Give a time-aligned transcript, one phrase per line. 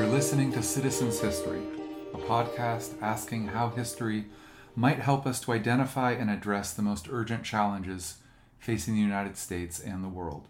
[0.00, 1.60] You're listening to Citizens History,
[2.14, 4.24] a podcast asking how history
[4.74, 8.16] might help us to identify and address the most urgent challenges
[8.58, 10.48] facing the United States and the world.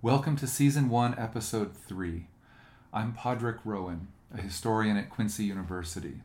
[0.00, 2.28] Welcome to Season 1, Episode 3.
[2.92, 6.20] I'm Patrick Rowan, a historian at Quincy University.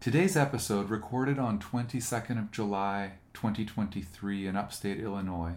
[0.00, 5.54] Today's episode, recorded on 22nd of July 2023 in upstate Illinois,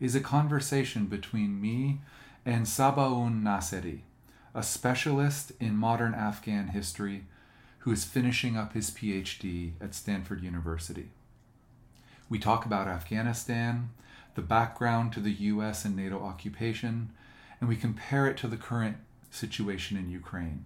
[0.00, 2.00] is a conversation between me
[2.46, 4.00] and Sabaoun Nasseri,
[4.54, 7.24] a specialist in modern Afghan history
[7.80, 11.10] who is finishing up his PhD at Stanford University.
[12.28, 13.90] We talk about Afghanistan,
[14.36, 17.10] the background to the US and NATO occupation,
[17.60, 18.96] and we compare it to the current
[19.30, 20.64] situation in Ukraine.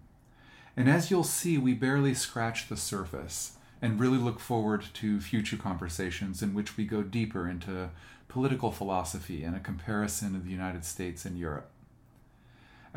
[0.76, 5.56] And as you'll see, we barely scratch the surface and really look forward to future
[5.56, 7.90] conversations in which we go deeper into
[8.28, 11.70] political philosophy and a comparison of the United States and Europe.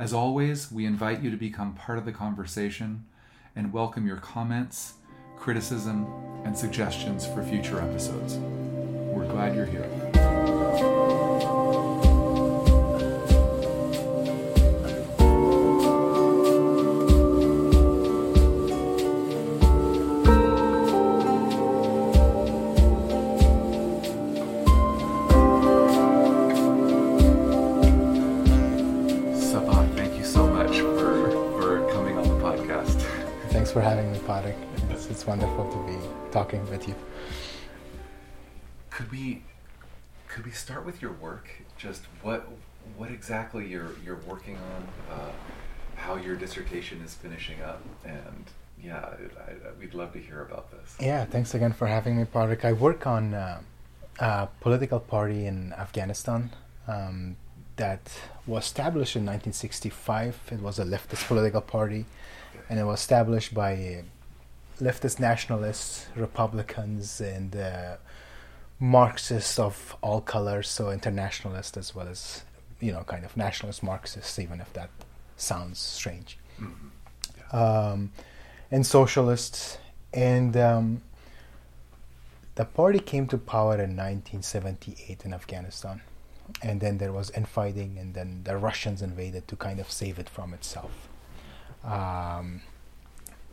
[0.01, 3.05] As always, we invite you to become part of the conversation
[3.55, 4.95] and welcome your comments,
[5.37, 6.07] criticism,
[6.43, 8.37] and suggestions for future episodes.
[8.37, 10.00] We're glad you're here.
[33.71, 34.57] Thanks for having me, Patrick.
[34.89, 35.97] It's, it's wonderful to be
[36.29, 36.95] talking with you.
[38.89, 39.43] Could we
[40.27, 41.47] could we start with your work?
[41.77, 42.49] Just what
[42.97, 45.31] what exactly you're you're working on, uh,
[45.95, 48.43] how your dissertation is finishing up, and
[48.83, 50.97] yeah, I, I, we'd love to hear about this.
[50.99, 52.65] Yeah, thanks again for having me, Patrick.
[52.65, 53.61] I work on uh,
[54.19, 56.49] a political party in Afghanistan
[56.89, 57.37] um,
[57.77, 58.11] that
[58.45, 60.51] was established in 1965.
[60.51, 62.05] It was a leftist political party,
[62.71, 64.01] and it was established by uh,
[64.83, 67.97] leftist nationalists, Republicans, and uh,
[68.79, 72.43] Marxists of all colors, so internationalists as well as
[72.79, 74.89] you know, kind of nationalist Marxists, even if that
[75.37, 77.53] sounds strange, Mhm.
[77.53, 78.11] um,
[78.71, 79.77] and socialists.
[80.13, 81.01] And um,
[82.55, 86.01] the party came to power in 1978 in Afghanistan,
[86.63, 90.29] and then there was infighting, and then the Russians invaded to kind of save it
[90.29, 91.07] from itself.
[91.83, 92.61] Um,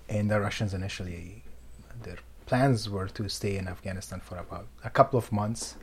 [0.08, 1.42] and the Russians initially,
[2.02, 5.74] their plans were to stay in Afghanistan for about a couple of months,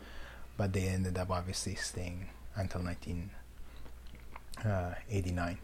[0.57, 5.57] but they ended up obviously staying until 1989.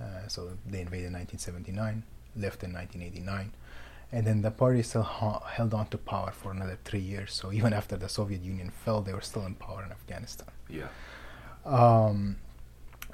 [0.00, 2.02] Uh, so they invaded in 1979,
[2.36, 3.52] left in 1989,
[4.10, 7.32] and then the party still ha- held on to power for another three years.
[7.32, 10.48] So even after the Soviet Union fell, they were still in power in Afghanistan.
[10.68, 10.88] Yeah.
[11.64, 12.38] Um,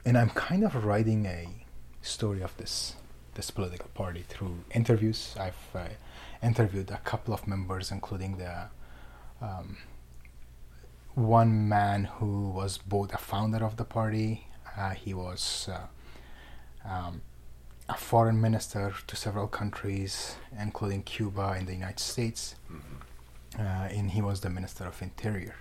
[0.07, 1.58] and I'm kind of writing a
[2.09, 2.97] story of this
[3.35, 5.35] this political party through interviews.
[5.39, 5.89] I've uh,
[6.43, 8.69] interviewed a couple of members, including the
[9.41, 9.77] um,
[11.15, 14.49] one man who was both a founder of the party.
[14.77, 17.23] Uh, he was uh, um,
[17.89, 22.57] a foreign minister to several countries, including Cuba and the United States.
[22.71, 22.99] Mhm.
[23.59, 25.57] Uh, and he was the minister of interior.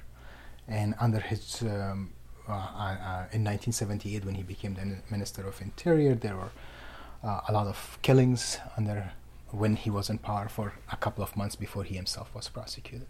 [0.68, 2.12] And under his um,
[2.54, 6.52] in 1978, when he became the minister of interior, there were
[7.24, 9.12] uh, a lot of killings under
[9.52, 13.08] when he was in power for a couple of months before he himself was prosecuted.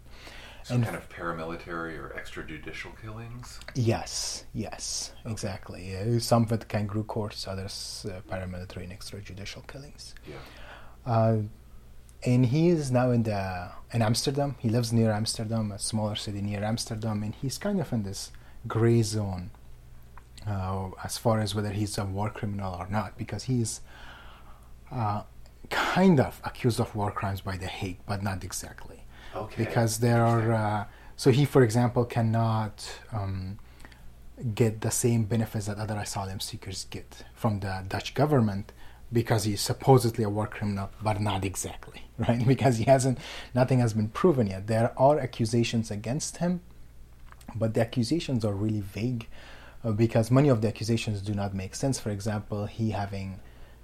[0.62, 3.58] So And- kind of paramilitary or extrajudicial killings.
[3.74, 5.96] Yes, yes, exactly.
[5.96, 10.14] Uh, some with kangaroo courts, others uh, paramilitary and extrajudicial killings.
[10.26, 10.36] Yeah.
[11.06, 11.36] Uh,
[12.24, 14.56] and he is now in the in Amsterdam.
[14.58, 18.32] He lives near Amsterdam, a smaller city near Amsterdam, and he's kind of in this
[18.68, 19.50] gray zone
[20.46, 23.80] uh, as far as whether he's a war criminal or not, because he's
[24.92, 25.22] uh,
[25.70, 29.04] kind of accused of war crimes by the Hague, but not exactly.
[29.34, 29.64] Okay.
[29.64, 30.84] because there are uh,
[31.16, 33.58] so he for example cannot um,
[34.54, 38.72] get the same benefits that other asylum seekers get from the dutch government
[39.12, 42.46] because he's supposedly a war criminal but not exactly right?
[42.46, 43.18] Because he hasn't
[43.54, 44.66] nothing has been proven yet.
[44.66, 46.62] There are accusations against him
[47.54, 49.28] but the accusations are really vague
[49.84, 53.40] uh, because many of the accusations do not make sense for example he having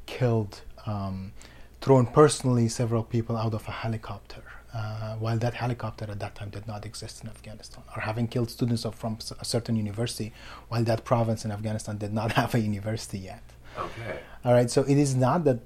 [0.06, 1.32] killed um,
[1.80, 4.42] thrown personally several people out of a helicopter
[4.74, 8.50] uh, while that helicopter at that time did not exist in Afghanistan, or having killed
[8.50, 10.32] students of, from a certain university
[10.68, 13.42] while that province in Afghanistan did not have a university yet.
[13.78, 14.18] Okay.
[14.44, 15.60] All right, so it is not that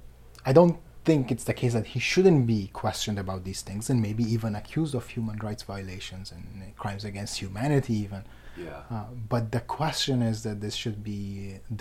[0.45, 0.77] I don't
[1.09, 4.51] think it's the case that he shouldn't be questioned about these things and maybe even
[4.61, 6.43] accused of human rights violations and
[6.81, 8.21] crimes against humanity even.
[8.55, 8.81] Yeah.
[8.95, 11.23] Uh, but the question is that this should be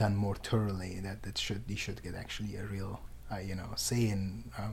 [0.03, 0.93] done more thoroughly.
[1.07, 2.93] That it should he should get actually a real,
[3.33, 4.23] uh, you know, say in
[4.59, 4.73] um,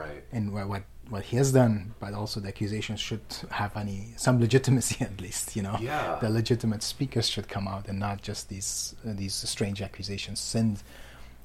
[0.00, 1.74] right in what, what what he has done.
[2.02, 3.24] But also the accusations should
[3.60, 5.46] have any some legitimacy at least.
[5.56, 6.18] You know, Yeah.
[6.20, 10.82] the legitimate speakers should come out and not just these uh, these strange accusations sent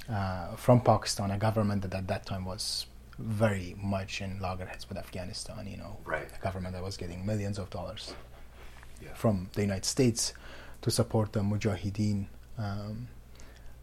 [0.09, 2.85] uh, from Pakistan, a government that at that time was
[3.17, 5.67] very much in loggerheads with Afghanistan.
[5.67, 6.27] You know, Right.
[6.33, 8.13] a government that was getting millions of dollars
[9.01, 9.13] Yeah.
[9.13, 10.33] from the United States
[10.81, 12.27] to support the Mujahideen
[12.57, 13.07] um,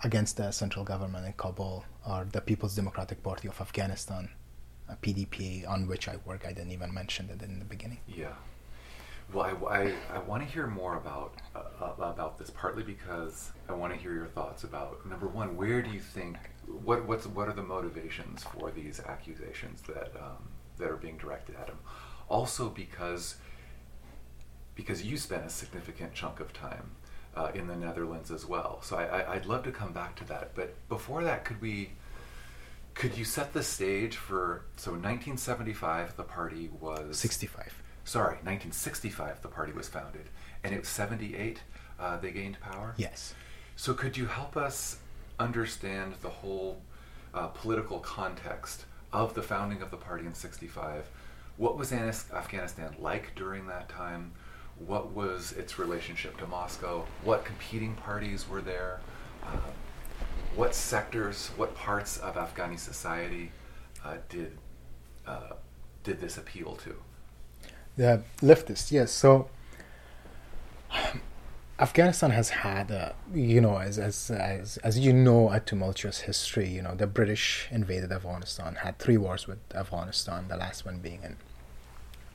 [0.03, 4.31] against the central government in Kabul or the People's Democratic Party of Afghanistan,
[4.89, 6.45] a PDP, on which I work.
[6.47, 7.99] I didn't even mention it in the beginning.
[8.07, 8.35] Yeah.
[9.33, 13.51] Well, I, I, I want to hear more about uh, uh, about this, partly because
[13.69, 16.37] I want to hear your thoughts about number one, where do you think
[16.85, 21.57] what what's what are the motivations for these accusations that um, that are being directed
[21.57, 21.79] at him?
[22.29, 23.37] Also, because
[24.77, 26.93] because you spent a significant chunk of time
[27.35, 30.55] uh, in the Netherlands as well, so I, I'd love to come back to that.
[30.55, 31.91] But before that, could we?
[32.95, 37.83] Could you set the stage for so 1975 the party was 65.
[38.07, 40.31] Sorry, 1965 the party was founded,
[40.65, 41.61] and it was 78
[41.99, 42.95] uh, they gained power.
[42.97, 43.35] Yes.
[43.75, 44.99] So could you help us
[45.39, 46.81] understand the whole
[47.35, 51.09] uh, political context of the founding of the party in 65?
[51.57, 54.33] What was Afghanistan like during that time?
[54.79, 57.07] What was its relationship to Moscow?
[57.25, 59.01] What competing parties were there?
[59.43, 59.57] Uh,
[60.55, 63.53] what sectors, what parts of Afghani society
[64.05, 64.59] uh, did
[65.27, 65.55] uh,
[66.05, 66.95] did this appeal to?
[67.97, 69.11] The leftists, yes.
[69.11, 69.49] So
[71.79, 76.69] Afghanistan has had, a, you know, as, as as as you know, a tumultuous history.
[76.69, 80.49] You know, the British invaded Afghanistan, had three wars with Afghanistan.
[80.49, 81.37] The last one being in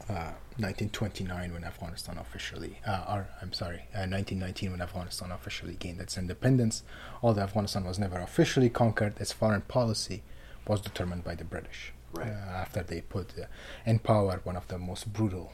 [0.09, 6.01] uh, 1929 when Afghanistan officially, uh, or I'm sorry, uh, 1919 when Afghanistan officially gained
[6.01, 6.83] its independence.
[7.23, 10.23] Although Afghanistan was never officially conquered, its foreign policy
[10.67, 11.93] was determined by the British.
[12.13, 12.27] Right.
[12.27, 13.45] Uh, after they put uh,
[13.85, 15.53] in power one of the most brutal,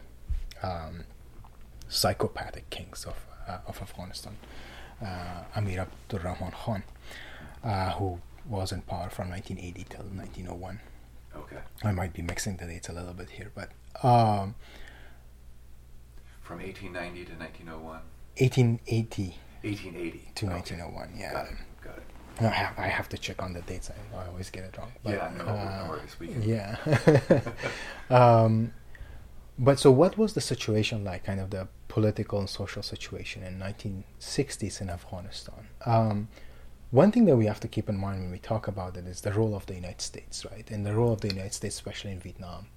[0.64, 1.04] um,
[1.88, 3.16] psychopathic kings of
[3.48, 4.36] uh, of Afghanistan,
[5.02, 6.84] uh, Amir Abdur Rahman Khan,
[7.64, 10.80] uh, who was in power from 1980 till 1901.
[11.36, 13.70] Okay, I might be mixing the dates a little bit here, but
[14.04, 14.56] um,
[16.42, 18.02] from 1890 to 1901,
[18.38, 20.56] 1880 1880 to Okay.
[20.56, 21.14] 1901.
[21.18, 21.46] Yeah,
[22.40, 23.90] I have, I have to check on the dates.
[23.90, 24.92] I, I always get it wrong.
[25.04, 26.20] But, yeah, no, uh, no worries.
[26.20, 26.76] We can, Yeah.
[28.10, 28.74] um,
[29.60, 31.24] but so, what was the situation like?
[31.24, 35.68] Kind of the political and social situation in 1960s in Afghanistan.
[35.86, 36.28] Um,
[36.92, 39.22] one thing that we have to keep in mind when we talk about it is
[39.22, 40.70] the role of the United States, right?
[40.72, 42.68] And the role of the United States, especially in Vietnam.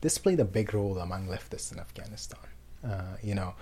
[0.00, 2.40] This played a big role among leftists in Afghanistan.
[2.86, 3.54] Uh, you know,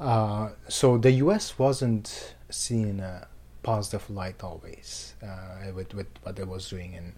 [0.00, 1.58] uh, so the U.S.
[1.58, 3.27] wasn't seen a
[3.62, 7.14] positive light always uh, with with what it was doing in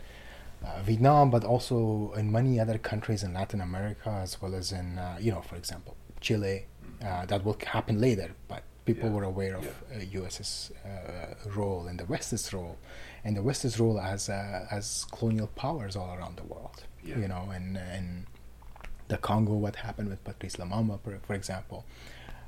[0.64, 4.98] uh, Vietnam, but also in many other countries in Latin America, as well as in,
[4.98, 6.66] uh, you know, for example, Chile.
[7.02, 9.14] Uh, that will happen later, but people Yeah.
[9.16, 9.96] were aware of Yeah.
[9.98, 12.76] uh, U.S.'s uh, role and the West's role,
[13.24, 16.84] and the West's role as uh, as colonial powers all around the world.
[17.02, 17.18] Yeah.
[17.18, 18.26] You know, and and
[19.08, 21.84] the Congo, what happened with Patrice Lumumba, for, for example.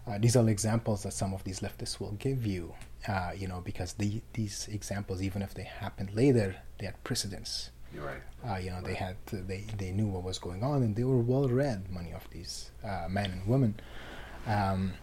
[0.07, 2.75] Uh, these are examples that some of these leftists will give you,
[3.09, 7.71] uh, you know, because the, these examples, even if they happened later, they had precedence.
[7.95, 8.23] You're right.
[8.49, 11.19] Uh, you know, they had they they knew what was going on, and they were
[11.19, 11.91] well read.
[11.91, 13.81] Many of these uh, men and women.
[14.47, 14.95] Um,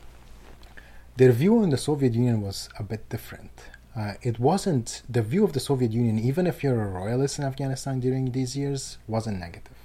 [1.17, 3.51] their view on the Soviet Union was a bit different.
[3.95, 7.45] Uh, it wasn't the view of the Soviet Union, even if you're a royalist in
[7.45, 9.77] Afghanistan during these years, wasn't negative.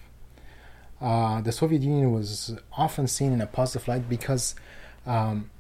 [1.01, 4.55] Uh, the Soviet Union was often seen in a positive light because
[5.07, 5.51] um,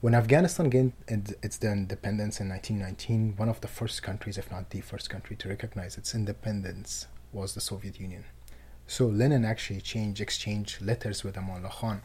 [0.00, 4.80] when Afghanistan gained its independence in 1919, one of the first countries, if not the
[4.80, 8.24] first country, to recognize its independence was the Soviet Union.
[8.86, 12.02] So Lenin actually changed, exchanged letters with Amanullah Khan,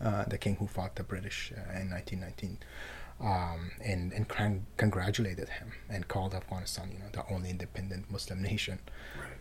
[0.00, 2.58] uh, the king who fought the British uh, in 1919,
[3.20, 8.42] um, and and con- congratulated him and called Afghanistan, you know, the only independent Muslim
[8.52, 8.78] nation.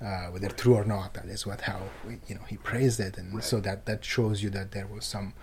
[0.01, 0.07] Right.
[0.27, 1.81] Uh, whether true or not, that is what how
[2.27, 3.43] you know he praised it, and Right.
[3.43, 5.33] so that that shows you that there was some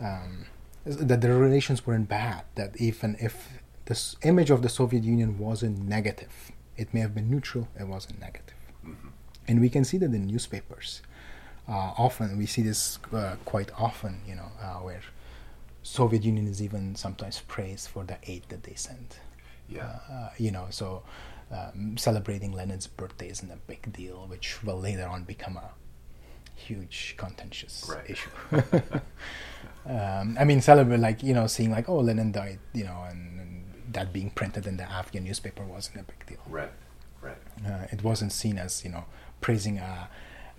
[0.00, 0.46] um,
[0.84, 2.44] that the relations weren't bad.
[2.54, 3.48] That even if
[3.86, 7.68] this image of the Soviet Union wasn't negative, it may have been neutral.
[7.78, 8.54] It wasn't negative,
[8.84, 9.10] Mhm.
[9.48, 11.02] and we can see that in newspapers.
[11.68, 15.02] Uh, often we see this uh, quite often, you know, uh, where
[15.82, 19.16] Soviet Union is even sometimes praised for the aid that they send.
[19.68, 19.98] Yeah.
[20.10, 21.02] Uh, you know, so
[21.50, 25.70] um, celebrating Lenin's birthday isn't a big deal, which will later on become a
[26.54, 28.08] huge contentious Right.
[28.10, 28.30] issue.
[29.88, 33.40] um, I mean, celebrate like you know, seeing like oh Lenin died, you know, and,
[33.40, 36.42] and that being printed in the Afghan newspaper wasn't a big deal.
[36.48, 36.70] Right.
[37.22, 37.36] Right.
[37.66, 39.04] Uh, it wasn't seen as you know
[39.40, 40.08] praising a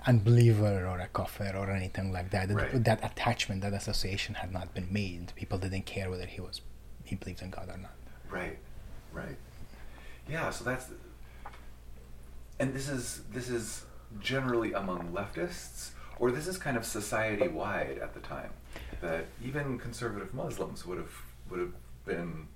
[0.08, 2.50] unbeliever or a kafir or anything like that.
[2.50, 2.84] Right.
[2.84, 5.34] That attachment, that association had not been made.
[5.36, 6.62] People didn't care whether he was
[7.04, 7.96] he believed in God or not.
[8.30, 8.58] Right,
[9.12, 9.38] right.
[10.30, 10.88] Yeah, so that's
[12.60, 13.86] and this is this is
[14.20, 18.52] generally among leftists, or this is kind of society wide at the time.
[19.02, 21.12] That even conservative Muslims would have
[21.50, 21.74] would have
[22.06, 22.48] been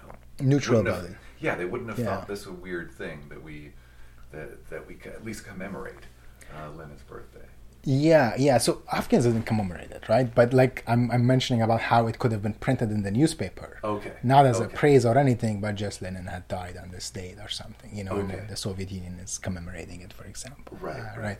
[0.00, 1.16] you know, Neutral about have- it.
[1.40, 2.06] Yeah, they wouldn't have Yeah.
[2.06, 3.72] thought this a weird thing that we
[4.32, 6.04] that that we could at least commemorate
[6.56, 7.40] uh, Lenin's birthday.
[7.86, 8.56] Yeah, yeah.
[8.56, 10.34] So Afghans didn't commemorate it, right?
[10.34, 13.78] But like I'm, I'm mentioning about how it could have been printed in the newspaper.
[13.84, 14.12] Okay.
[14.22, 17.48] Not as a praise or anything, but just Lenin had died on this date or
[17.50, 17.94] something.
[17.94, 18.36] You know, Okay.
[18.40, 20.78] the, the Soviet Union is commemorating it, for example.
[20.80, 21.18] Right, Uh, right.
[21.18, 21.38] right.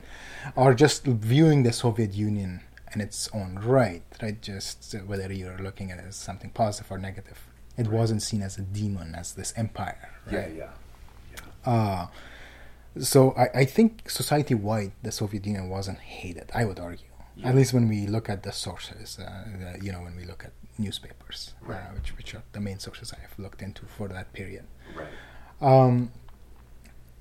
[0.54, 2.60] Or just viewing the Soviet Union
[2.94, 4.40] in its own right, right?
[4.40, 7.38] Just uh, whether you're looking at it as something positive or negative.
[7.76, 7.92] It Right.
[8.00, 10.32] wasn't seen as a demon, as this empire, right?
[10.34, 10.70] Yeah, yeah,
[11.66, 11.72] yeah.
[11.72, 12.06] Uh,
[13.00, 16.50] so I, I think society wide the Soviet Union wasn't hated.
[16.54, 17.48] I would argue, Yeah.
[17.48, 19.18] at least when we look at the sources.
[19.18, 21.80] Uh, the, you know, when we look at newspapers, Right.
[21.82, 24.64] uh, which which are the main sources I have looked into for that period.
[24.94, 25.08] Right.
[25.60, 26.12] Um,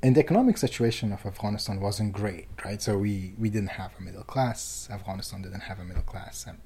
[0.04, 2.82] and the economic situation of Afghanistan wasn't great, right?
[2.82, 4.90] So we, we didn't have a middle class.
[4.92, 6.46] Afghanistan didn't have a middle class.
[6.46, 6.58] And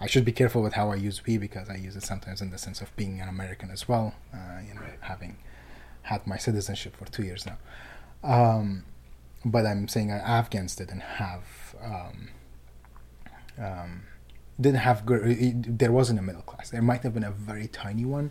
[0.00, 2.50] I should be careful with how I use we because I use it sometimes in
[2.50, 5.38] the sense of being an American as well, uh, you know, having
[6.02, 7.58] had my citizenship for two years now.
[8.22, 8.84] Um,
[9.44, 12.28] but I'm saying Afghans didn't have um,
[13.60, 14.02] um,
[14.60, 15.78] didn't have good.
[15.78, 16.70] There wasn't a middle class.
[16.70, 18.30] There might have been a very tiny one,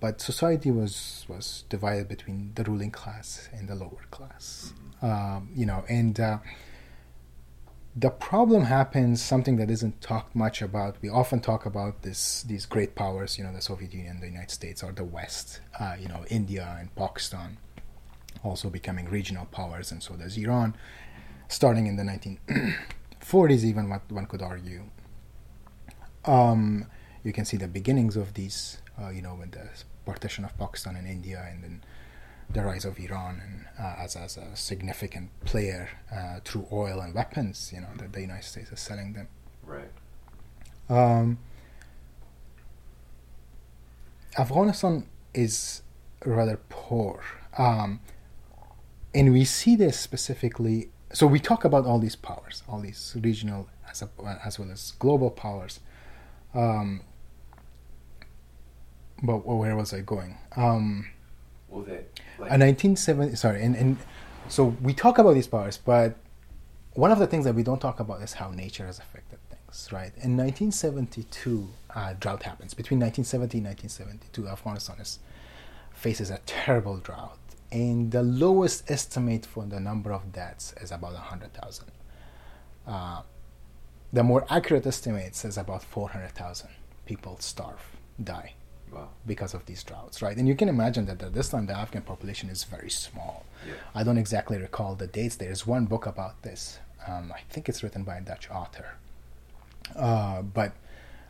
[0.00, 4.72] but society was was divided between the ruling class and the lower class.
[5.02, 6.38] Um, you know, and uh,
[7.96, 10.96] the problem happens something that isn't talked much about.
[11.02, 14.50] We often talk about this these great powers, you know, the Soviet Union, the United
[14.50, 15.60] States, or the West.
[15.78, 17.58] Uh, you know, India and Pakistan
[18.44, 20.76] also becoming regional powers, and so does Iran,
[21.48, 24.84] starting in the 1940s, even what one could argue.
[26.24, 26.86] Um,
[27.24, 29.68] you can see the beginnings of these, uh, you know, with the
[30.04, 31.84] partition of Pakistan and India, and then
[32.50, 37.14] the rise of Iran and uh, as as a significant player uh, through oil and
[37.14, 39.28] weapons, you know, that the United States is selling them.
[39.64, 39.90] Right.
[40.88, 41.38] Um,
[44.38, 45.82] Afghanistan is
[46.24, 47.22] rather poor.
[47.56, 48.00] Um,
[49.14, 50.90] and we see this specifically.
[51.12, 54.08] So we talk about all these powers, all these regional as, a,
[54.44, 55.80] as well as global powers.
[56.54, 57.02] Um,
[59.22, 60.36] but where was I going?
[60.56, 61.06] Um,
[61.68, 62.00] Well, they
[62.38, 63.96] like a 1970 sorry and, and
[64.48, 66.16] so we talk about these powers but
[66.94, 69.88] one of the things that we don't talk about is how nature has affected things
[69.92, 70.12] right?
[70.22, 72.74] In 1972 uh, drought happens.
[72.74, 75.18] Between 1970 and 1972 afghanistan is,
[75.92, 77.38] faces a terrible drought
[77.70, 81.86] and the lowest estimate for the number of deaths is about 100000
[82.86, 83.22] uh,
[84.12, 86.68] the more accurate estimate says about 400000
[87.04, 88.54] people starve die
[88.92, 89.08] wow.
[89.26, 90.36] because of these droughts, right?
[90.36, 93.44] And you can imagine that at this time the Afghan population is very small.
[93.66, 93.74] Yeah.
[93.94, 95.36] I don't exactly recall the dates.
[95.36, 96.78] There's one book about this.
[97.06, 98.96] Um, I think it's written by a Dutch author.
[99.96, 100.72] Uh, but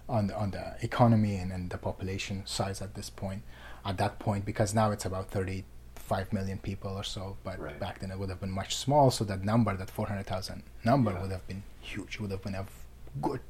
[0.09, 3.43] on the, on the economy and, and the population size at this point,
[3.85, 7.79] at that point, because now it's about 35 million people or so, but Right.
[7.79, 9.11] back then it would have been much small.
[9.11, 11.23] So that number, that 400,000 number, Yeah.
[11.23, 12.15] would have been huge.
[12.17, 12.67] It would have been a
[13.23, 13.41] good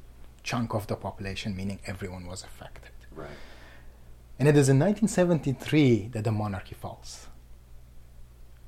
[0.43, 2.91] chunk of the population, meaning everyone was affected.
[3.11, 3.29] Right.
[4.39, 7.27] And it is in 1973 that the monarchy falls.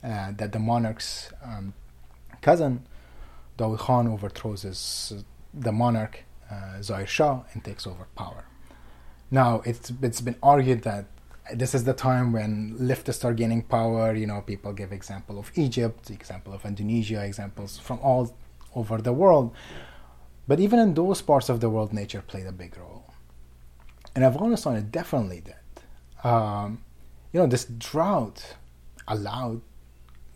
[0.03, 1.73] Uh, that the monarch's um,
[2.41, 2.85] cousin,
[3.57, 5.23] Dawood Khan, overthrows his,
[5.53, 8.43] the monarch, uh, Zahir Shah, and takes over power.
[9.29, 11.05] Now, it's, it's been argued that
[11.53, 14.13] this is the time when leftists are gaining power.
[14.13, 18.35] You know, people give example of Egypt, example of Indonesia, examples from all
[18.75, 19.55] over the world.
[20.47, 23.05] But even in those parts of the world, nature played a big role.
[24.15, 25.60] In Afghanistan, it definitely did.
[26.23, 26.83] Um,
[27.33, 28.55] you know, this drought
[29.07, 29.61] allowed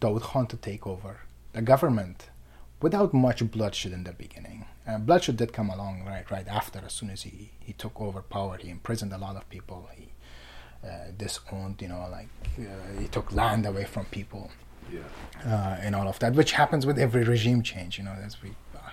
[0.02, 1.22] Dawood Khan to take over
[1.54, 2.30] the government
[2.82, 4.66] without much bloodshed in the beginning.
[4.88, 6.80] Uh, bloodshed did come along right right after.
[6.86, 9.90] As soon as he, he took over power, he imprisoned a lot of people.
[9.96, 10.10] He
[10.88, 12.28] uh, disowned, you know, like
[12.60, 14.52] uh, he took land away from people
[14.92, 15.00] Yeah.
[15.46, 17.98] uh, and all of that, which happens with every regime change.
[17.98, 18.52] You know, as we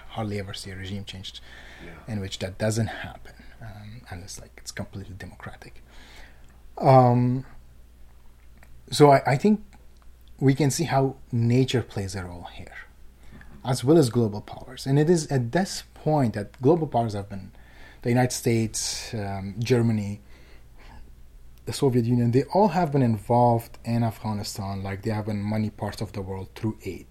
[0.08, 1.40] hardly ever see a regime change
[1.84, 2.12] Yeah.
[2.12, 5.82] in which that doesn't happen um, unless like it's completely democratic.
[6.78, 7.44] Um,
[8.90, 9.62] so I, I think
[10.38, 12.76] we can see how nature plays a role here,
[13.64, 14.86] as well as global powers.
[14.86, 17.52] And it is at this point that global powers have been
[18.02, 20.20] the United States, um, Germany,
[21.64, 25.70] the Soviet Union, they all have been involved in Afghanistan, like they have been many
[25.70, 27.06] parts of the world through aid.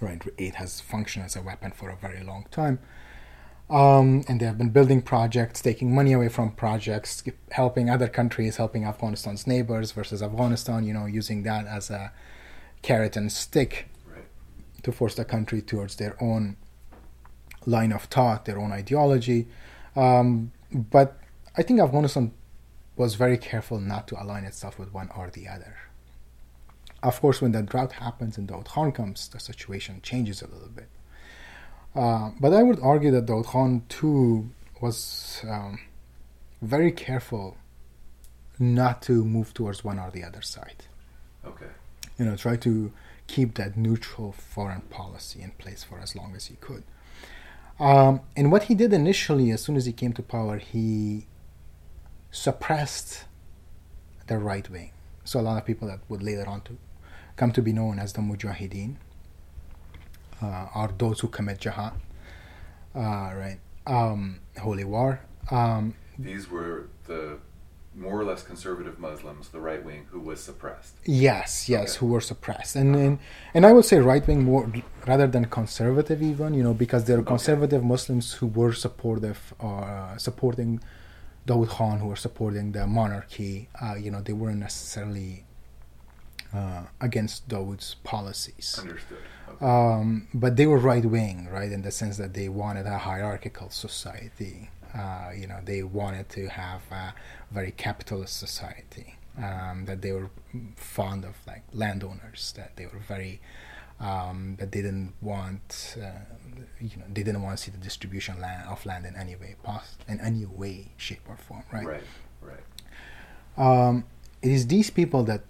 [0.00, 2.78] Right, aid has functioned as a weapon for a very long time.
[3.68, 8.56] Um, and they have been building projects, taking money away from projects, helping other countries,
[8.58, 12.12] helping Afghanistan's neighbors versus Afghanistan, you know, using that as a
[12.82, 14.24] carrot and stick Right.
[14.84, 16.56] to force the country towards their own
[17.64, 19.48] line of thought, their own ideology.
[19.96, 21.18] Um, but
[21.56, 22.32] I think Afghanistan
[22.96, 25.76] was very careful not to align itself with one or the other.
[27.02, 30.68] Of course, when the drought happens and Daud Khan comes, the situation changes a little
[30.68, 30.88] bit.
[31.96, 34.50] Uh, but I would argue that Daud Khan too
[34.82, 35.78] was um,
[36.60, 37.56] very careful
[38.58, 40.84] not to move towards one or the other side.
[41.44, 41.66] Okay.
[42.18, 42.92] You know, try to
[43.26, 46.84] keep that neutral foreign policy in place for as long as he could.
[47.80, 51.26] Um, and what he did initially, as soon as he came to power, he
[52.30, 53.24] suppressed
[54.26, 54.92] the right wing.
[55.24, 56.76] So a lot of people that would later on to
[57.36, 58.96] come to be known as the Mujahideen
[60.42, 61.92] uh, are those who commit jihad,
[62.94, 63.00] uh,
[63.34, 63.58] right?
[63.86, 65.20] Um, holy war.
[65.50, 67.38] Um, These were the
[67.94, 70.94] more or less conservative Muslims, the right wing, who was suppressed.
[71.04, 71.98] Yes, yes, Okay.
[72.00, 73.18] who were suppressed, and and,
[73.54, 74.70] and I would say right wing more
[75.06, 77.28] rather than conservative, even you know, because there are Okay.
[77.36, 80.80] conservative Muslims who were supportive, uh, supporting
[81.46, 83.68] Dawood Khan, who were supporting the monarchy.
[83.80, 85.44] Uh, you know, they weren't necessarily
[86.52, 89.18] uh, against Dawood's policies, Understood.
[89.48, 89.64] Okay.
[89.64, 93.70] um, but they were right wing, right, in the sense that they wanted a hierarchical
[93.70, 94.70] society.
[94.94, 97.14] Uh, you know, they wanted to have a
[97.50, 99.14] very capitalist society.
[99.38, 100.30] Um, that they were
[100.76, 102.54] fond of, like landowners.
[102.56, 103.40] That they were very,
[104.00, 106.06] um, that they didn't want, uh,
[106.80, 109.56] you know, they didn't want to see the distribution land, of land in any way,
[109.62, 111.84] pos- in any way, shape, or form, right?
[111.86, 112.02] right.
[112.40, 112.64] Right.
[113.58, 114.04] Um,
[114.40, 115.42] it is these people that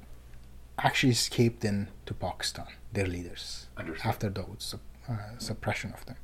[0.79, 4.07] actually escaped into Pakistan, their leaders, Understood.
[4.11, 6.17] after sup- uh, suppression of them.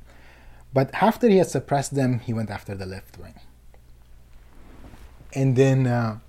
[0.73, 3.35] But after he had suppressed them, he went after the left wing.
[5.33, 6.19] And then uh,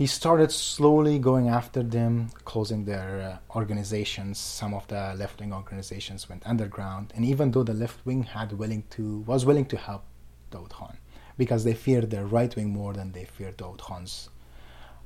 [0.00, 4.38] he started slowly going after them, closing their uh, organizations.
[4.38, 7.12] Some of the left wing organizations went underground.
[7.14, 10.04] And even though the left wing had willing to was willing to help
[10.50, 10.96] Dawood Khan,
[11.36, 14.30] because they feared the right wing more than they feared Dawood Khan's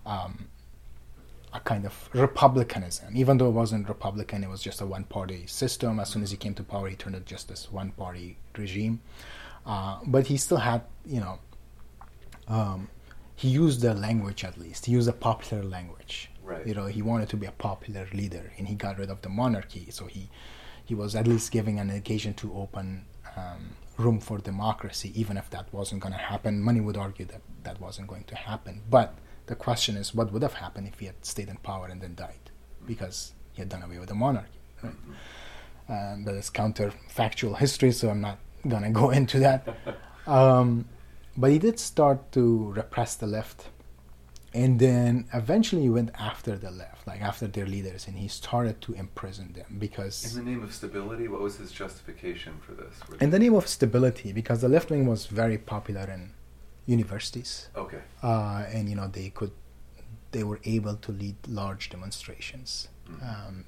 [0.07, 0.48] um,
[1.54, 3.16] a kind of republicanism.
[3.16, 6.00] Even though it wasn't republican, it was just a one-party system.
[6.00, 9.00] As soon as he came to power, he turned it just this one-party regime.
[9.64, 11.38] Uh, but he still had, you know,
[12.48, 12.88] um,
[13.36, 14.86] he used the language at least.
[14.86, 16.30] He used a popular language.
[16.42, 16.66] Right.
[16.66, 19.30] You know, he wanted to be a popular leader, and he got rid of the
[19.30, 19.86] monarchy.
[19.90, 20.28] So he,
[20.84, 25.48] he was at least giving an occasion to open um, room for democracy, even if
[25.50, 26.62] that wasn't going to happen.
[26.62, 28.82] Many would argue that that wasn't going to happen.
[28.90, 32.00] But the question is, what would have happened if he had stayed in power and
[32.00, 32.50] then died?
[32.87, 34.48] Because he had done away with the monarchy.
[34.83, 34.94] Right?
[35.88, 39.68] Um, that is counterfactual history, so I'm not going to go into that.
[40.26, 40.87] Um,
[41.37, 43.68] but he did start to repress the left.
[44.54, 48.80] And then eventually he went after the left, like after their leaders, and he started
[48.83, 52.94] to imprison them because In the name of stability, what was his justification for this?
[53.09, 56.30] Were in the name of stability, because the left wing was very popular in
[56.87, 58.01] universities, Okay.
[58.23, 59.53] uh, and you know they could,
[60.33, 63.23] they were able to lead large demonstrations Mhm.
[63.31, 63.64] um,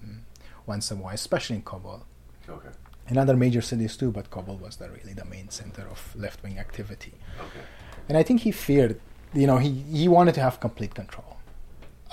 [0.66, 2.00] once in a while, especially in Kabul
[2.48, 2.70] Okay.
[3.08, 4.10] and other major cities too.
[4.10, 7.64] But Kabul was the, really the main center of left wing activity, Okay.
[8.08, 9.00] and I think he feared,
[9.34, 11.36] you know, he he wanted to have complete control,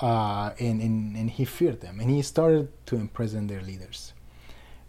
[0.00, 4.12] uh, and, and and he feared them, and he started to imprison their leaders,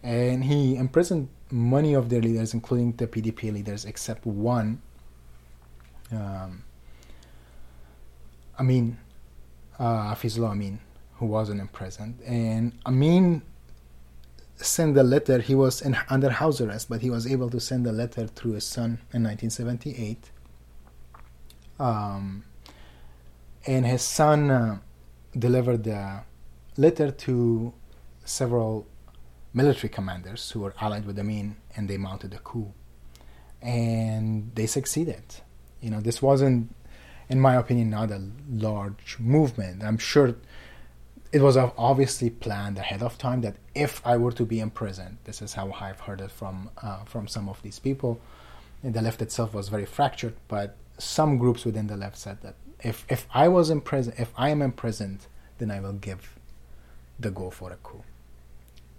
[0.03, 4.81] and he imprisoned many of their leaders, including the PDP leaders, except one.
[6.11, 6.63] Um,
[8.59, 8.97] Amin,
[9.79, 10.79] uh, Amin,
[11.15, 13.41] who wasn't imprisoned, and Amin
[14.55, 15.39] sent a letter.
[15.39, 18.53] He was in, under house arrest, but he was able to send a letter through
[18.53, 20.31] his son in 1978.
[21.79, 22.45] Um,
[23.67, 24.79] and his son uh,
[25.37, 26.21] delivered the
[26.77, 27.73] letter to
[28.23, 28.87] several
[29.53, 32.73] military commanders who were allied with Amin, and they mounted a coup.
[33.61, 35.23] And they succeeded.
[35.85, 36.73] You know, this wasn't,
[37.29, 38.19] in my opinion, not a
[38.49, 39.83] large movement.
[39.83, 40.33] I'm sure
[41.31, 45.43] it was obviously planned ahead of time that if I were to be imprisoned, this
[45.43, 48.19] is how I've heard it from uh, from some of these people.
[48.81, 52.55] And the left itself was very fractured, but some groups within the left said that
[52.79, 55.27] if if I was imprisoned, if I am imprisoned,
[55.59, 56.21] then I will give
[57.19, 58.03] the go for a coup.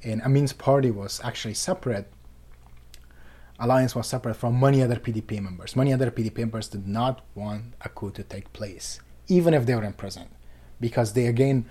[0.04, 2.06] And Amin's party was actually separate.
[3.58, 5.76] Alliance was separate from many other PDP members.
[5.76, 9.74] Many other PDP members did not want a coup to take place, even if they
[9.74, 10.28] were in prison,
[10.80, 11.66] because they again,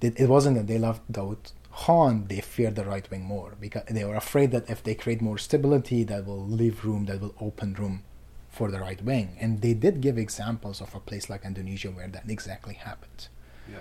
[0.00, 4.04] it wasn't that they loved Daoud Khan, they feared the right wing more because they
[4.04, 7.74] were afraid that if they create more stability, that will leave room, that will open
[7.74, 8.04] room
[8.50, 9.36] for the right wing.
[9.40, 13.28] And they did give examples of a place like Indonesia where that exactly happened.
[13.70, 13.78] Yeah.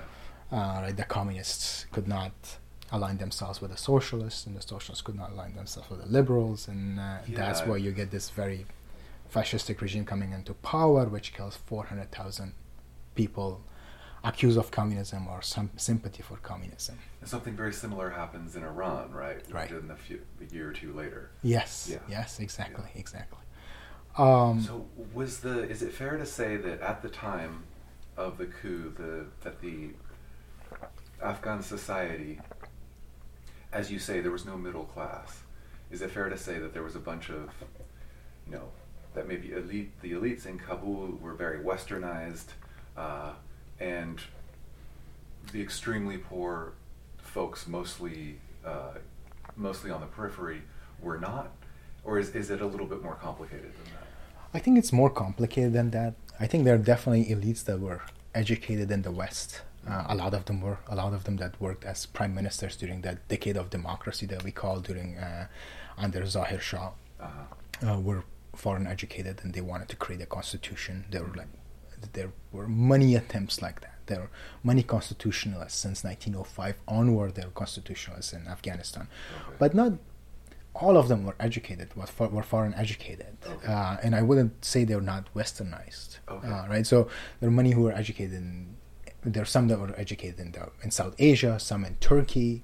[0.52, 2.58] Uh, right, the communists could not
[2.92, 6.68] align themselves with the socialists, and the socialists could not align themselves with the liberals,
[6.68, 7.38] and uh, Yeah.
[7.38, 8.66] that's where you get this very
[9.34, 12.54] fascistic regime coming into power, which kills 400,000
[13.16, 13.62] people
[14.24, 17.00] accused of communism or some sympathy for communism.
[17.22, 19.42] And something very similar happens in Iran, right?
[19.52, 19.72] Right.
[19.72, 21.32] In a, few, a year or two later.
[21.42, 22.00] Yes, Yeah.
[22.10, 23.40] yes, exactly, exactly.
[24.18, 27.64] Um, So was the is it fair to say that at the time
[28.18, 29.92] of the coup, the that the
[31.24, 32.40] Afghan society,
[33.74, 35.42] as you say, there was no middle class.
[35.92, 37.50] Is it fair to say that there was a bunch of,
[38.46, 38.70] you know,
[39.14, 42.48] that maybe elite the elites in Kabul were very westernized,
[42.96, 43.34] uh,
[43.80, 44.22] and
[45.52, 46.74] the extremely poor
[47.18, 48.94] folks, mostly uh,
[49.56, 50.62] mostly on the periphery,
[51.02, 51.52] were not,
[52.06, 54.08] or is is it a little bit more complicated than that?
[54.54, 56.14] I think it's more complicated than that.
[56.40, 58.02] I think there are definitely elites that were
[58.34, 59.62] educated in the West.
[59.88, 60.78] Uh, a lot of them were.
[60.88, 64.44] A lot of them that worked as prime ministers during that decade of democracy that
[64.44, 65.48] we call during uh,
[65.98, 67.92] under Zahir Shah Uh-huh.
[67.94, 68.24] uh, were
[68.56, 71.06] foreign educated and they wanted to create a constitution.
[71.12, 71.48] There were like
[72.14, 73.98] there were many attempts like that.
[74.08, 74.32] There were
[74.64, 77.36] many constitutionalists since 1905 onward.
[77.36, 79.08] There were constitutionalists in Afghanistan,
[79.48, 79.56] Okay.
[79.60, 79.92] but not
[80.74, 81.88] all of them were educated.
[81.96, 83.68] Were, were foreign educated, Okay.
[83.68, 86.20] uh, and I wouldn't say they're not westernized.
[86.30, 86.48] Okay.
[86.48, 86.86] Uh, right.
[86.88, 87.08] So
[87.40, 88.76] there are many who were educated in.
[89.24, 92.64] There are some that were educated in the, in South Asia, some in Turkey,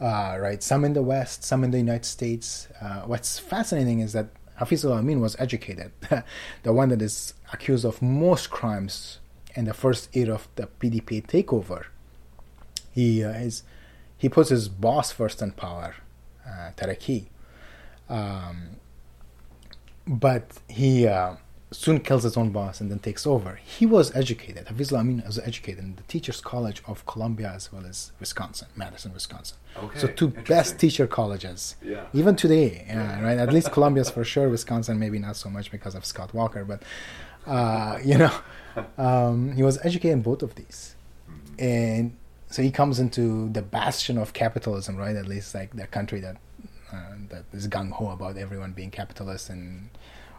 [0.00, 0.34] Uh-huh.
[0.34, 0.62] uh, right?
[0.62, 2.68] Some in the West, some in the United States.
[2.80, 4.28] Uh, what's fascinating is that
[4.60, 5.92] Hafizullah Amin was educated,
[6.62, 9.18] the one that is accused of most crimes
[9.54, 11.86] in the first era of the PDP takeover.
[12.92, 13.62] He uh, is
[14.18, 15.94] he puts his boss first in power,
[16.46, 17.26] uh, Taraki,
[18.08, 18.76] um,
[20.06, 21.36] but he uh,
[21.72, 23.60] soon kills his own boss and then takes over.
[23.64, 24.66] He was educated.
[24.66, 29.12] Hafizullah Amin was educated in the Teachers College of Columbia as well as Wisconsin, Madison,
[29.14, 29.56] Wisconsin.
[29.76, 31.76] Okay, so two best teacher colleges.
[31.82, 32.06] Yeah.
[32.12, 33.38] Even today, yeah, right?
[33.38, 34.48] At least Columbia's for sure.
[34.48, 36.82] Wisconsin maybe not so much because of Scott Walker, but
[37.46, 38.32] uh, you know,
[38.98, 40.96] um, he was educated in both of these,
[41.30, 41.62] Mhm.
[41.62, 42.16] and
[42.50, 45.14] so he comes into the bastion of capitalism, right?
[45.16, 46.36] At least like the country that
[46.92, 49.88] uh, that is gung ho about everyone being capitalist and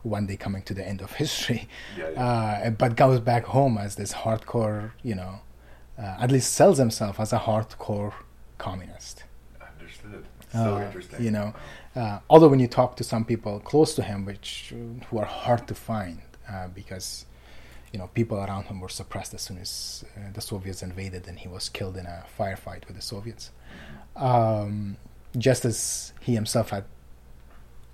[0.04, 2.24] one day coming to the end of history, Yeah, yeah.
[2.24, 5.40] Uh, but goes back home as this hardcore, you know,
[5.98, 8.14] uh, at least sells himself as a hardcore
[8.58, 9.24] communist.
[9.80, 10.26] Understood.
[10.52, 11.24] So Uh, interesting.
[11.24, 11.54] You know,
[11.96, 15.26] uh, although when you talk to some people close to him, which uh, who are
[15.26, 17.26] hard to find uh, because
[17.94, 21.40] you know people around him were suppressed as soon as uh, the Soviets invaded, and
[21.40, 23.52] he was killed in a firefight with the Soviets.
[24.16, 24.98] Um,
[25.38, 26.86] just as he himself had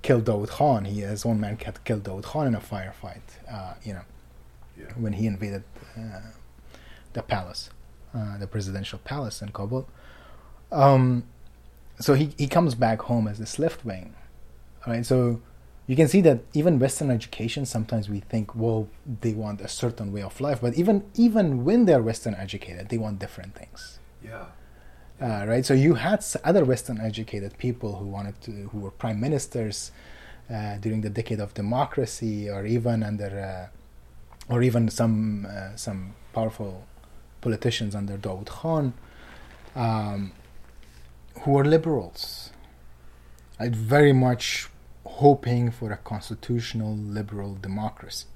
[0.08, 3.26] killed Daoud Khan, he his own man had killed Daoud Khan in a firefight.
[3.56, 4.06] Uh, you know,
[4.82, 4.93] Yeah.
[5.04, 5.63] when he invaded
[5.98, 6.22] uh,
[7.15, 7.63] the palace,
[8.17, 9.86] uh, the presidential palace in Kabul.
[10.72, 11.24] Um,
[12.00, 14.08] so he, he comes back home as this left wing.
[14.86, 15.41] All right, so
[15.88, 18.88] you can see that even Western education, sometimes we think, well,
[19.24, 23.00] they want a certain way of life, but even even when they're Western educated, they
[23.06, 24.00] want different things.
[24.24, 24.46] Yeah.
[25.19, 29.19] Uh, right, so you had other Western educated people who wanted to, who were prime
[29.19, 29.91] ministers
[30.53, 33.69] uh, during the decade of democracy, or even under,
[34.49, 36.86] uh, or even some uh, some powerful
[37.41, 38.93] politicians under Daoud Khan,
[39.75, 40.34] um,
[41.41, 42.51] who were liberals.
[43.60, 44.69] Right, very much
[45.03, 48.27] hoping for a constitutional liberal democracy.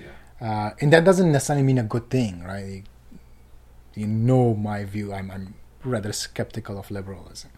[0.00, 0.48] Yeah.
[0.48, 2.84] Uh, and that doesn't necessarily mean a good thing, right?
[3.94, 5.12] You know my view.
[5.12, 7.50] I'm, I'm rather skeptical of liberalism.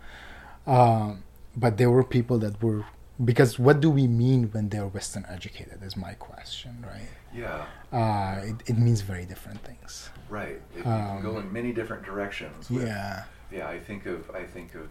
[0.66, 1.22] Um,
[1.56, 2.84] but there were people that were
[3.24, 5.82] because what do we mean when they're Western educated?
[5.82, 7.08] Is my question, right?
[7.32, 7.64] Yeah.
[7.92, 10.08] Uh, it, it means very different things.
[10.28, 10.60] Right.
[10.76, 12.68] It, Um, go in many different directions.
[12.70, 13.24] with- Yeah.
[13.52, 13.68] Yeah.
[13.68, 14.30] I think of.
[14.30, 14.88] I think of.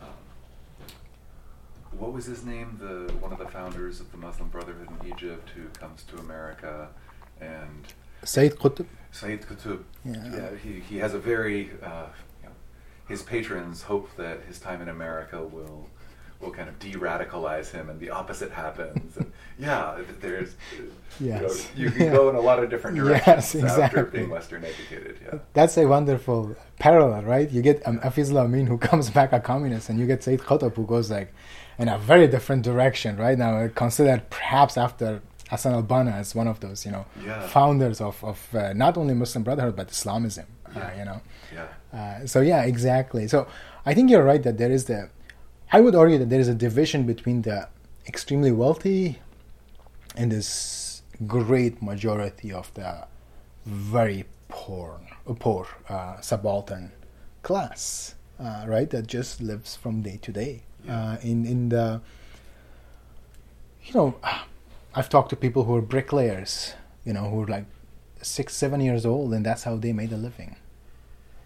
[0.00, 0.08] Um,
[1.98, 2.76] what was his name?
[2.78, 6.88] The one of the founders of the Muslim Brotherhood in Egypt who comes to America,
[7.40, 7.84] and
[8.22, 8.86] Sayyid Qutb.
[9.10, 9.82] Sayyid Qutb.
[10.04, 10.54] Yeah.
[10.62, 11.70] he, he has a very.
[11.82, 12.06] Uh,
[13.10, 15.88] his patrons hope that his time in America will
[16.40, 19.14] will kind of de-radicalize him, and the opposite happens.
[19.18, 20.54] And yeah, there's
[21.20, 21.68] yes.
[21.76, 23.82] you, know, you can go in a lot of different directions yes, exactly.
[23.82, 25.18] after being Western educated.
[25.22, 27.50] Yeah, that's a wonderful parallel, right?
[27.50, 30.74] You get um, Hafizullah Amin who comes back a communist, and you get Sayyid Qutb
[30.76, 31.34] who goes like
[31.78, 33.36] in a very different direction, right?
[33.36, 35.20] Now considered perhaps after
[35.50, 37.46] Hassan al-Banna as one of those, you know, yeah.
[37.48, 40.86] founders of, of uh, not only Muslim Brotherhood but Islamism, uh, yeah.
[40.86, 41.20] uh, you know.
[41.52, 41.66] Yeah.
[41.92, 43.26] Uh, so yeah, exactly.
[43.28, 43.46] So
[43.84, 45.10] I think you're right that there is the,
[45.72, 47.68] I would argue that there is a division between the
[48.06, 49.18] extremely wealthy
[50.16, 53.06] and this great majority of the
[53.66, 55.00] very poor,
[55.38, 56.92] poor uh, subaltern
[57.42, 58.88] class, uh, right?
[58.90, 60.62] That just lives from day to day.
[60.84, 61.18] Yeah.
[61.20, 62.00] in in the,
[63.84, 64.14] you know
[64.94, 66.74] I've talked to people who are bricklayers,
[67.04, 67.66] you know, who are like
[68.22, 70.56] six, seven years old, and that's how they made a living.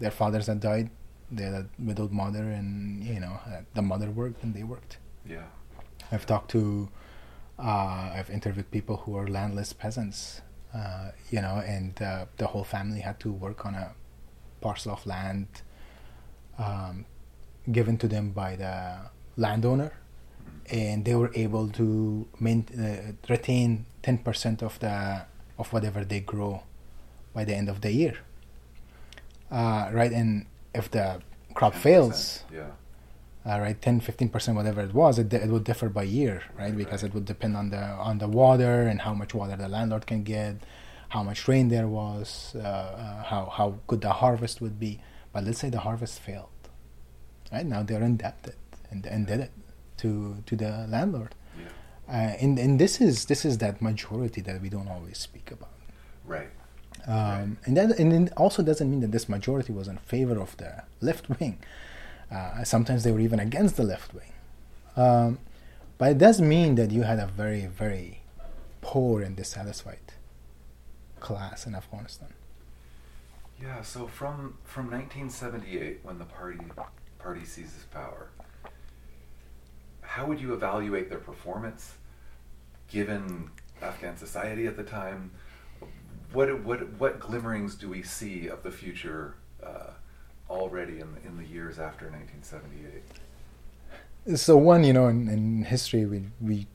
[0.04, 0.90] Their fathers had died,
[1.30, 3.40] they had a widowed mother, and you know,
[3.72, 4.98] the mother worked and they worked.
[5.34, 5.46] Yeah.
[6.12, 6.90] I've talked to,
[7.58, 10.42] uh, I've interviewed people who are landless peasants,
[10.74, 13.94] uh, you know, and uh, the whole family had to work on a
[14.60, 15.48] parcel of land
[16.58, 17.06] um,
[17.72, 18.74] given to them by the
[19.38, 19.92] landowner
[20.70, 25.24] and they were able to main, uh, retain 10% of the
[25.58, 26.62] of whatever they grow
[27.32, 28.16] by the end of the year
[29.58, 31.20] uh, right and if the
[31.54, 32.70] crop fails yeah
[33.46, 36.64] uh, right 10 15% whatever it was it, it would differ by year right?
[36.64, 37.10] right because right.
[37.10, 40.22] it would depend on the on the water and how much water the landlord can
[40.22, 40.56] get
[41.10, 45.00] how much rain there was uh, uh, how how good the harvest would be
[45.32, 46.48] but let's say the harvest failed
[47.52, 48.56] right now they're indebted
[48.90, 49.50] and indebted
[49.98, 51.34] to to the landlord.
[51.58, 51.66] Yeah.
[52.08, 55.70] Uh, and and this is this is that majority that we don't always speak about.
[56.24, 56.50] Right.
[57.06, 57.48] Um, right.
[57.66, 60.84] And that and it also doesn't mean that this majority was in favor of the
[61.00, 61.58] left wing.
[62.30, 64.32] Uh, sometimes they were even against the left wing.
[64.96, 65.38] Um,
[65.98, 68.20] but it does mean that you had a very very
[68.80, 69.98] poor and dissatisfied
[71.20, 72.32] class in Afghanistan.
[73.60, 73.82] Yeah.
[73.82, 76.58] So from from 1978, when the party
[77.18, 78.28] party seizes power,
[80.02, 81.94] how would you evaluate their performance
[82.88, 83.50] given
[83.82, 85.30] Afghan society at the time?
[86.34, 89.90] What, what, what glimmerings do we see of the future uh,
[90.50, 93.02] already in the, in the years after 1978?
[94.38, 96.66] So one, you know, in, in history, we, we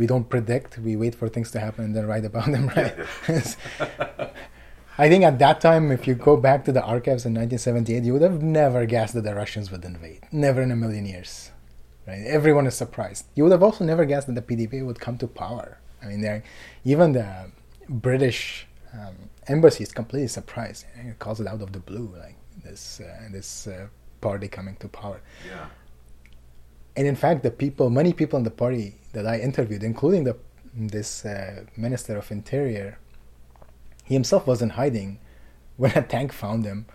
[0.00, 0.78] we don't predict.
[0.78, 2.96] We wait for things to happen and then write about them, right?
[4.98, 8.14] I think at that time, if you go back to the archives in 1978, you
[8.14, 10.22] would have never guessed that the Russians would invade.
[10.32, 11.50] Never in a million years.
[12.06, 12.22] Right?
[12.26, 13.26] Everyone is surprised.
[13.34, 15.78] You would have also never guessed that the PDP would come to power.
[16.02, 16.42] I mean,
[16.84, 17.50] even the
[17.88, 19.14] British um,
[19.46, 20.86] embassy is completely surprised.
[20.96, 23.86] It calls it out of the blue, like this uh, this uh,
[24.20, 25.20] party coming to power.
[25.46, 25.66] Yeah.
[26.96, 30.36] And in fact, the people, many people in the party that I interviewed, including the
[30.74, 32.98] this uh, minister of interior,
[34.04, 35.18] he himself was in hiding
[35.76, 36.86] when a tank found him.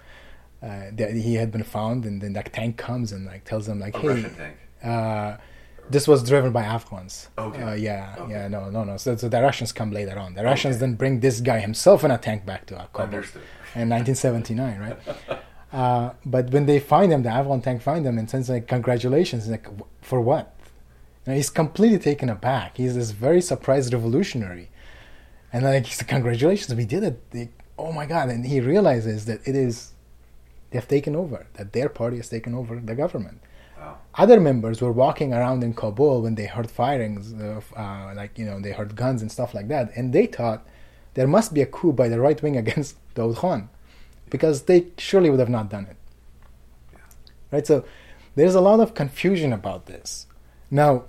[0.64, 3.80] Uh, that he had been found, and then that tank comes and like tells him
[3.80, 4.54] like, a "Hey,
[4.84, 5.38] uh,
[5.90, 7.30] this was driven by Afghans.
[7.38, 7.62] Okay.
[7.62, 8.32] Uh, yeah, okay.
[8.32, 8.98] yeah, no, no, no.
[8.98, 10.34] So, so, the Russians come later on.
[10.34, 10.82] The Russians okay.
[10.82, 13.24] then bring this guy himself in a tank back to Kabul
[13.76, 15.40] in 1979, right?
[15.72, 19.48] uh, but when they find him, the Afghan tank find him and says like, "Congratulations!"
[19.48, 19.68] Like,
[20.02, 20.56] for what?
[21.26, 22.78] And he's completely taken aback.
[22.78, 24.70] He's this very surprised revolutionary,
[25.54, 28.30] and like, he's like, "Congratulations, we did it!" They, oh my god!
[28.30, 29.94] And he realizes that it is
[30.72, 31.46] they've taken over.
[31.54, 33.42] That their party has taken over the government
[34.16, 38.46] other members were walking around in Kabul when they heard firings, of, uh, like you
[38.46, 40.66] know, they heard guns and stuff like that, and they thought
[41.16, 43.70] there must be a coup by the right wing against Daoud Khan,
[44.30, 45.98] because they surely would have not done it.
[47.52, 47.68] Right.
[47.68, 47.86] So
[48.36, 50.28] there's a lot of confusion about this.
[50.72, 51.06] Now,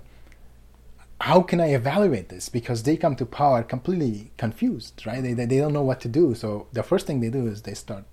[1.19, 2.47] how can I evaluate this?
[2.47, 5.21] Because they come to power completely confused, right?
[5.21, 6.35] They, they, they don't know what to do.
[6.35, 8.05] So the first thing they do is they start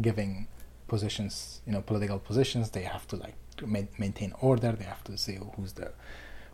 [0.00, 0.48] giving
[0.88, 2.70] positions, you know, political positions.
[2.70, 3.34] They have to like
[3.66, 4.72] maintain order.
[4.72, 5.92] They have to say who's the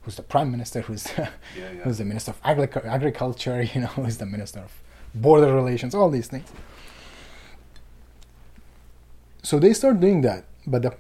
[0.03, 1.69] who's the prime minister, who's the, yeah, yeah.
[1.83, 4.73] who's the minister of Agric- agriculture, you know, who's the minister of
[5.15, 6.49] border relations, all these things.
[9.43, 10.95] So they start doing that, but the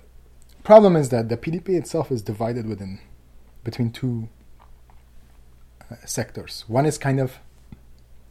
[0.64, 3.00] problem is that the PDP itself is divided within
[3.62, 4.28] between two
[5.90, 6.64] uh, sectors.
[6.66, 7.38] One is kind of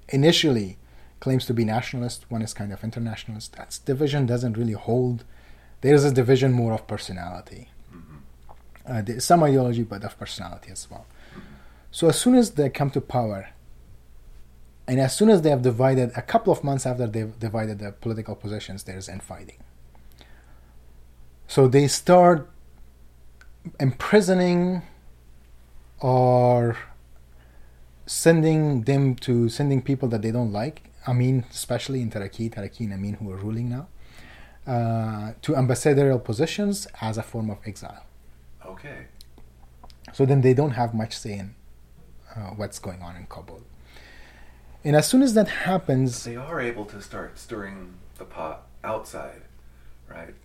[0.09, 0.77] initially
[1.19, 3.55] claims to be nationalist, one is kind of internationalist.
[3.55, 5.23] That division doesn't really hold
[5.81, 7.69] there's a division more of personality.
[7.93, 9.15] Mm-hmm.
[9.15, 11.05] Uh, some ideology, but of personality as well.
[11.91, 13.49] So as soon as they come to power,
[14.87, 17.91] and as soon as they have divided, a couple of months after they've divided the
[17.91, 19.57] political positions, there's infighting.
[21.47, 22.49] So they start
[23.79, 24.83] imprisoning
[25.99, 26.77] or
[28.05, 30.91] sending them to sending people that they don't like.
[31.07, 33.87] Amin, especially in Taraki, Taraki and Amin, who are ruling now,
[34.67, 38.05] uh, to ambassadorial positions as a form of exile.
[38.65, 39.05] Okay.
[40.13, 41.55] So then they don't have much say in
[42.35, 43.61] uh, what's going on in Kabul.
[44.83, 49.41] And as soon as that happens, They are able to start stirring the pot outside,
[50.09, 50.35] right?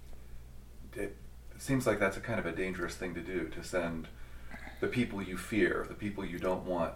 [0.94, 1.16] It
[1.58, 4.08] seems like that's a kind of a dangerous thing to do to send
[4.80, 6.94] the people you fear, the people you don't want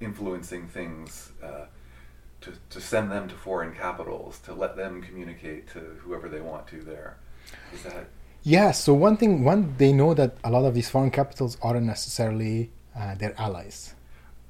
[0.00, 1.66] influencing things, uh,
[2.42, 6.66] to, to send them to foreign capitals, to let them communicate to whoever they want
[6.68, 7.16] to there.
[7.74, 8.06] Is that
[8.42, 11.86] Yeah, so one thing, one, they know that a lot of these foreign capitals aren't
[11.86, 13.94] necessarily uh, their allies,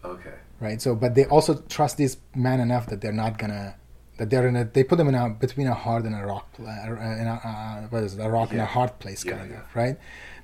[0.04, 0.34] okay?
[0.60, 0.80] right?
[0.80, 3.76] So, but they also trust these men enough that they're not gonna,
[4.18, 6.48] that they're in a, they put them in a between a hard and a rock,
[6.60, 9.50] uh, in a, uh, what is it, a rock and a hard place, Yeah, kind
[9.50, 9.60] yeah.
[9.60, 9.96] of, right?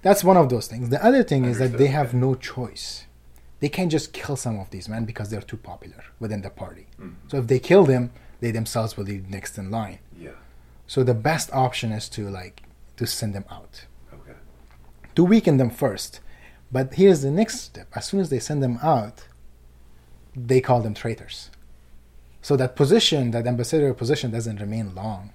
[0.03, 0.89] That's one of those things.
[0.91, 3.05] The other thing is that they have no choice.
[3.61, 6.87] They can't just kill some of these men because they're too popular within the party.
[7.01, 7.15] Mhm.
[7.29, 10.01] So if they kill them, they themselves will be next in line.
[10.19, 10.33] Yeah.
[10.87, 12.63] So the best option is to like
[12.97, 13.87] to send them out.
[14.13, 14.35] Okay.
[15.15, 16.21] to weaken them first.
[16.73, 17.89] But here's the next step.
[17.95, 19.29] As soon as they send them out,
[20.35, 21.51] they call them traitors.
[22.43, 25.33] So that position, that ambassadorial position, doesn't remain long.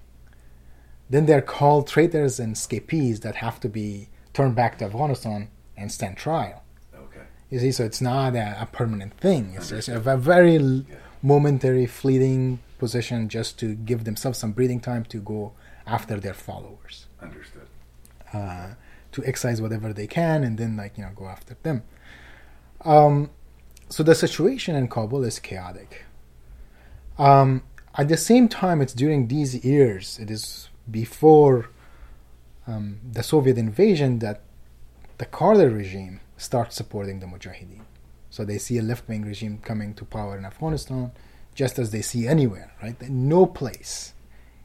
[1.09, 5.91] Then they're called traitors and escapees that have to be turned back to Afghanistan and
[5.91, 6.63] stand trial.
[7.49, 9.53] You see, so it's not a, a permanent thing.
[9.55, 10.19] It's just a, Understood.
[10.19, 10.95] very Yeah.
[11.21, 15.51] momentary, fleeting position just to give themselves some breathing time to go
[15.85, 17.67] after their followers Understood.
[18.33, 18.69] uh,
[19.11, 21.81] to excise whatever they can and then like you know go after them
[22.85, 23.29] um,
[23.89, 26.05] so the situation in kabul is chaotic
[27.17, 27.63] um,
[27.95, 31.69] at the same time it's during these years it is before
[32.67, 34.41] um, the soviet invasion that
[35.17, 37.81] the carter regime starts supporting the mujahideen
[38.29, 41.11] so they see a left-wing regime coming to power in afghanistan
[41.55, 44.13] just as they see anywhere right no place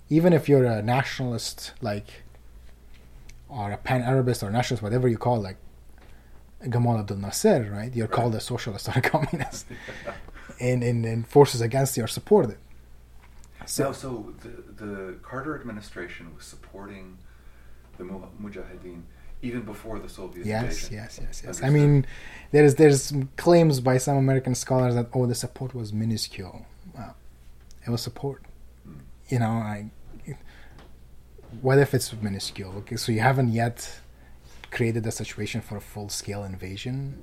[0.08, 2.24] even if you're a nationalist like
[3.54, 5.56] or a pan-Arabist or nationalist, whatever you call, like
[6.64, 7.94] Gamal Abdel Nasser, right?
[7.94, 8.12] You're Right.
[8.14, 9.66] called a socialist or a communist,
[10.60, 12.58] and, and, and forces against you are supported.
[13.66, 17.18] So, so the, the Carter administration was supporting
[17.96, 19.02] the Mujahideen
[19.48, 20.94] even before the Soviet Yes, invasion.
[21.00, 21.58] yes, yes, yes.
[21.60, 21.62] yes.
[21.62, 21.92] I mean,
[22.52, 23.02] there's there's
[23.44, 26.56] claims by some American scholars that oh, the support was minuscule.
[26.96, 27.14] Well,
[27.86, 28.40] it was support.
[28.88, 28.98] Mm.
[29.32, 29.90] You know, I.
[31.60, 32.72] What if it's minuscule?
[32.78, 34.00] Okay, so you haven't yet
[34.72, 37.22] created a situation for a full-scale invasion,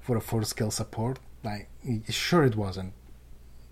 [0.00, 1.18] for a full-scale support.
[1.42, 1.68] Like,
[2.10, 2.92] sure, it wasn't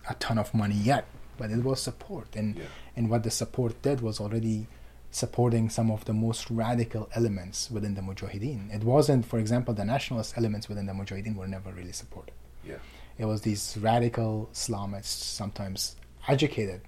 [0.09, 1.05] a ton of money yet,
[1.37, 2.64] but it was support, and Yeah.
[2.96, 4.66] and what the support did was already
[5.11, 8.73] supporting some of the most radical elements within the Mujahideen.
[8.75, 12.35] It wasn't, for example, the nationalist elements within the Mujahideen were never really supported.
[12.66, 12.77] Yeah.
[13.18, 15.96] It was these radical Islamists, sometimes
[16.29, 16.83] educated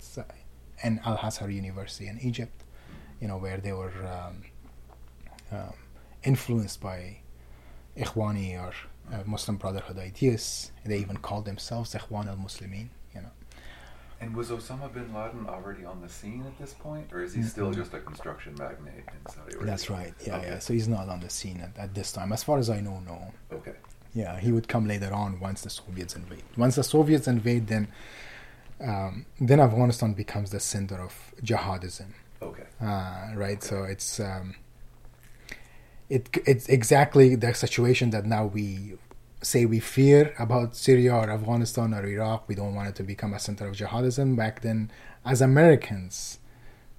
[0.84, 2.64] in Al Azhar University in Egypt,
[3.20, 4.42] you know, where they were um,
[5.50, 5.74] um,
[6.22, 7.18] influenced by
[7.96, 8.72] Ikhwani or
[9.12, 10.72] uh, Muslim Brotherhood ideas.
[10.84, 12.88] They even called themselves Ikhwan al Muslimin.
[14.22, 17.42] And was Osama bin Laden already on the scene at this point, or is he
[17.42, 17.74] still Mhm.
[17.74, 19.66] just a construction magnate in Saudi Arabia?
[19.66, 20.14] That's right.
[20.24, 20.46] Yeah, Okay.
[20.50, 20.58] yeah.
[20.60, 23.00] So he's not on the scene at, at this time, as far as I know.
[23.00, 23.32] No.
[23.58, 23.74] Okay.
[24.14, 26.44] Yeah, he would come later on once the Soviets invade.
[26.56, 27.88] Once the Soviets invade, then
[28.80, 32.08] um, then Afghanistan becomes the center of jihadism.
[32.42, 32.64] Okay.
[32.80, 33.58] Uh, right.
[33.58, 33.66] Okay.
[33.68, 34.54] So it's um,
[36.10, 38.98] it it's exactly the situation that now we
[39.42, 42.48] say we fear about Syria or Afghanistan or Iraq.
[42.48, 44.36] We don't want it to become a center of jihadism.
[44.36, 44.90] Back then,
[45.24, 46.38] as Americans,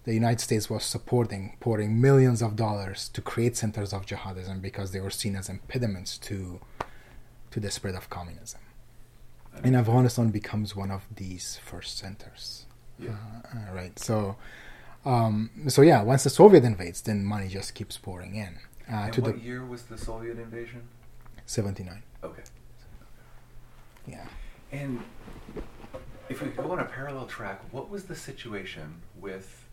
[0.04, 4.92] the United States was supporting, pouring millions of dollars to create centers of jihadism because
[4.92, 6.60] they were seen as impediments to
[7.52, 8.60] to the spread of communism.
[9.64, 12.66] And Afghanistan becomes one of these first centers.
[12.98, 13.12] Yeah.
[13.12, 13.98] Uh, uh, right.
[14.00, 14.36] So,
[15.06, 18.58] um, so yeah, once the Soviet invades, then money just keeps pouring in.
[18.92, 20.88] Uh, and to what the year was the Soviet invasion?
[21.46, 22.02] 79.
[22.24, 22.44] Okay.
[24.08, 24.26] Yeah.
[24.72, 25.02] And
[26.30, 29.68] if we go on a parallel track, what was the situation with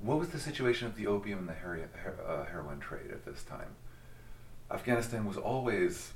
[0.00, 1.52] what was the situation of the opium and the
[2.26, 3.76] uh, heroin trade at this time?
[4.70, 6.12] Afghanistan was always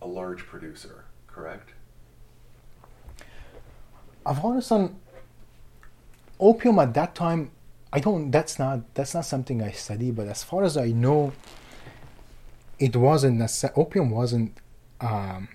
[0.00, 1.70] a large producer, correct?
[4.26, 4.96] Afghanistan
[6.40, 7.50] opium at that time
[7.92, 11.32] I don't that's not that's not something I study but as far as I know
[12.78, 14.56] it wasn't necess- opium wasn't
[15.00, 15.48] um,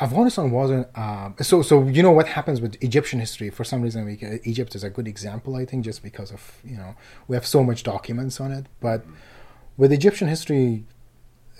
[0.00, 4.04] Afghanistan wasn't uh, so so you know what happens with Egyptian history for some reason
[4.04, 6.94] we, Egypt is a good example I think just because of you know
[7.28, 9.04] we have so much documents on it but
[9.76, 10.84] with Egyptian history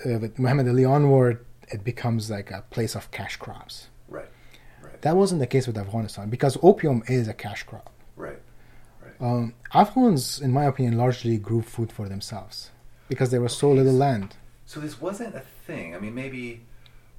[0.05, 3.87] uh, with Muhammad Ali onward, it becomes like a place of cash crops.
[4.07, 4.29] Right.
[4.81, 5.01] Right.
[5.01, 7.91] That wasn't the case with Afghanistan because opium is a cash crop.
[9.03, 9.19] right.
[9.19, 12.71] Um, Afghans, in my opinion, largely grew food for themselves
[13.09, 14.35] because there was so little land.
[14.67, 15.95] So this wasn't a thing.
[15.95, 16.61] I mean, maybe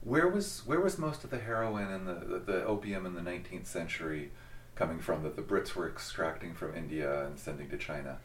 [0.03, 3.23] where was where was most of the heroin and the, the, the opium in the
[3.23, 4.31] 19th century
[4.77, 8.19] coming from that the Brits were extracting from India and sending to China?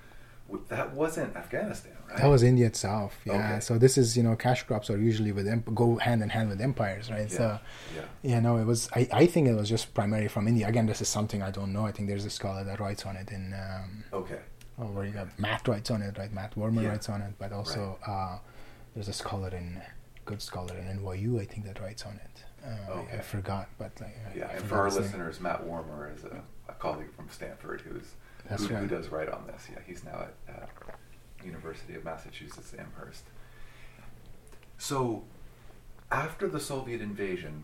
[0.68, 2.18] That wasn't Afghanistan, right?
[2.18, 3.18] That was India itself.
[3.26, 3.34] Yeah.
[3.34, 3.60] Okay.
[3.62, 6.50] So this is you know cash crops are usually with emp- go hand in hand
[6.50, 7.32] with empires, right?
[7.32, 7.38] yeah.
[7.38, 7.60] So
[7.96, 8.36] yeah.
[8.36, 8.90] you know it was.
[8.94, 10.68] I, I think it was just primarily from India.
[10.68, 11.86] Again, this is something I don't know.
[11.86, 13.54] I think there's a scholar that writes on it in.
[13.54, 14.40] Um, Okay.
[14.80, 16.32] oh, where you got Matt writes on it, right?
[16.32, 16.90] Matt Wormer Yeah.
[16.90, 18.38] writes on it, but also uh,
[18.94, 19.82] there's a scholar in
[20.26, 22.44] good scholar in NYU, I think that writes on it.
[22.66, 25.04] Uh, I- I, forgot, but like, Yeah, I and for our his name.
[25.04, 28.14] listeners, Matt Warmer is a, a colleague from Stanford who's
[28.48, 29.68] who, who does write on this.
[29.72, 30.66] Yeah, he's now at uh,
[31.46, 33.24] University of Massachusetts Amherst.
[34.78, 35.24] So,
[36.12, 37.64] after the Soviet invasion,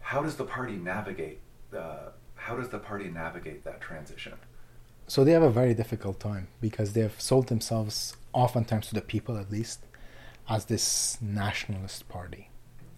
[0.00, 1.40] how does the party navigate?
[1.76, 4.34] Uh, how does the party navigate that transition?
[5.06, 9.36] So they have a very difficult time because they've sold themselves, oftentimes to the people
[9.36, 9.80] at least,
[10.48, 12.48] as this nationalist party.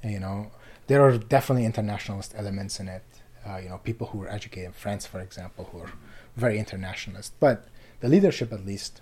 [0.03, 0.51] You know,
[0.87, 3.05] there are definitely internationalist elements in it.
[3.47, 5.93] Uh, you know, people who were educated in France, for example, who are
[6.37, 7.35] very internationalist.
[7.41, 7.67] But
[8.01, 9.01] the leadership, at least,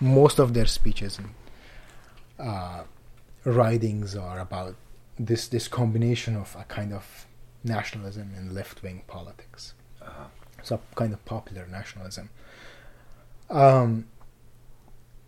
[0.00, 1.30] most of their speeches and
[2.38, 2.82] uh,
[3.44, 4.76] writings are about
[5.18, 7.26] this this combination of a kind of
[7.64, 10.24] nationalism and left wing politics Uh-huh.
[10.62, 12.30] so kind of popular nationalism.
[13.50, 14.06] Um,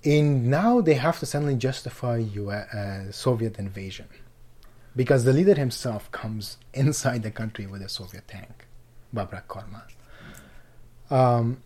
[0.02, 2.24] in now they have to suddenly justify
[3.10, 4.08] Soviet invasion
[4.96, 8.66] because the leader himself comes inside the country with a Soviet tank,
[9.14, 9.82] Babrak Karmal.
[11.10, 11.62] Um,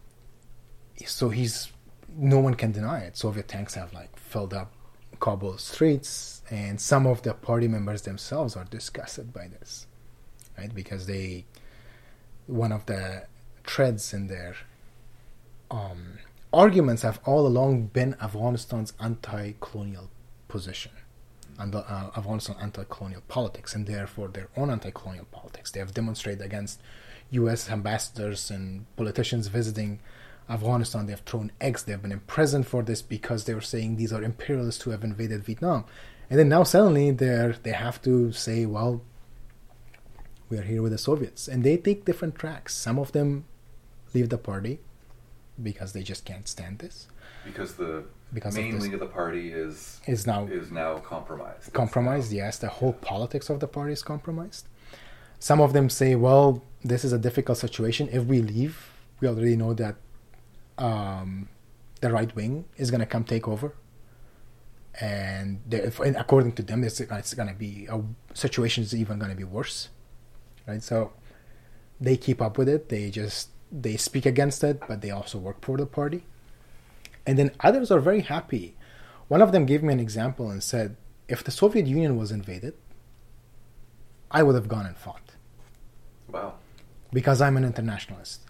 [1.06, 1.72] so he's
[2.16, 3.16] no one can deny it.
[3.16, 4.72] Soviet tanks have like filled up
[5.20, 9.86] Kabul streets, and some of the party members themselves are disgusted by this,
[10.58, 10.74] right?
[10.74, 11.44] Because they
[12.46, 13.24] one of the
[13.66, 14.54] threads in their
[15.70, 16.18] um,
[16.54, 20.08] arguments have all along been Afghanistan's anti-colonial
[20.48, 20.92] position
[21.58, 25.70] and uh, Afghanistan anti-colonial politics, and therefore their own anti-colonial politics.
[25.70, 26.80] They have demonstrated against
[27.30, 27.70] U.S.
[27.70, 30.00] ambassadors and politicians visiting
[30.48, 31.06] Afghanistan.
[31.06, 31.84] They have thrown eggs.
[31.84, 35.04] They have been imprisoned for this because they were saying these are imperialists who have
[35.04, 35.84] invaded Vietnam.
[36.28, 39.02] And then now suddenly they're they have to say, well,
[40.48, 42.74] we are here with the Soviets, and they take different tracks.
[42.74, 43.44] Some of them
[44.12, 44.80] leave the party
[45.62, 47.06] because they just can't stand this.
[47.44, 51.72] Because the Because of mainly this- the party is Is now is now compromised.
[51.72, 52.30] Compromised.
[52.32, 54.66] now- Yes, the whole politics of the party is compromised.
[55.38, 58.08] Some of them say, "Well, this is a difficult situation.
[58.10, 58.90] If we leave,
[59.20, 59.96] we already know that
[60.78, 61.48] um,
[62.00, 63.74] the right wing is going to come take over,
[65.00, 68.00] and, if- and according to them, it's, it's going to be a
[68.34, 69.88] situation is even going to be worse,
[70.66, 70.82] right?
[70.82, 71.12] So
[72.00, 72.88] they keep up with it.
[72.88, 73.50] They just
[73.82, 76.24] they speak against it, but they also work for the party.
[77.26, 78.76] And then others are very happy.
[79.28, 80.96] One of them gave me an example and said,
[81.26, 82.74] if the Soviet Union was invaded,
[84.30, 85.32] I would have gone and fought
[86.30, 86.54] Wow.
[87.12, 88.40] because I'm an internationalist.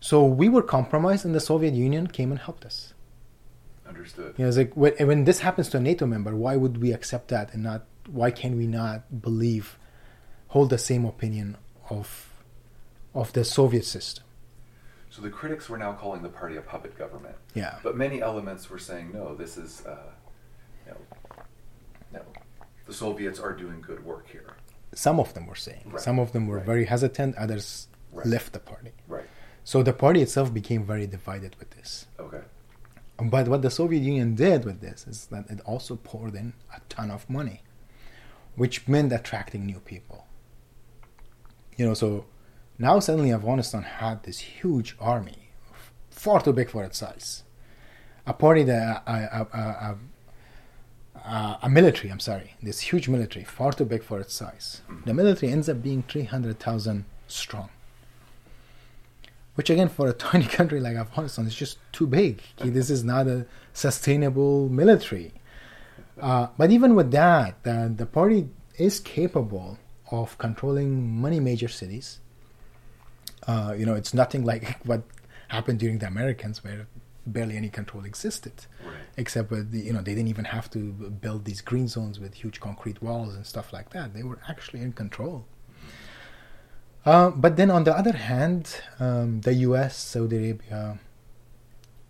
[0.00, 2.94] So we were compromised, and the Soviet Union came and helped us.
[3.88, 4.34] Understood.
[4.36, 6.92] You know, it's like when, when this happens to a NATO member, why would we
[6.92, 7.86] accept that and not?
[8.06, 9.78] Why can we not believe,
[10.48, 11.56] hold the same opinion
[11.90, 12.27] of,
[13.18, 14.24] of the Soviet system?
[15.10, 17.36] So the critics were now calling the party a puppet government.
[17.54, 17.74] Yeah.
[17.82, 19.96] But many elements were saying, no, this is, uh,
[20.86, 20.98] you know,
[22.12, 22.22] no,
[22.86, 24.50] the Soviets are doing good work here.
[24.94, 25.84] Some of them were saying.
[25.86, 26.00] Right.
[26.00, 26.66] Some of them were Right.
[26.72, 27.36] very hesitant.
[27.36, 28.26] Others Right.
[28.26, 28.92] left the party.
[29.06, 29.28] Right.
[29.64, 32.06] So the party itself became very divided with this.
[32.18, 32.42] Okay.
[33.20, 36.80] But what the Soviet Union did with this is that it also poured in a
[36.88, 37.62] ton of money,
[38.56, 40.26] which meant attracting new people.
[41.76, 42.26] You know, so
[42.78, 45.50] now suddenly Afghanistan had this huge army,
[46.10, 47.42] far too big for its size.
[48.26, 49.96] A party that a, a,
[51.14, 54.82] a, a, military, I'm sorry, this huge military, far too big for its size.
[55.06, 57.70] The military ends up being 300,000 strong
[59.58, 62.40] which again for a tiny country like Afghanistan is just too big.
[62.60, 65.32] This is not a sustainable military.
[66.20, 69.76] Uh, but even with that, the, the party is capable
[70.12, 72.20] of controlling many major cities.
[73.46, 75.02] Uh, you know, it's nothing like what
[75.48, 76.86] happened during the Americans, where
[77.26, 78.94] barely any control existed, Right.
[79.18, 80.78] except with the, you know they didn't even have to
[81.24, 84.14] build these green zones with huge concrete walls and stuff like that.
[84.14, 85.44] They were actually in control.
[87.04, 90.98] Uh, but then on the other hand, um, the US, Saudi Arabia,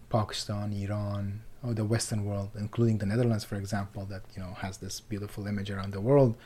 [0.09, 4.79] Pakistan, Iran, or the Western world, including the Netherlands, for example, that you know has
[4.79, 6.37] this beautiful image around the world,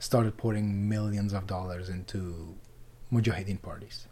[0.00, 2.54] started pouring millions of dollars into
[3.12, 4.06] mujahideen parties.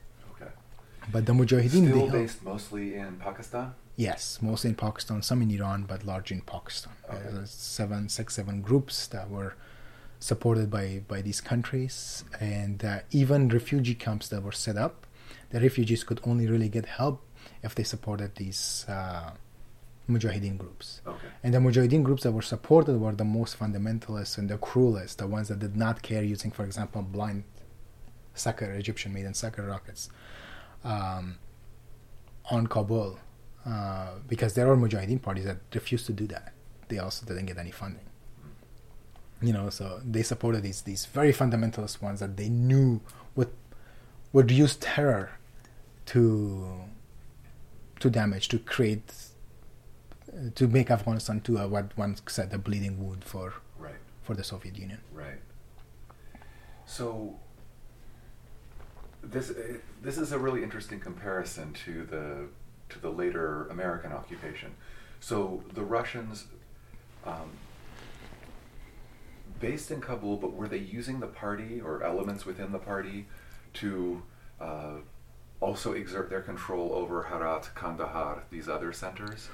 [1.02, 1.10] Okay.
[1.12, 3.74] But the mujahideen Still they- based mostly in Pakistan.
[3.96, 6.92] Yes, mostly in Pakistan, some in Iran, but largely in Pakistan.
[7.12, 7.36] Okay.
[7.36, 9.54] Uh, seven, six, seven groups that were
[10.20, 15.06] supported by, by these countries, and uh, even refugee camps that were set up.
[15.50, 17.22] The refugees could only really get help
[17.62, 19.32] if they supported these uh,
[20.08, 21.02] mujahideen groups.
[21.06, 21.26] Okay.
[21.42, 25.26] And the mujahideen groups that were supported were the most fundamentalist and the cruelest, the
[25.26, 27.44] ones that did not care using, for example, blind
[28.34, 30.08] Sakr, Egyptian made and Sakr rockets
[30.84, 31.38] um,
[32.50, 33.18] on Kabul.
[33.66, 36.52] Uh, because there are mujahideen parties that refused to do that.
[36.88, 38.06] They also didn't get any funding.
[39.42, 43.00] You know, so they supported these these very fundamentalist ones that they knew
[43.36, 43.50] would
[44.32, 45.32] would use terror
[46.06, 46.80] to
[48.00, 49.12] to damage, to create,
[50.54, 53.94] to make Afghanistan to a, what one said a bleeding wound for Right.
[54.22, 55.00] for the Soviet Union.
[55.12, 55.40] Right.
[56.86, 57.38] So
[59.22, 62.48] this eh, this is a really interesting comparison to the
[62.88, 64.72] to the later American occupation.
[65.20, 66.46] So the Russians,
[67.24, 67.50] um,
[69.60, 73.26] based in Kabul, but were they using the party or elements within the party
[73.74, 74.22] to
[74.60, 74.94] uh,
[75.60, 79.48] also exert their control over Herat, Kandahar, these other centers?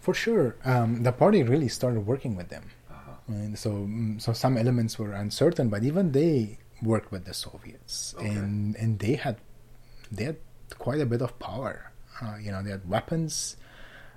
[0.00, 2.64] For sure, um, the party really started working with them.
[2.90, 3.12] Uh-huh.
[3.28, 8.14] And so, mm, so some elements were uncertain, but even they worked with the Soviets,
[8.18, 8.28] Okay.
[8.28, 9.36] and and they had
[10.10, 10.36] they had
[10.78, 11.92] quite a bit of power.
[12.20, 13.56] Uh, you know, they had weapons,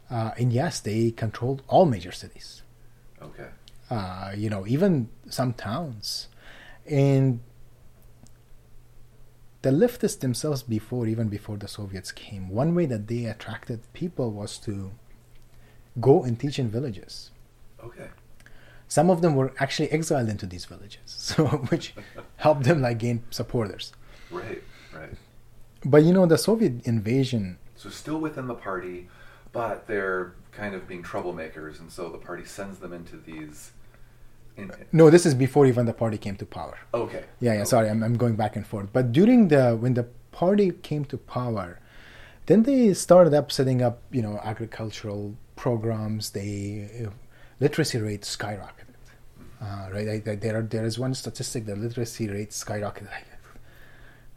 [0.10, 2.62] uh, and yes, they controlled all major cities.
[3.22, 3.50] Okay.
[3.90, 6.28] Uh, you know, even some towns,
[6.86, 7.40] and
[9.62, 14.32] the leftists themselves, before even before the Soviets came, one way that they attracted people
[14.32, 14.92] was to
[16.00, 17.32] go and teach in villages.
[17.84, 18.10] Okay.
[18.88, 21.94] Some of them were actually exiled into these villages, so which
[22.38, 23.92] helped them like gain supporters.
[24.32, 24.62] Right.
[24.94, 25.10] Right.
[25.84, 29.08] But you know, the Soviet invasion, So still within the party,
[29.52, 33.72] but they're kind of being troublemakers, and so the party sends them into these.
[34.58, 36.78] In, no, this is before even the party came to power.
[36.94, 37.26] okay.
[37.42, 37.60] Yeah, yeah.
[37.60, 37.66] Okay.
[37.66, 38.88] Sorry, I'm, I'm going back and forth.
[38.94, 41.80] But during the when the party came to power,
[42.46, 46.30] then they started up setting up you know agricultural programs.
[46.32, 47.10] They uh,
[47.60, 48.96] literacy rate skyrocketed.
[49.62, 53.10] Uh, right, I, I, there are, there is one statistic that literacy rate skyrocketed.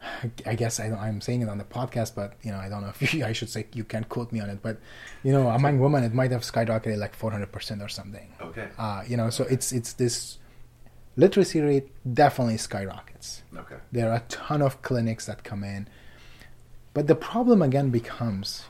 [0.01, 2.81] I, I guess I, I'm saying it on the podcast, but you know I don't
[2.81, 4.59] know if you, I should say you can't quote me on it.
[4.61, 4.79] But
[5.23, 8.33] you know, among women, it might have skyrocketed like 400 percent or something.
[8.41, 8.69] Okay.
[8.77, 10.37] Uh, you know, so it's it's this
[11.17, 13.43] literacy rate definitely skyrockets.
[13.55, 13.75] Okay.
[13.91, 15.87] There are a ton of clinics that come in.
[16.93, 18.63] But the problem again becomes,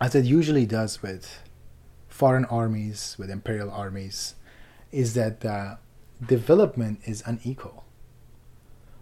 [0.00, 1.42] as it usually does with
[2.12, 4.34] foreign armies, with imperial armies,
[4.90, 5.78] is that the
[6.26, 7.84] development is unequal.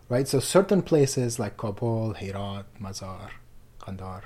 [0.08, 0.26] Right?
[0.26, 3.30] So certain places like Kabul, Herat, Mazar,
[3.80, 4.22] Kandahar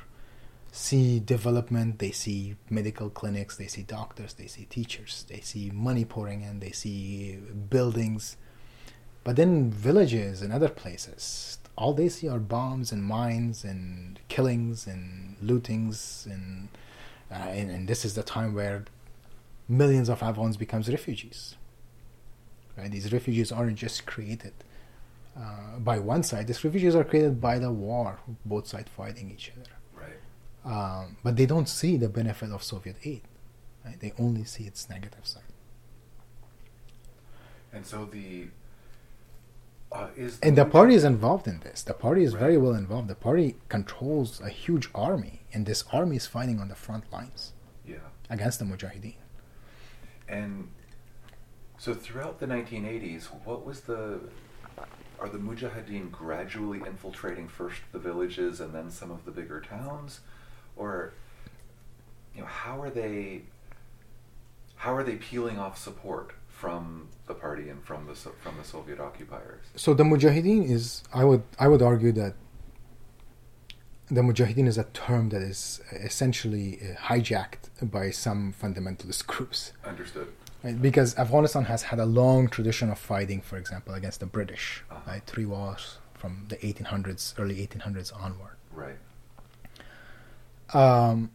[0.75, 6.05] see development, they see medical clinics, they see doctors, they see teachers, they see money
[6.05, 7.39] pouring in, they see
[7.71, 8.37] buildings.
[9.23, 14.85] But then villages and other places, all they see are bombs and mines and killings
[14.89, 16.69] and lootings and
[17.35, 18.85] uh, and, and this is the time where
[19.69, 21.57] millions of Afghans becomes refugees.
[22.77, 22.91] Right?
[22.91, 24.53] These refugees aren't just created
[25.37, 26.47] uh, by one side.
[26.47, 29.75] These refugees are created by the war, both sides fighting each other.
[30.03, 30.21] Right.
[31.05, 33.23] Um, but they don't see the benefit of Soviet aid.
[33.85, 33.99] Right?
[33.99, 35.43] They only see its negative side.
[37.73, 38.47] And so the
[39.93, 41.83] uh, is And the party is involved in this.
[41.83, 42.41] The party is Right.
[42.41, 43.09] very well involved.
[43.09, 47.53] The party controls a huge army, and this army is fighting on the front lines
[47.87, 47.97] yeah.
[48.29, 49.15] against the Mujahideen.
[50.29, 50.71] And
[51.79, 54.21] so throughout the 1980s, what was the
[55.21, 60.21] are the Mujahideen gradually infiltrating first the villages and then some of the bigger towns,
[60.77, 61.15] or
[62.35, 63.43] you know how are they
[64.77, 69.01] how are they peeling off support from the party and from the from the Soviet
[69.01, 69.67] occupiers?
[69.77, 72.35] So the Mujahideen is, I would, I would argue that
[74.09, 79.73] the Mujahideen is a term that is essentially uh, hijacked by some fundamentalist groups.
[79.85, 80.29] Understood.
[80.63, 80.81] Right?
[80.81, 85.01] Because Afghanistan has had a long tradition of fighting, for example, against the British, Uh-huh.
[85.11, 85.23] right?
[85.27, 88.57] Three wars from the 1800s, early 1800s onward.
[88.73, 88.97] Right.
[90.73, 91.31] Um,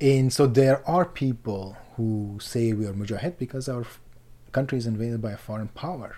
[0.00, 3.84] and so there are people who say we are Mujahid because our
[4.52, 6.16] country is invaded by a foreign power.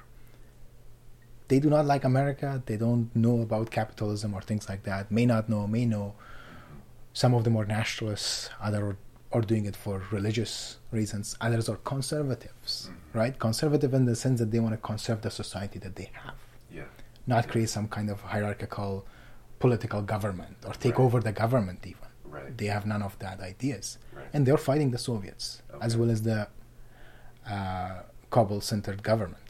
[1.50, 2.62] They do not like America.
[2.64, 5.10] They don't know about capitalism or things like that.
[5.10, 6.14] May not know, may know.
[7.12, 8.50] Some of them are nationalists.
[8.66, 8.96] Other
[9.32, 10.52] are doing it for religious
[10.92, 11.36] reasons.
[11.40, 13.18] Others are conservatives, Mhm.
[13.20, 13.34] right?
[13.48, 16.38] Conservative in the sense that they want to conserve the society that they have,
[16.78, 16.88] Yeah.
[17.26, 18.90] not create some kind of hierarchical
[19.64, 21.04] political government or take Right.
[21.06, 22.10] over the government even.
[22.24, 22.56] Right.
[22.60, 23.98] They have none of that ideas.
[24.18, 24.30] Right.
[24.32, 26.40] And they're fighting the Soviets as well as the
[27.46, 29.49] uh, Kabul centered government.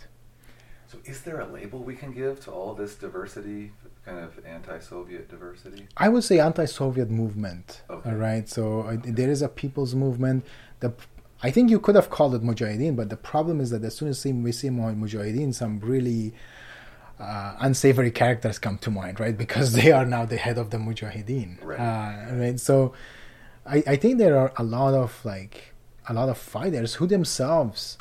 [0.91, 3.70] So, is there a label we can give to all this diversity,
[4.05, 5.86] kind of anti-Soviet diversity?
[5.97, 7.82] I would say anti-Soviet movement.
[7.88, 8.11] Okay.
[8.11, 10.45] All right, so uh, there is a people's movement.
[10.80, 10.93] The
[11.45, 14.09] I think you could have called it Mujahideen, but the problem is that as soon
[14.09, 16.34] as we see Mujahideen, some really
[17.20, 19.38] uh, unsavory characters come to mind, right?
[19.45, 21.78] Because they are now the head of the Mujahideen, Right.
[21.78, 22.59] Uh, right?
[22.59, 22.95] So
[23.64, 25.72] I, I think there are a lot of like
[26.09, 27.97] a lot of fighters who themselves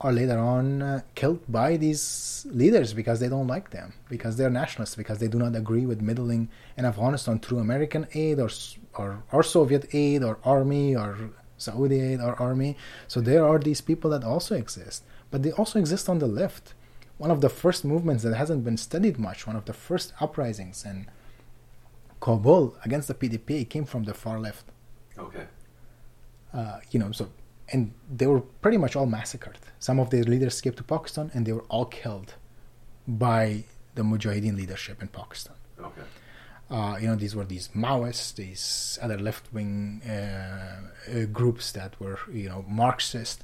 [0.00, 4.50] are later on uh, killed by these leaders because they don't like them, because they're
[4.50, 6.48] nationalists, because they do not agree with middling
[6.78, 8.50] in Afghanistan through American aid or
[8.96, 12.76] or, or Soviet aid or army or Saudi aid or army.
[13.08, 16.74] So there are these people that also exist, but they also exist on the left.
[17.18, 20.84] One of the first movements that hasn't been studied much, one of the first uprisings
[20.84, 21.06] in
[22.20, 24.64] Kabul against the PDP came from the far left
[25.18, 25.44] Okay.
[26.54, 27.28] uh, you know, so
[27.72, 29.58] and they were pretty much all massacred.
[29.80, 32.34] Some of their leaders escaped to Pakistan, and they were all killed
[33.08, 33.64] by
[33.94, 35.56] the Mujahideen leadership in Pakistan.
[35.80, 36.02] Okay.
[36.70, 40.10] Uh, you know, these were these Maoists, these other left-wing uh,
[41.10, 43.42] uh, groups that were, you know, Marxist.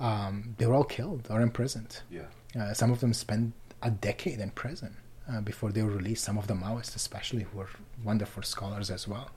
[0.00, 2.00] Um, they were all killed or imprisoned.
[2.10, 2.28] Yeah.
[2.58, 3.52] Uh, some of them spent
[3.82, 4.96] a decade in prison
[5.30, 6.24] uh, before they were released.
[6.24, 7.68] Some of the Maoists, especially, who were
[8.02, 9.28] wonderful scholars as well.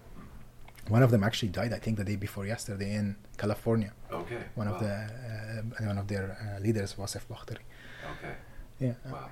[0.89, 3.91] One of them actually died, I think, the day before yesterday in California.
[4.11, 4.39] Okay.
[4.55, 7.65] One of the uh, one of their uh, leaders, Wasif Bakhtari.
[8.13, 8.35] Okay.
[8.79, 8.93] Yeah.
[9.11, 9.29] Wow.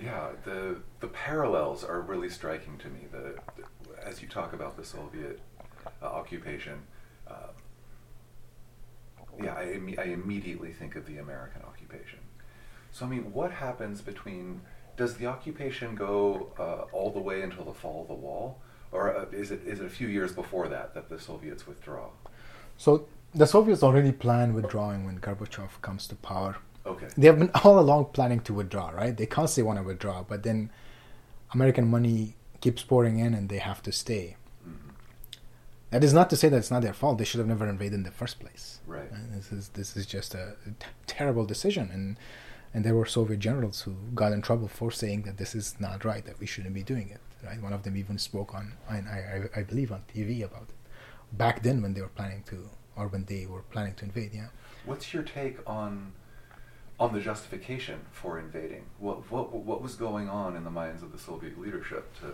[0.00, 3.06] Yeah, the the parallels are really striking to me.
[3.10, 3.64] The, the
[4.06, 5.40] as you talk about the Soviet
[6.02, 6.82] uh, occupation,
[7.28, 7.52] uh,
[9.42, 12.20] yeah, I, imme- I immediately think of the American occupation.
[12.92, 14.60] So I mean, what happens between?
[14.96, 18.60] Does the occupation go uh, all the way until the fall of the wall,
[18.94, 22.08] or uh, is it is it a few years before that that the Soviets withdraw?
[22.78, 26.56] So the Soviets already planned withdrawing when Gorbachev comes to power.
[26.86, 27.08] Okay.
[27.16, 29.16] They have been all along planning to withdraw, right?
[29.16, 30.70] They constantly want to withdraw, but then
[31.52, 34.36] American money keeps pouring in and they have to stay.
[34.66, 34.92] Mhm.
[35.90, 37.18] That is not to say that it's not their fault.
[37.18, 38.80] They should have never invaded in the first place.
[38.86, 39.10] Right.
[39.10, 42.16] And this is this is just a t- terrible decision, and
[42.72, 46.04] and there were Soviet generals who got in trouble for saying that this is not
[46.04, 47.20] right, that we shouldn't be doing it.
[47.44, 47.60] Right?
[47.62, 50.74] One of them even spoke on, I I, I believe, on TV about it.
[51.32, 54.48] Back then, when they were planning to, or when they were planning to invade, yeah.
[54.84, 56.12] What's your take on
[57.00, 58.84] on the justification for invading?
[58.98, 62.26] What what what was going on in the minds of the Soviet leadership to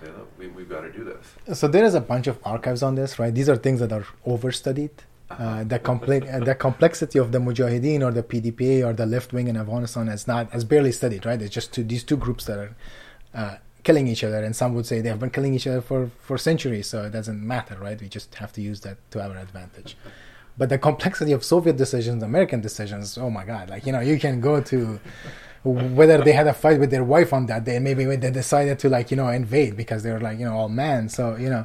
[0.00, 1.58] say, look, we, we've got to do this?
[1.58, 3.34] So there is a bunch of archives on this, right?
[3.34, 4.90] These are things that are overstudied.
[5.30, 9.34] Uh, the complex, uh, the complexity of the Mujahideen or the PDPA or the left
[9.34, 11.40] wing in Afghanistan is not is barely studied, right?
[11.42, 12.76] It's just two, these two groups that are
[13.34, 13.56] uh,
[13.88, 16.36] killing each other, and some would say they have been killing each other for for
[16.50, 17.98] centuries, so it doesn't matter, right?
[18.04, 19.96] We just have to use that to our advantage.
[20.58, 23.64] But the complexity of Soviet decisions, American decisions, oh my God!
[23.72, 25.00] Like you know, you can go to
[25.98, 28.78] whether they had a fight with their wife on that day, maybe when they decided
[28.82, 31.08] to like you know invade because they were like you know all men.
[31.08, 31.64] So you know,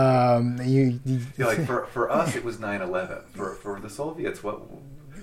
[0.00, 0.44] um,
[0.74, 3.22] you, you Yeah, like for, for us, it was 9/11.
[3.36, 4.56] For for the Soviets, what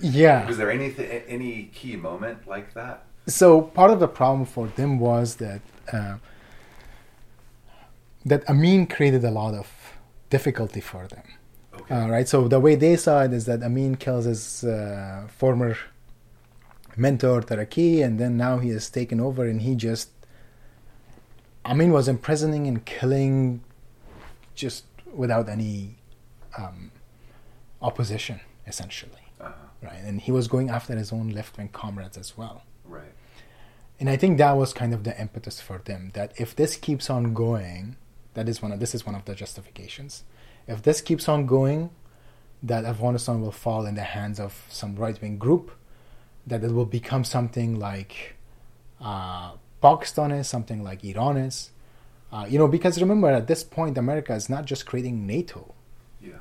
[0.00, 0.46] yeah.
[0.50, 1.06] was there anything
[1.36, 3.04] any key moment like that?
[3.28, 3.46] So
[3.78, 5.60] part of the problem for them was that
[5.92, 6.16] uh,
[8.24, 9.68] that Amin created a lot of
[10.30, 11.22] difficulty for them.
[11.74, 11.94] Okay.
[11.94, 12.28] Uh, right.
[12.28, 15.76] So the way they saw it is that Amin kills his uh, former
[16.96, 20.10] mentor Taraki, and then now he has taken over, and he just
[21.64, 23.60] Amin was imprisoning and killing
[24.54, 25.96] just without any
[26.56, 26.90] um,
[27.82, 29.12] opposition, essentially.
[29.40, 29.52] Uh-huh.
[29.82, 32.62] Right, and he was going after his own left-wing comrades as well.
[32.84, 33.12] Right.
[33.98, 37.08] And I think that was kind of the impetus for them that if this keeps
[37.08, 37.96] on going,
[38.34, 40.24] that is one of this is one of the justifications.
[40.66, 41.90] If this keeps on going,
[42.62, 45.70] that Afghanistan will fall in the hands of some right wing group,
[46.46, 48.34] that it will become something like
[49.00, 51.70] uh, Pakistan is, something like Iran is.
[52.32, 55.74] Uh, you know, because remember at this point, America is not just creating NATO,
[56.20, 56.32] Yeah.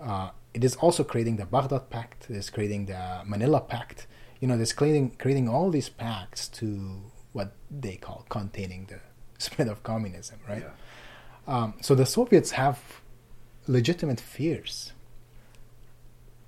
[0.00, 4.06] uh, it is also creating the Baghdad Pact, it is creating the Manila Pact.
[4.40, 7.00] You know, it's creating creating all these pacts to
[7.32, 8.98] what they call containing the
[9.38, 10.62] spread of communism, right?
[10.62, 11.54] Yeah.
[11.54, 12.78] Um, so the Soviets have
[13.66, 14.92] legitimate fears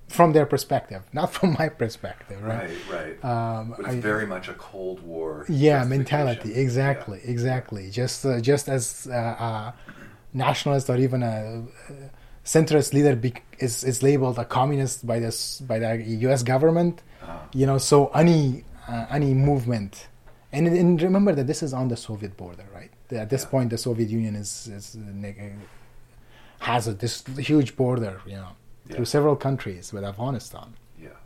[0.08, 2.68] from their perspective, not from my perspective, right?
[2.90, 3.18] Right.
[3.22, 3.24] Right.
[3.24, 5.44] Um, it's I- very much a Cold War.
[5.48, 9.72] yeah mentality exactly exactly just uh, just as uh, uh,
[10.34, 11.92] nationalist or even a uh,
[12.44, 16.42] centrist leader be- is is labeled a communist by this by the U.S.
[16.42, 17.02] government.
[17.32, 20.08] Uh, You know, so any uh, any movement,
[20.52, 22.90] and, and remember that this is on the Soviet border, right?
[23.24, 23.50] At this Yeah.
[23.54, 25.40] point, the Soviet Union is, is uh, neg-
[26.60, 27.14] has a, this
[27.50, 28.52] huge border, you know,
[28.86, 28.94] Yeah.
[28.96, 30.68] through several countries with Afghanistan.
[31.06, 31.18] yeah.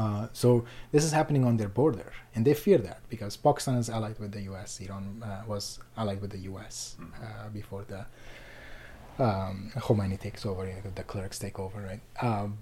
[0.00, 0.48] Uh, so
[0.92, 4.32] this is happening on their border, and they fear that because Pakistan is allied with
[4.32, 4.80] the U.S.
[4.80, 5.64] Iran uh, was
[6.00, 6.96] allied with the U.S.
[7.00, 7.12] Mhm.
[7.26, 8.02] Uh, before the
[9.18, 12.02] um, Khomeini takes over, you know, the clerics take over, right?
[12.28, 12.58] Um.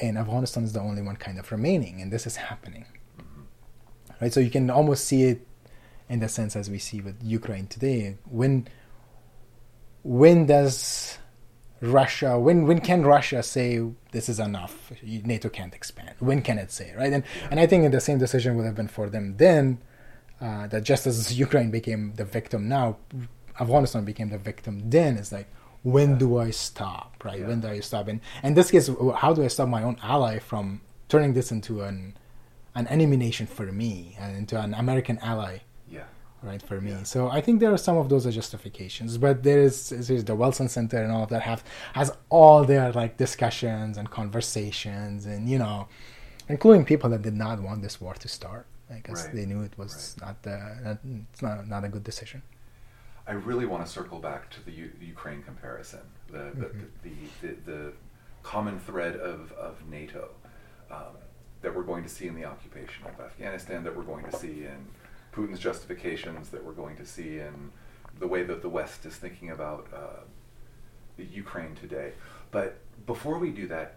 [0.00, 2.86] And Afghanistan is the only one kind of remaining, and this is happening,
[3.18, 3.44] Mhm.
[4.20, 4.32] right?
[4.32, 5.46] So you can almost see it
[6.08, 8.16] in the sense as we see with Ukraine today.
[8.24, 8.66] When
[10.04, 11.18] when does
[11.80, 13.80] Russia when when can Russia say
[14.12, 14.92] this is enough?
[15.02, 16.14] NATO can't expand.
[16.18, 17.12] When can it say right?
[17.12, 19.78] And and I think the same decision would have been for them then.
[20.40, 22.96] Uh, that just as Ukraine became the victim now,
[23.60, 25.16] Afghanistan became the victim then.
[25.16, 25.48] It's like
[25.96, 26.18] when Yeah.
[26.24, 27.08] do I stop?
[27.28, 27.40] Right?
[27.40, 27.48] Yeah.
[27.48, 28.04] When do I stop?
[28.08, 28.88] And in this case,
[29.22, 30.64] how do I stop my own ally from
[31.12, 31.98] turning this into an
[32.80, 35.54] an enemy nation for me and into an American ally
[35.96, 36.04] Yeah.
[36.50, 37.02] right for me Yeah.
[37.14, 39.74] so i think there are some of those are justifications but there is
[40.06, 41.60] there's the wilson center and all of that have
[42.00, 42.08] has
[42.38, 45.78] all their like discussions and conversations and you know
[46.54, 48.64] including people that did not want this war to start
[48.96, 49.34] because Right.
[49.36, 50.98] they knew it was not the not,
[51.32, 52.40] it's not, not a good decision
[53.28, 56.86] I really want to circle back to the U- Ukraine comparison, the the, Mhm.
[57.02, 57.92] the, the, the
[58.42, 60.30] common thread of, of NATO
[60.90, 61.16] um,
[61.60, 64.64] that we're going to see in the occupation of Afghanistan, that we're going to see
[64.64, 64.86] in
[65.32, 67.70] Putin's justifications, that we're going to see in
[68.18, 70.20] the way that the West is thinking about uh,
[71.18, 72.12] Ukraine today.
[72.50, 73.96] But before we do that,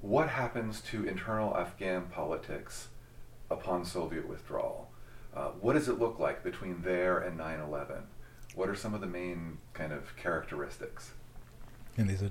[0.00, 2.88] what happens to internal Afghan politics
[3.50, 4.89] upon Soviet withdrawal?
[5.34, 7.96] Uh, what does it look like between there and 9 11?
[8.54, 11.12] What are some of the main kind of characteristics?
[11.96, 12.30] and these are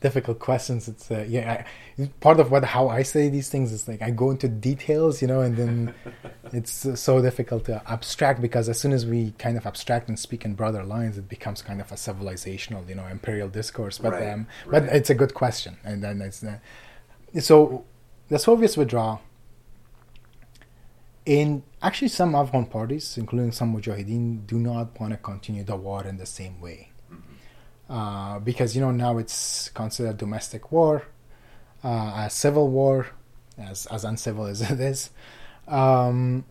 [0.00, 0.88] difficult questions.
[0.88, 1.64] It's uh, yeah
[1.98, 5.22] I, part of what how i say these things is like i go into details
[5.22, 5.94] you know and then
[6.52, 10.18] it's uh, so difficult to abstract because as soon as we kind of abstract and
[10.18, 13.98] speak in broader lines it becomes kind of a civilizational you know imperial discourse.
[13.98, 15.78] But Right, um but it's a good question.
[15.82, 16.58] And then it's uh,
[17.40, 17.84] so
[18.28, 19.18] the soviets withdraw
[21.26, 26.04] and actually some afghan parties including some mujahideen do not want to continue the war
[26.06, 26.90] in the same way.
[27.10, 27.18] Mhm.
[27.90, 31.02] uh, because you know now it's considered domestic war,
[31.84, 33.06] uh, a civil war,
[33.58, 35.10] as as uncivil as it is,
[35.68, 36.44] um,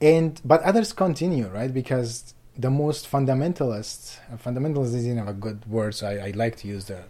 [0.00, 1.72] and but others continue right?
[1.72, 6.68] Because the most fundamentalist uh, fundamentalist isn't a good word, so I, I like to
[6.68, 7.04] use the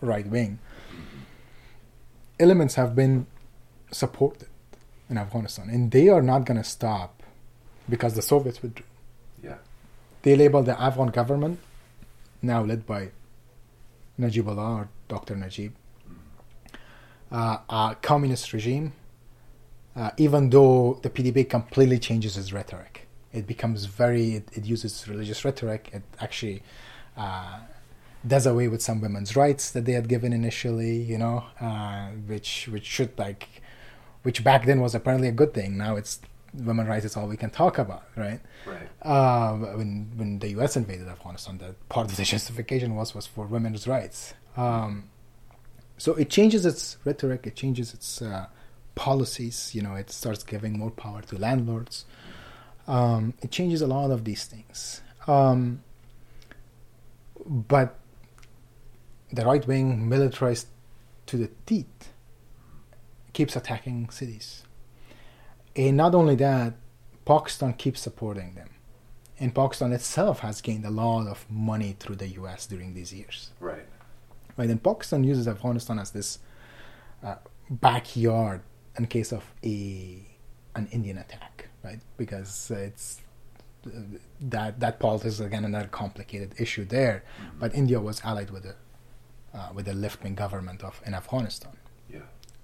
[0.00, 0.58] right wing.
[2.40, 3.26] Elements have been
[3.92, 4.48] supported
[5.12, 7.22] in Afghanistan, and they are not going to stop
[7.88, 8.86] because the Soviets withdrew
[9.42, 9.58] Yeah.
[10.22, 11.60] they label the Afghan government,
[12.40, 13.10] now led by
[14.18, 15.36] Najibullah or Dr.
[15.36, 15.72] Najib,
[17.30, 18.92] uh, a communist regime,
[19.96, 23.06] uh, even though the PDB completely changes its rhetoric.
[23.32, 25.90] It becomes very, it, it uses religious rhetoric.
[25.92, 26.62] It actually
[27.16, 27.60] uh,
[28.26, 32.68] does away with some women's rights that they had given initially, you know, uh, which
[32.70, 33.61] which should like,
[34.22, 35.76] which back then was apparently a good thing.
[35.76, 36.20] Now it's
[36.54, 38.40] women's rights is all we can talk about, right?
[38.66, 38.88] Right.
[39.02, 40.76] uh, when when the U.S.
[40.76, 44.34] invaded Afghanistan, that part of the justification was was for women's rights.
[44.56, 45.08] Um,
[45.98, 48.46] so it changes its rhetoric, it changes its uh,
[48.94, 49.74] policies.
[49.74, 52.04] You know, it starts giving more power to landlords.
[52.86, 55.00] Um, it changes a lot of these things.
[55.26, 55.82] Um,
[57.46, 57.98] but
[59.32, 60.66] the right wing, militarized
[61.26, 62.11] to the teeth,
[63.32, 64.64] keeps attacking cities.
[65.74, 66.74] And not only that,
[67.24, 68.68] Pakistan keeps supporting them.
[69.38, 73.50] And Pakistan itself has gained a lot of money through the US during these years.
[73.60, 73.86] Right.
[74.56, 74.68] Right?
[74.70, 76.38] And Pakistan uses Afghanistan as this
[77.22, 77.36] uh,
[77.70, 78.60] backyard
[78.98, 80.26] in case of a
[80.74, 82.00] an Indian attack, right?
[82.16, 83.20] Because it's
[83.86, 83.90] uh,
[84.40, 87.24] that that politics is again another complicated issue there.
[87.40, 87.58] Mhm.
[87.60, 88.74] But India was allied with the
[89.54, 91.72] uh, with the left wing government of in Afghanistan.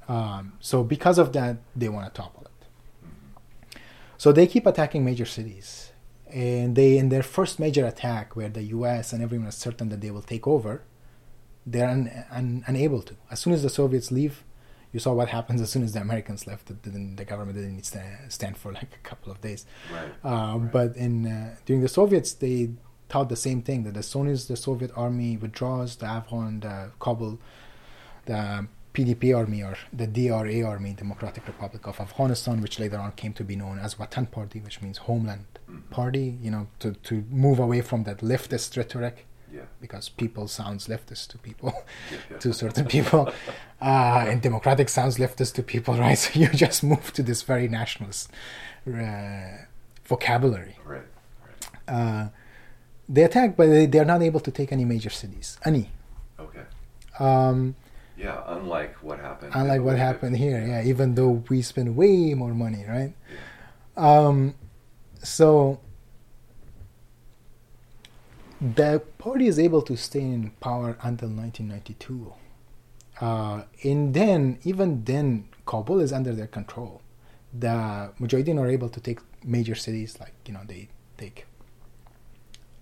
[0.08, 3.78] Um, so because of that, they want to topple it.
[4.16, 5.92] So they keep attacking major cities.
[6.32, 10.00] And they, in their first major attack, where the US and everyone is certain that
[10.00, 10.82] they will take over,
[11.66, 13.14] they're un, un, unable to.
[13.30, 14.44] As soon as the Soviets leave,
[14.92, 16.66] you saw what happens as soon as the Americans left.
[16.68, 19.66] The, government didn't stand, stand for like a couple of days.
[19.92, 20.10] Right.
[20.24, 20.72] Uh, Right.
[20.72, 22.70] But in uh, during the Soviets, they
[23.08, 26.90] thought the same thing that as soon as the Soviet army withdraws, the Afghan, the
[27.00, 27.38] Kabul,
[28.26, 28.66] the
[28.98, 33.44] PDP army or the DRA army, Democratic Republic of Afghanistan, which later on came to
[33.44, 35.90] be known as Watan Party, which means Homeland Mhm.
[35.90, 36.26] Party.
[36.44, 37.14] You know, to to
[37.46, 39.16] move away from that leftist rhetoric
[39.58, 39.66] Yeah.
[39.84, 41.72] because people sounds leftist to people,
[42.12, 42.38] Yeah, yeah.
[42.42, 43.22] to certain people,
[43.90, 46.18] uh, and democratic sounds leftist to people, right?
[46.24, 48.24] So you just move to this very nationalist
[48.86, 49.64] uh,
[50.12, 50.76] vocabulary.
[50.94, 51.08] Right.
[51.46, 51.96] Right.
[51.96, 52.24] Uh,
[53.14, 55.48] they attack, but they, they are not able to take any major cities.
[55.70, 55.84] Any.
[56.44, 56.64] Okay.
[57.18, 57.74] Um,
[58.18, 58.42] Yeah.
[58.46, 59.52] Unlike what happened.
[59.54, 60.82] unlike what happened here, yeah.
[60.82, 63.14] Even though we spend way more money, right?
[63.96, 64.26] Yeah.
[64.26, 64.54] Um,
[65.22, 65.80] so
[68.60, 72.32] the party is able to stay in power until 1992.
[73.20, 77.02] Uh, and then, even then, Kabul is under their control.
[77.52, 81.46] The Mujahideen are able to take major cities, like you know, they take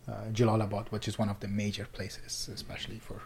[0.08, 3.22] uh, Jalalabad, which is one of the major places, especially for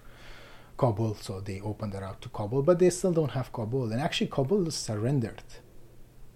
[0.82, 1.14] Kabul.
[1.26, 3.92] So they open the route to Kabul, but they still don't have Kabul.
[3.92, 5.42] And actually, Kabul is surrendered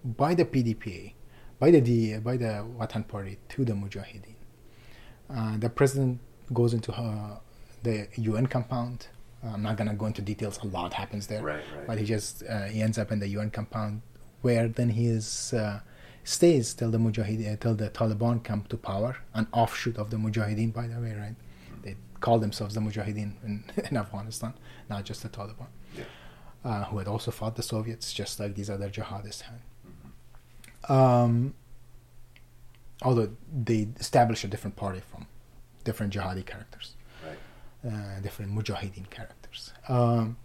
[0.03, 1.13] by the PDPA,
[1.61, 4.35] by the by the Watan Party to the Mujahideen.
[5.35, 6.19] Uh, the president
[6.53, 7.37] goes into uh,
[7.83, 9.07] the UN compound.
[9.43, 10.59] Uh, I'm not gonna go into details.
[10.63, 11.63] A lot happens there, Right.
[11.75, 11.87] Right.
[11.87, 14.01] but he just uh, he ends up in the UN compound,
[14.45, 15.79] where then he is uh,
[16.23, 20.71] stays till the Mujahideen, till the Taliban come to power, an offshoot of the Mujahideen,
[20.79, 21.35] by the way, right?
[22.25, 24.53] Call themselves the Mujahideen in, in Afghanistan,
[24.89, 26.05] not just the Taliban, yeah.
[26.67, 29.59] uh, who had also fought the Soviets, just like these other jihadists had.
[30.89, 30.89] Mhm.
[30.95, 31.53] Um,
[33.03, 33.29] although
[33.67, 35.27] they establish a different party from
[35.83, 37.37] different jihadi characters, Right.
[37.93, 40.37] uh, different mujahideen characters, um,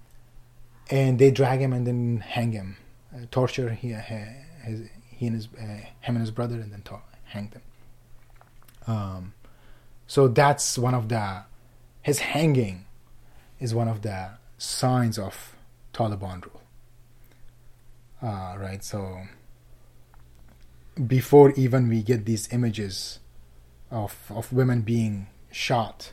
[0.90, 2.76] and they drag him and then hang him,
[3.14, 4.80] uh, torture he, uh, his,
[5.18, 7.62] he and his uh, him and his brother, and then to- hang them.
[8.86, 9.32] Um,
[10.06, 11.44] so that's one of the
[12.02, 12.86] his hanging
[13.58, 15.56] is one of the signs of
[15.92, 16.62] Taliban rule.
[18.22, 19.22] Uh, right, so
[21.06, 23.18] before even we get these images
[23.90, 26.12] of of women being shot,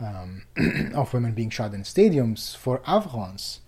[0.00, 0.42] um,
[0.94, 3.60] of women being shot in stadiums for Afghans,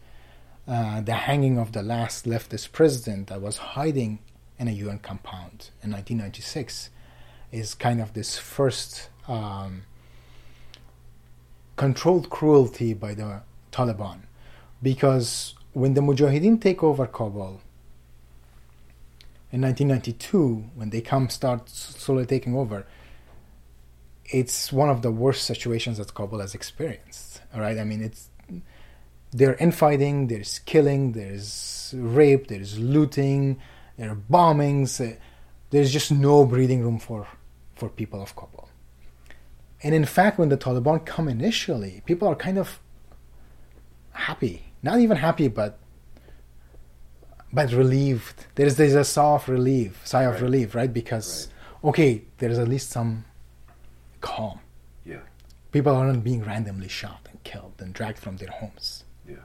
[0.66, 4.18] uh, the hanging of the last leftist president that was hiding
[4.58, 6.90] in a UN compound in 1996
[7.50, 9.82] is kind of this first um,
[11.84, 13.40] controlled cruelty by the
[13.72, 14.18] Taliban,
[14.82, 17.62] because when the Mujahideen take over Kabul
[19.50, 22.86] in 1992, when they come start slowly taking over,
[24.26, 27.40] it's one of the worst situations that Kabul has experienced.
[27.54, 28.28] All right, I mean, it's
[29.32, 33.58] they're infighting, there's killing, there's rape, there's looting,
[33.96, 35.00] there are bombings.
[35.00, 35.16] uh,
[35.70, 37.26] There's just no breathing room for
[37.74, 38.69] for people of Kabul.
[39.82, 42.80] And in fact, when the Taliban come initially, people are kind of
[44.12, 44.72] happy.
[44.82, 45.78] Not even happy, but
[47.52, 48.46] but relieved.
[48.54, 50.42] There's there's a sigh of relief, sigh of Right.
[50.42, 50.92] relief, right?
[50.92, 51.48] Because
[51.82, 53.24] okay, there's at least some
[54.20, 54.60] calm.
[55.04, 55.20] Yeah.
[55.72, 59.04] People aren't being randomly shot and killed and dragged from their homes.
[59.28, 59.36] Yeah.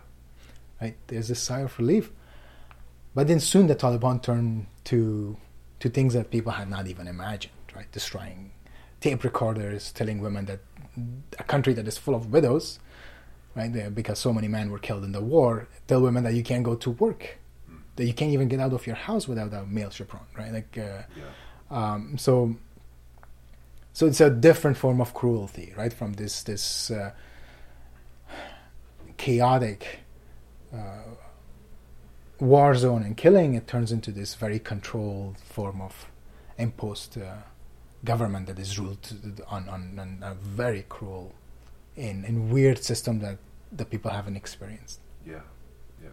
[0.82, 0.98] Right?
[1.08, 2.12] There's a sigh of relief.
[3.14, 5.38] But then soon the Taliban turn to
[5.80, 7.90] to things that people had not even imagined, right?
[7.92, 8.52] Destroying
[9.06, 10.62] tape recorders, telling women that
[11.38, 12.80] a country that is full of widows,
[13.56, 13.72] right?
[13.94, 16.74] Because so many men were killed in the war, tell women that you can't go
[16.86, 17.38] to work,
[17.98, 20.52] that you can't even get out of your house without a male chaperone, right?
[20.60, 21.32] Like, uh, Yeah.
[21.78, 22.56] um, so
[23.98, 27.12] so it's a different form of cruelty right from this this uh,
[29.18, 30.00] chaotic
[30.74, 31.14] uh,
[32.40, 35.94] war zone and killing it turns into this very controlled form of
[36.58, 37.36] imposed uh,
[38.06, 39.06] government that is ruled
[39.48, 41.34] on, on, on a very cruel
[41.98, 43.38] and, and weird system that
[43.72, 45.42] the people haven't experienced Yeah,
[46.04, 46.10] yeah.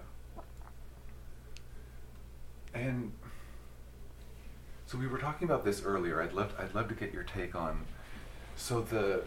[2.74, 3.12] And
[4.86, 6.22] so we were talking about this earlier.
[6.22, 7.84] I'd love I'd love to get your take on
[8.56, 9.24] so the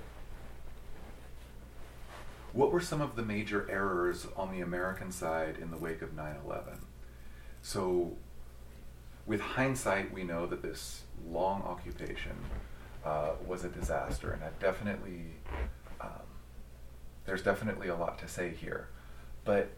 [2.53, 6.15] what were some of the major errors on the American side in the wake of
[6.15, 6.77] 9/11?
[7.61, 8.15] So
[9.25, 12.35] with hindsight, we know that this long occupation
[13.03, 15.23] uh, was a disaster, and I've definitely
[15.99, 16.09] um,
[17.25, 18.89] there's definitely a lot to say here,
[19.43, 19.69] but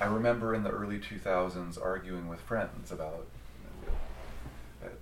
[0.00, 3.26] I remember in the early 2000s arguing with friends about
[4.82, 4.98] that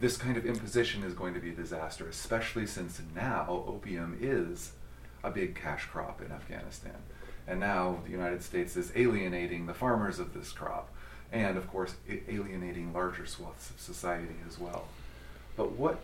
[0.00, 4.72] this kind of imposition is going to be a disaster, especially since now opium is
[5.22, 6.96] a big cash crop in Afghanistan.
[7.48, 10.92] And now the United States is alienating the farmers of this crop,
[11.32, 11.94] and of course,
[12.28, 14.86] alienating larger swaths of society as well.
[15.56, 16.00] But what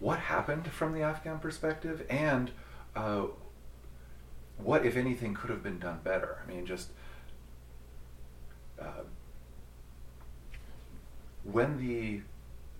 [0.00, 2.52] what happened from the Afghan perspective, and
[2.94, 3.26] uh,
[4.58, 6.38] what, if anything, could have been done better?
[6.44, 6.90] I mean, just
[8.80, 9.02] uh,
[11.42, 12.20] when the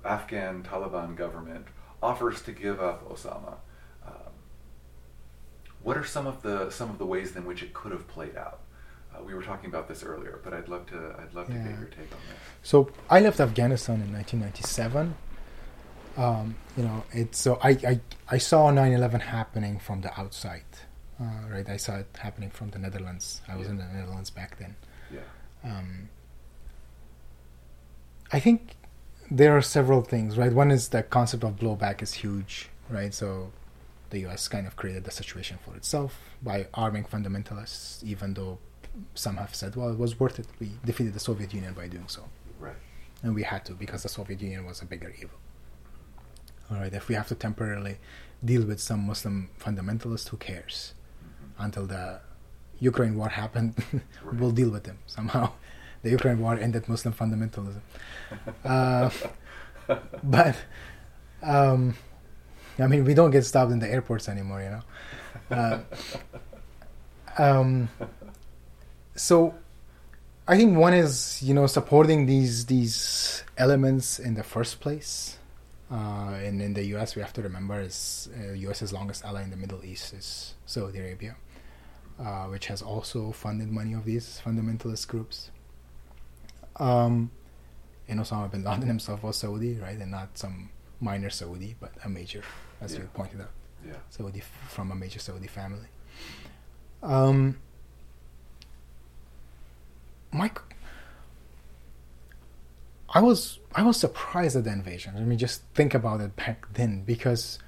[0.04, 1.66] Afghan Taliban government
[2.02, 3.56] offers to give up Osama,
[5.82, 8.36] what are some of the some of the ways in which it could have played
[8.36, 8.60] out?
[9.14, 11.62] Uh, we were talking about this earlier, but I'd love to I'd love Yeah.
[11.62, 12.36] to get your take on that.
[12.62, 15.14] So I left Afghanistan in 1997.
[16.16, 20.64] Um, you know, it's so I, I I saw 9/11 happening from the outside,
[21.20, 21.68] uh, right?
[21.68, 23.40] I saw it happening from the Netherlands.
[23.48, 23.72] I was Yeah.
[23.72, 24.74] in the Netherlands back then.
[25.12, 25.20] Yeah.
[25.64, 26.08] Um,
[28.32, 28.74] I think
[29.30, 30.52] there are several things, right?
[30.52, 33.14] One is the concept of blowback is huge, right?
[33.14, 33.52] So
[34.10, 34.48] the U.S.
[34.48, 38.58] kind of created the situation for itself by arming fundamentalists, even though
[39.14, 40.46] some have said, well, it was worth it.
[40.58, 42.24] We defeated the Soviet Union by doing so
[42.58, 42.74] Right.
[43.22, 45.38] and we had to because the Soviet Union was a bigger evil.
[46.70, 47.96] All right, if we have to temporarily
[48.44, 50.94] deal with some Muslim fundamentalist, who cares?
[51.24, 51.64] Mhm.
[51.64, 52.20] Until the
[52.80, 53.74] Ukraine war happened,
[54.22, 54.34] Right.
[54.38, 55.52] we'll deal with them somehow.
[56.02, 57.80] The Ukraine war ended Muslim fundamentalism,
[58.64, 59.10] uh,
[60.22, 60.54] but
[61.42, 61.96] um,
[62.78, 64.82] I mean, we don't get stopped in the airports anymore, you know.
[65.50, 65.80] Uh,
[67.38, 67.88] um,
[69.16, 69.54] so
[70.46, 75.38] I think one is you know supporting these these elements in the first place.
[75.90, 79.50] Uh, and in the U.S., we have to remember is uh, U.S.'s longest ally in
[79.50, 81.36] the Middle East is Saudi Arabia,
[82.20, 85.50] uh, which has also funded many of these fundamentalist groups.
[86.76, 87.30] Um,
[88.06, 90.68] and Osama bin Laden himself was Saudi, right, and not some
[91.00, 92.42] minor Saudi, but a major,
[92.80, 93.00] as Yeah.
[93.00, 93.50] you pointed out.
[93.86, 93.94] Yeah.
[94.10, 95.88] Saudi from a major Saudi family.
[97.02, 97.58] Um,
[100.32, 100.60] Mike,
[103.10, 105.14] I was I was surprised at the invasion.
[105.14, 107.58] Let me just think about it back then, because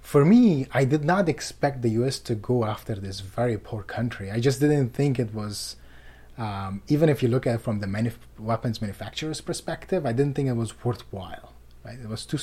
[0.00, 2.18] for me, I did not expect the U.S.
[2.20, 4.30] to go after this very poor country.
[4.30, 5.76] I just didn't think it was.
[6.38, 10.34] Um, even if you look at it from the manuf- weapons manufacturer's perspective, I didn't
[10.36, 11.52] think it was worthwhile.
[11.84, 11.98] Right?
[11.98, 12.38] It was too.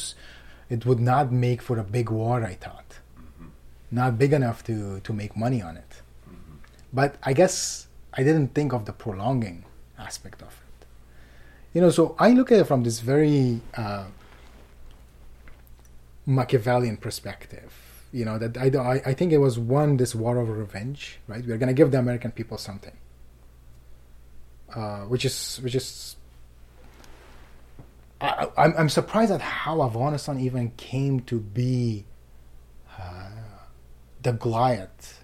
[0.76, 2.38] It would not make for a big war.
[2.52, 3.48] I thought Mhm.
[4.00, 4.76] not big enough to
[5.08, 5.92] to make money on it.
[6.30, 6.56] Mhm.
[7.00, 9.58] But I guess I didn't think of the prolonging
[10.08, 10.80] aspect of it.
[11.74, 14.06] You know, so I look at it from this very uh,
[16.26, 17.72] Machiavellian perspective.
[18.12, 21.02] You know that I, I I think it was one this war of revenge,
[21.32, 21.44] right?
[21.48, 22.96] We're gonna give the American people something,
[24.76, 26.16] uh, which is which is.
[28.24, 32.06] I, I- I'm I'm surprised at how Afghanistan even came to be
[33.00, 33.30] uh,
[34.22, 35.24] the Goliath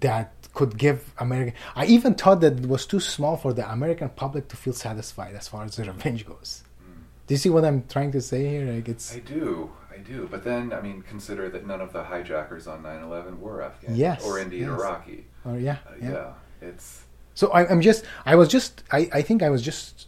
[0.00, 1.54] that could give American.
[1.74, 5.34] I even thought that it was too small for the American public to feel satisfied
[5.34, 6.62] as far as the revenge goes.
[6.82, 7.02] Mm.
[7.26, 8.66] Do you see what I'm trying to say here?
[8.72, 10.28] Like it's I do, I do.
[10.30, 14.24] But then, I mean, consider that none of the hijackers on 9/11 were Afghan, Yes,
[14.24, 14.68] or indeed yes.
[14.68, 15.26] Iraqi.
[15.44, 16.10] or yeah, Uh, yeah.
[16.10, 16.32] yeah.
[16.68, 17.04] it's
[17.34, 20.06] So I, I'm just, I was just, I, I think I was just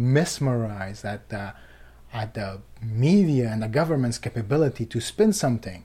[0.00, 1.52] mesmerized at the,
[2.12, 5.84] at the media and the government's capability to spin something,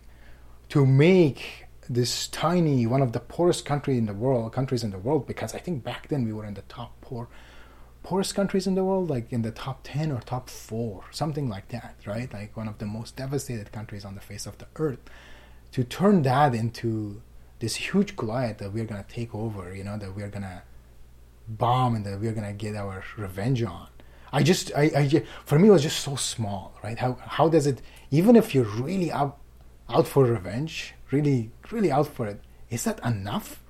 [0.69, 4.97] to make this tiny, one of the poorest country in the world, countries in the
[4.97, 7.27] world, because I think back then we were in the top poor,
[8.01, 11.67] poorest countries in the world, like in the top ten or top four, something like
[11.69, 12.31] that, right?
[12.33, 14.99] Like one of the most devastated countries on the face of the earth.
[15.73, 17.21] To turn that into
[17.59, 20.63] this huge Goliath that we're gonna take over, you know, that we're gonna
[21.47, 23.87] bomb and that we're gonna get our revenge on.
[24.35, 26.99] I just, I, I, for me, it was just so small, right?
[26.99, 27.81] How, how does it,
[28.11, 29.37] even if you're really out,
[29.89, 33.63] out for revenge, really, really out for it, is that enough?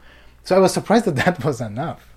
[0.44, 2.16] So I was surprised that that was enough.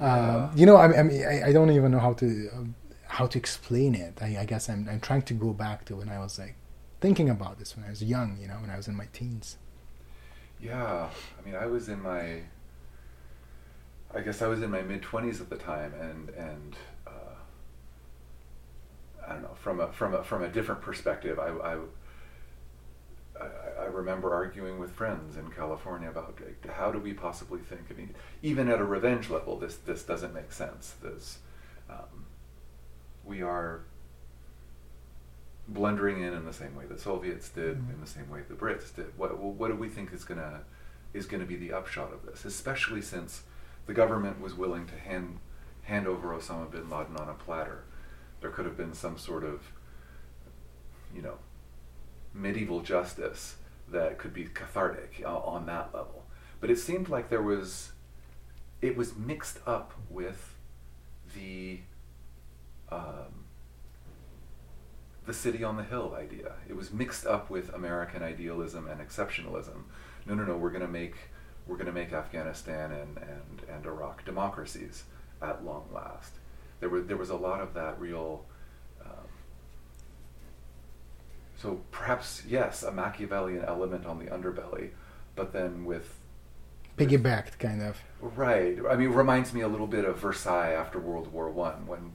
[0.00, 2.74] Uh, you know, I, I mean, I, I don't even know how to, um,
[3.08, 4.18] how to explain it.
[4.22, 6.56] I, I guess I'm, I'm trying to go back to when I was like
[7.00, 9.58] thinking about this when I was young, you know, when I was in my teens.
[10.60, 11.10] yeah.
[11.38, 12.42] I mean, I was in my,
[14.14, 16.76] I guess I was in my mid 20s at the time, and and
[19.26, 21.38] I don't know from a from a from a different perspective.
[21.38, 21.78] I I,
[23.82, 27.82] I, remember arguing with friends in California about like, how do we possibly think.
[27.90, 30.94] I mean, even at a revenge level, this this doesn't make sense.
[31.02, 31.38] This
[31.90, 32.24] um,
[33.24, 33.82] we are
[35.68, 37.94] blundering in in the same way the Soviets did, Mhm.
[37.94, 39.16] in the same way the Brits did.
[39.18, 40.62] What what do we think is gonna
[41.12, 42.44] is gonna be the upshot of this?
[42.44, 43.42] Especially since
[43.86, 45.40] the government was willing to hand
[45.82, 47.84] hand over Osama bin Laden on a platter.
[48.46, 49.72] There could have been some sort of,
[51.12, 51.38] you know,
[52.32, 53.56] medieval justice
[53.88, 56.22] that could be cathartic o- on that level.
[56.60, 57.90] But it seemed like there was,
[58.80, 60.54] it was mixed up with
[61.34, 61.80] the,
[62.88, 63.46] um,
[65.26, 66.52] the city on the hill idea.
[66.68, 69.82] It was mixed up with American idealism and exceptionalism.
[70.24, 71.16] No, no, no, we're going to make
[71.66, 75.02] we're going to make Afghanistan and, and, and Iraq democracies
[75.42, 76.34] at long last.
[76.80, 78.44] There was there was a lot of that real.
[79.00, 79.28] Um,
[81.56, 84.90] so perhaps yes, a Machiavellian element on the underbelly,
[85.34, 86.18] but then with
[86.96, 88.78] piggybacked kind of right.
[88.88, 92.12] I mean, it reminds me a little bit of Versailles after World War One when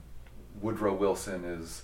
[0.60, 1.82] Woodrow Wilson is,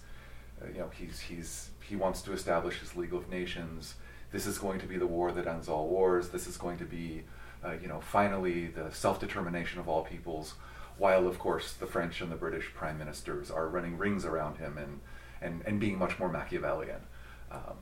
[0.62, 3.95] uh, you know, he's he's he wants to establish his League of Nations.
[4.31, 6.29] This is going to be the war that ends all wars.
[6.29, 7.22] This is going to be,
[7.64, 10.55] uh, you know, finally the self determination of all peoples
[10.99, 14.76] while of course the French and the British prime ministers are running rings around him
[14.76, 15.01] and,
[15.40, 17.01] and, and being much more Machiavellian.
[17.51, 17.78] Um,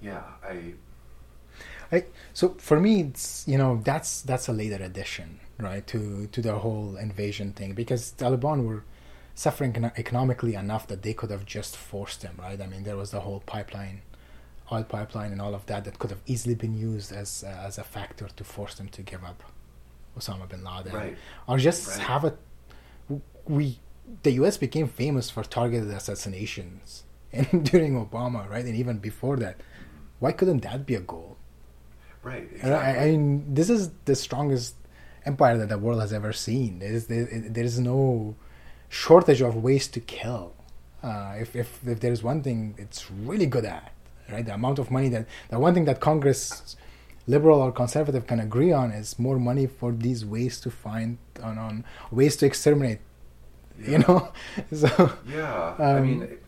[0.00, 0.74] yeah, I,
[1.92, 2.04] I.
[2.32, 6.58] So for me, it's you know that's that's a later addition, right, to to the
[6.58, 8.82] whole invasion thing because Taliban were
[9.34, 12.60] suffering economically enough that they could have just forced him, right?
[12.60, 14.02] I mean, there was the whole pipeline,
[14.72, 17.78] oil pipeline, and all of that that could have easily been used as uh, as
[17.78, 19.42] a factor to force them to give up
[20.18, 21.16] Osama bin Laden, right.
[21.46, 21.98] or just right.
[22.00, 22.34] have a
[23.46, 23.78] we
[24.22, 24.56] the U.S.
[24.56, 29.56] became famous for targeted assassinations, and during Obama, right, and even before that,
[30.18, 31.36] why couldn't that be a goal?
[32.22, 32.48] Right.
[32.52, 32.72] Exactly.
[32.72, 34.76] I, I, mean, this is the strongest
[35.26, 36.78] empire that the world has ever seen.
[36.78, 38.36] There is there, there is no
[38.88, 40.54] shortage of ways to kill.
[41.02, 43.92] Uh, if, if if there is one thing it's really good at,
[44.30, 46.76] right, the amount of money that the one thing that Congress
[47.26, 51.58] liberal or conservative can agree on is more money for these ways to find on,
[51.58, 52.98] on ways to exterminate
[53.80, 53.90] yeah.
[53.90, 54.32] you know?
[54.72, 56.38] So yeah um, i mean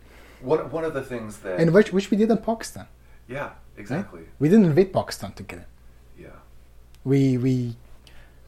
[0.41, 2.87] one, one of the things that and which which we did in pakistan.
[3.27, 4.21] Yeah exactly.
[4.21, 4.29] Right?
[4.39, 5.67] we didn't invade pakistan to kill it
[6.17, 6.27] yeah.
[7.03, 7.75] We we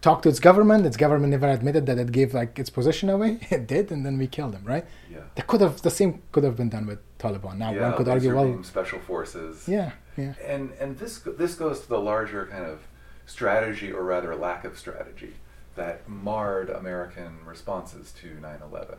[0.02, 0.86] talked to its government.
[0.86, 3.40] Its government never admitted that it gave like its position away.
[3.52, 4.86] It did and then we killed them right?
[5.12, 5.20] Yeah.
[5.36, 7.58] That could have the same could have been done with taliban.
[7.58, 9.68] Now yeah, one could argue well special forces.
[9.68, 10.34] Yeah yeah.
[10.46, 12.82] And and this this goes to the larger kind of
[13.26, 15.36] strategy, or rather lack of strategy,
[15.76, 18.98] that marred American responses to 9/11.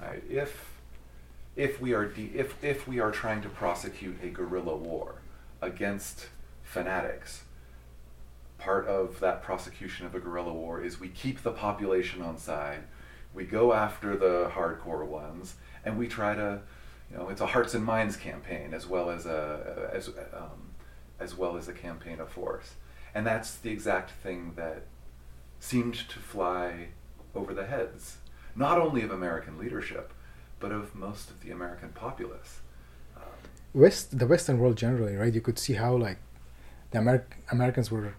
[0.00, 0.22] Right?
[0.28, 0.70] If
[1.56, 5.16] if we are de- if if we are trying to prosecute a guerrilla war
[5.62, 6.28] against
[6.62, 7.44] fanatics,
[8.58, 12.84] part of that prosecution of a guerrilla war is we keep the population on side,
[13.34, 16.60] we go after the hardcore ones, and we try to
[17.10, 20.74] you know, it's a hearts and minds campaign as well as a as um,
[21.18, 22.74] as well as a campaign of force,
[23.14, 24.82] and that's the exact thing that
[25.58, 26.88] seemed to fly
[27.34, 28.18] over the heads,
[28.56, 30.12] not only of American leadership,
[30.58, 32.60] but of most of the American populace.
[33.16, 33.22] Um,
[33.74, 35.32] West, the Western world generally, right?
[35.32, 36.18] You could see how like
[36.92, 38.14] the Amer- Americans were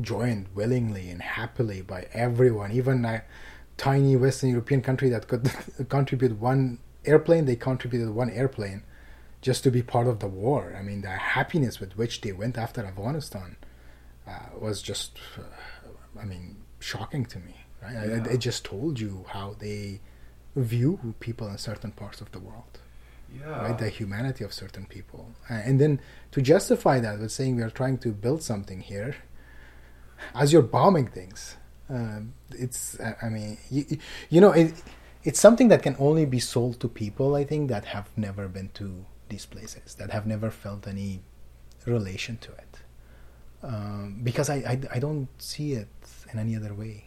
[0.00, 3.22] joined willingly and happily by everyone, even a
[3.76, 5.50] tiny Western European country that could
[5.88, 6.78] contribute one
[7.08, 8.82] airplane, they contributed one airplane
[9.40, 10.74] just to be part of the war.
[10.78, 13.56] I mean, the happiness with which they went after Afghanistan
[14.26, 17.54] uh, was just, uh, I mean, shocking to me.
[17.82, 17.94] Right?
[17.94, 18.16] Yeah.
[18.16, 20.00] It, it, just told you how they
[20.56, 22.80] view people in certain parts of the world.
[23.32, 23.62] Yeah.
[23.62, 26.00] Right, the humanity of certain people, uh, and then
[26.32, 29.16] to justify that with saying we are trying to build something here,
[30.34, 31.58] as you're bombing things,
[31.90, 32.98] um, it's.
[33.22, 33.98] I mean, you,
[34.30, 34.72] you know, it,
[35.24, 38.70] it's something that can only be sold to people i think that have never been
[38.74, 41.20] to these places that have never felt any
[41.86, 42.78] relation to it.
[43.62, 45.88] Um, because I, I, I don't see it
[46.32, 47.04] in any other way.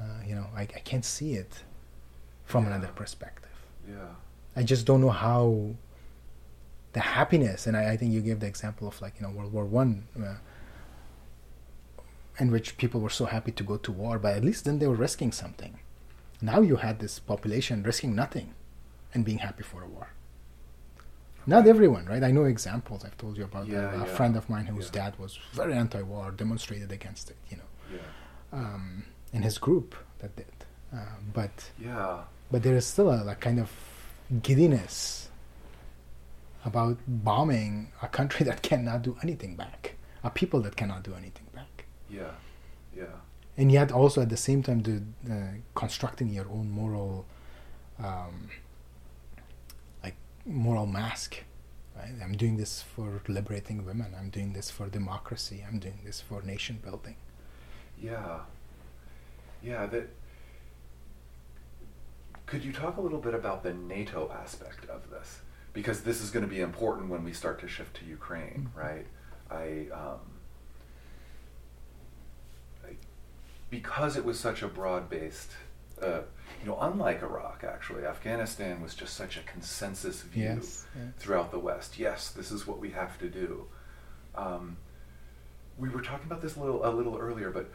[0.00, 1.62] Uh, you know I, I can't see it
[2.44, 2.70] from yeah.
[2.70, 3.50] another perspective.
[3.88, 4.14] Yeah.
[4.56, 5.70] I just don't know how
[6.92, 9.52] the happiness and I, I think you gave the example of like you know world
[9.52, 10.36] war one uh,
[12.38, 14.86] in which people were so happy to go to war but at least then they
[14.86, 15.80] were risking something
[16.40, 18.54] now you had this population risking nothing
[19.12, 20.08] and being happy for a war.
[21.46, 22.22] Not everyone, right?
[22.22, 23.04] I know examples.
[23.04, 24.16] I've told you about yeah, a, a yeah.
[24.16, 25.10] friend of mine whose yeah.
[25.10, 27.36] dad was very anti-war, demonstrated against it.
[27.50, 28.58] You know, yeah.
[28.58, 30.46] um, in his group that did.
[30.92, 30.98] Uh,
[31.32, 32.20] but yeah,
[32.50, 33.70] but there is still a, a kind of
[34.42, 35.28] giddiness
[36.64, 41.46] about bombing a country that cannot do anything back, a people that cannot do anything
[41.54, 41.84] back.
[42.08, 42.30] Yeah,
[42.96, 43.04] yeah
[43.56, 45.34] and yet also at the same time the uh,
[45.74, 47.24] constructing your own moral
[47.98, 48.50] um,
[50.02, 51.44] like moral mask
[51.96, 52.12] right?
[52.22, 54.14] I'm doing this for liberating women.
[54.18, 55.64] I'm doing this for democracy.
[55.66, 57.16] I'm doing this for nation building.
[58.00, 58.40] Yeah.
[59.62, 60.08] Yeah that
[62.46, 65.40] could you talk a little bit about the nato aspect of this?
[65.72, 68.78] Because this is going to be important when we start to shift to ukraine mm-hmm.
[68.78, 69.06] right?
[69.50, 70.20] I um,
[73.74, 75.50] because it was such a broad based,
[76.00, 76.20] uh,
[76.60, 81.06] you know, unlike Iraq, actually, Afghanistan was just such a consensus view yes, yes.
[81.18, 81.98] throughout the West.
[81.98, 83.66] Yes, this is what we have to do.
[84.36, 84.76] Um,
[85.76, 87.68] we were talking about this a little a little earlier, but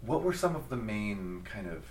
[0.00, 1.84] what were some of the main kind of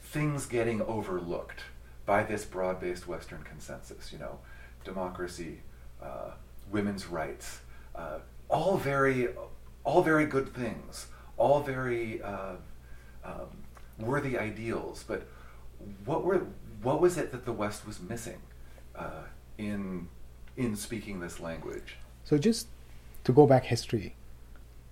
[0.00, 1.62] things getting overlooked
[2.06, 4.12] by this broad-based Western consensus?
[4.12, 4.38] You know,
[4.84, 5.62] democracy,
[6.00, 6.30] uh,
[6.70, 7.58] women's rights,
[7.96, 9.30] uh, all very,
[9.82, 12.56] all very good things, all very uh,
[13.24, 13.48] um,
[13.98, 15.04] worthy ideals.
[15.06, 15.26] But
[16.04, 16.46] what were
[16.82, 18.40] what was it that the West was missing
[18.94, 19.24] uh,
[19.58, 20.08] in
[20.56, 21.96] in speaking this language?
[22.24, 22.68] So just
[23.24, 24.14] to go back history,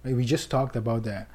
[0.05, 1.27] we just talked about the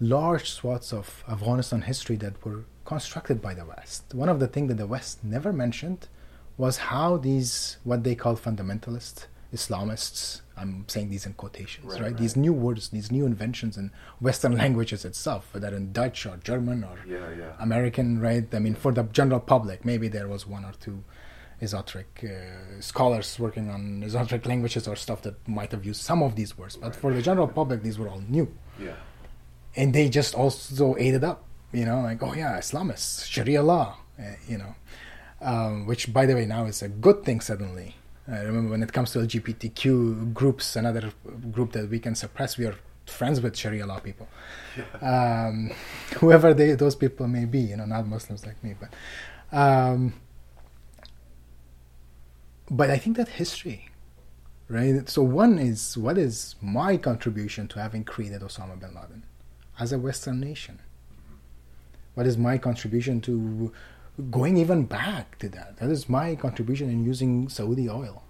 [0.00, 4.02] large swaths of Afghanistan history that were constructed by the West.
[4.12, 6.08] One of the things that the West never mentioned
[6.56, 12.02] was how these, what they call fundamentalists, Islamists, I'm saying these in quotations, right?
[12.02, 12.16] right?
[12.16, 16.82] These new words, these new inventions in Western languages itself, whether in Dutch or German
[16.82, 17.52] or yeah, yeah.
[17.60, 18.52] American, right?
[18.52, 21.04] I mean, for the general public, maybe there was one or two
[21.62, 26.34] esoteric uh, scholars working on esoteric languages or stuff that might have used some of
[26.34, 26.96] these words, but right.
[26.96, 28.52] for the general public, these were all new.
[28.80, 28.96] Yeah.
[29.76, 33.96] And they just also ate it up, you know, like, oh yeah, Islamists, Sharia law,
[34.18, 34.74] uh, you know,
[35.40, 37.94] um, which by the way now is a good thing suddenly
[38.26, 41.12] I remember when it comes to LGBTQ groups, another
[41.52, 42.76] group that we can suppress, we are
[43.06, 44.28] friends with Sharia law people.
[44.76, 45.46] Yeah.
[45.46, 45.72] Um,
[46.18, 48.94] whoever they, those people may be, you know, not Muslims like me, but.
[49.56, 50.14] Um,
[52.70, 53.90] but I think that history,
[54.68, 55.08] right?
[55.08, 59.24] So one is what is my contribution to having created Osama bin Laden
[59.78, 60.80] as a Western nation?
[62.14, 63.72] What is my contribution to
[64.30, 65.78] going even back to that.
[65.78, 68.22] That is my contribution in using Saudi oil.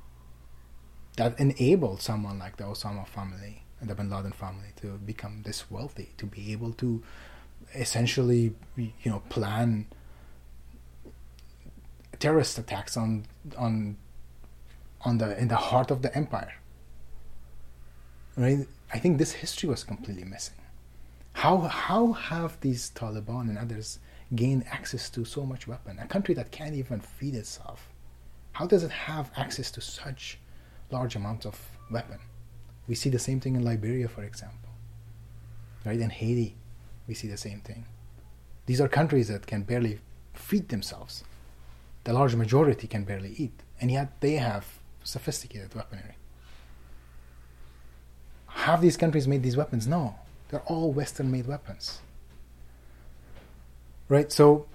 [1.16, 5.70] That enabled someone like the Osama family and the Bin Laden family to become this
[5.70, 7.02] wealthy, to be able to
[7.74, 9.86] essentially, you know, plan
[12.18, 13.96] terrorist attacks on on
[15.02, 16.54] on the in the heart of the empire.
[18.36, 18.66] Right?
[18.92, 20.56] I think this history was completely missing.
[21.34, 23.98] How how have these Taliban and others
[24.36, 25.98] gain access to so much weapon?
[25.98, 27.88] A country that can't even feed itself.
[28.52, 30.38] How does it have access to such
[30.90, 32.18] large amounts of weapon?
[32.86, 34.70] We see the same thing in Liberia, for example.
[35.84, 36.00] Right?
[36.00, 36.56] In Haiti,
[37.06, 37.86] we see the same thing.
[38.66, 40.00] These are countries that can barely
[40.32, 41.24] feed themselves.
[42.04, 46.16] The large majority can barely eat, and yet they have sophisticated weaponry.
[48.48, 49.86] Have these countries made these weapons?
[49.86, 50.16] No.
[50.48, 52.00] They're all Western made weapons
[54.14, 54.66] right so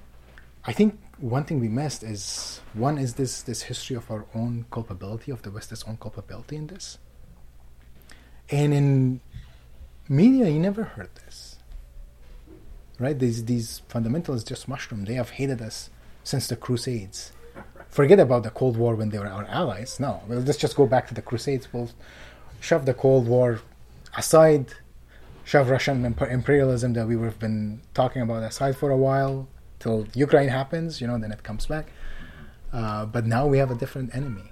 [0.66, 4.66] i think one thing we missed is one is this this history of our own
[4.72, 6.98] culpability of the west's own culpability in this.
[8.49, 9.22] And in
[10.07, 11.57] media you never heard this.
[12.99, 15.90] Right these these fundamentalists just mushroom they have hated us
[16.24, 17.34] since the crusades.
[17.90, 20.22] Forget about the cold war when they were our allies no.
[20.28, 21.68] Well, let's just go back to the crusades.
[21.74, 21.91] We'll
[22.61, 23.61] shove the cold war
[24.16, 24.74] aside
[25.49, 29.47] shove Russian imperialism that we have been talking about aside for a while
[29.80, 31.88] till Ukraine happens, you know, then it comes back.
[32.71, 34.51] Uh, but now we have a different enemy.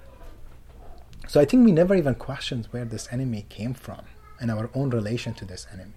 [1.28, 4.06] So I think we never even questioned where this enemy came from
[4.40, 5.94] and our own relation to this enemy.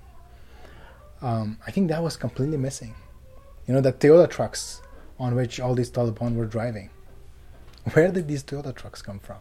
[1.23, 2.95] Um, I think that was completely missing.
[3.67, 4.83] You know, the Toyota trucks
[5.19, 6.91] on which all these Taliban were driving.
[7.95, 9.39] Where did these Toyota trucks come from?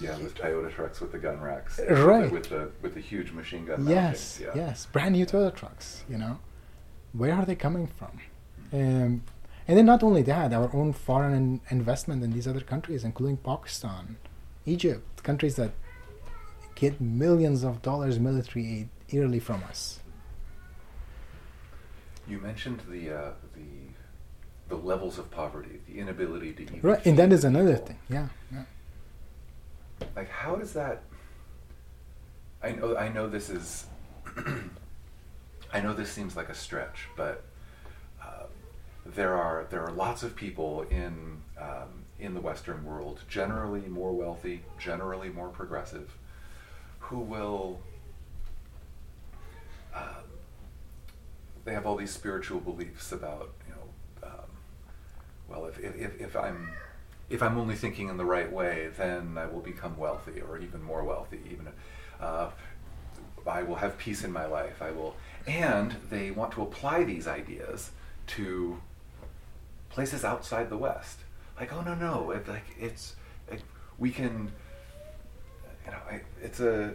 [0.00, 1.80] Yeah, the Toyota trucks with the gun racks.
[1.88, 2.30] Right.
[2.30, 3.86] With the with the huge machine gun.
[3.86, 4.50] Yes, yeah.
[4.54, 6.04] yes, brand new Toyota trucks.
[6.08, 6.38] You know,
[7.12, 8.20] where are they coming from?
[8.72, 9.22] Um,
[9.66, 14.16] and then not only that, our own foreign investment in these other countries, including Pakistan,
[14.66, 15.72] Egypt, countries that
[16.74, 20.00] get millions of dollars military aid yearly from us.
[22.28, 26.80] You mentioned the uh, the the levels of poverty, the inability to.
[26.82, 27.98] Right, and that is another thing.
[28.08, 28.64] Yeah, yeah
[30.16, 31.02] like how does that
[32.64, 33.86] I know I know this is
[35.72, 37.44] I know this seems like a stretch, but
[38.22, 38.46] uh,
[39.04, 44.12] there are there are lots of people in um, in the Western world, generally more
[44.12, 46.16] wealthy, generally more progressive,
[47.00, 47.80] who will
[49.94, 50.22] uh,
[51.66, 54.50] they have all these spiritual beliefs about you know um,
[55.48, 56.70] well if, if, if I'm
[57.30, 60.82] if I'm only thinking in the right way, then I will become wealthy or even
[60.82, 61.40] more wealthy.
[61.50, 61.68] Even
[62.20, 62.50] uh,
[63.46, 64.82] I will have peace in my life.
[64.82, 67.90] I will, and they want to apply these ideas
[68.28, 68.80] to
[69.90, 71.20] places outside the West.
[71.58, 73.16] Like, oh no, no, it, like it's
[73.50, 73.62] it,
[73.98, 74.52] we can,
[75.84, 76.94] you know, I, it's a.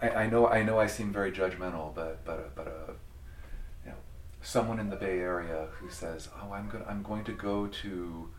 [0.00, 2.92] I, I know I know I seem very judgmental, but but but uh,
[3.84, 3.96] you know,
[4.42, 8.30] someone in the Bay Area who says, "Oh, I'm going I'm going to go to."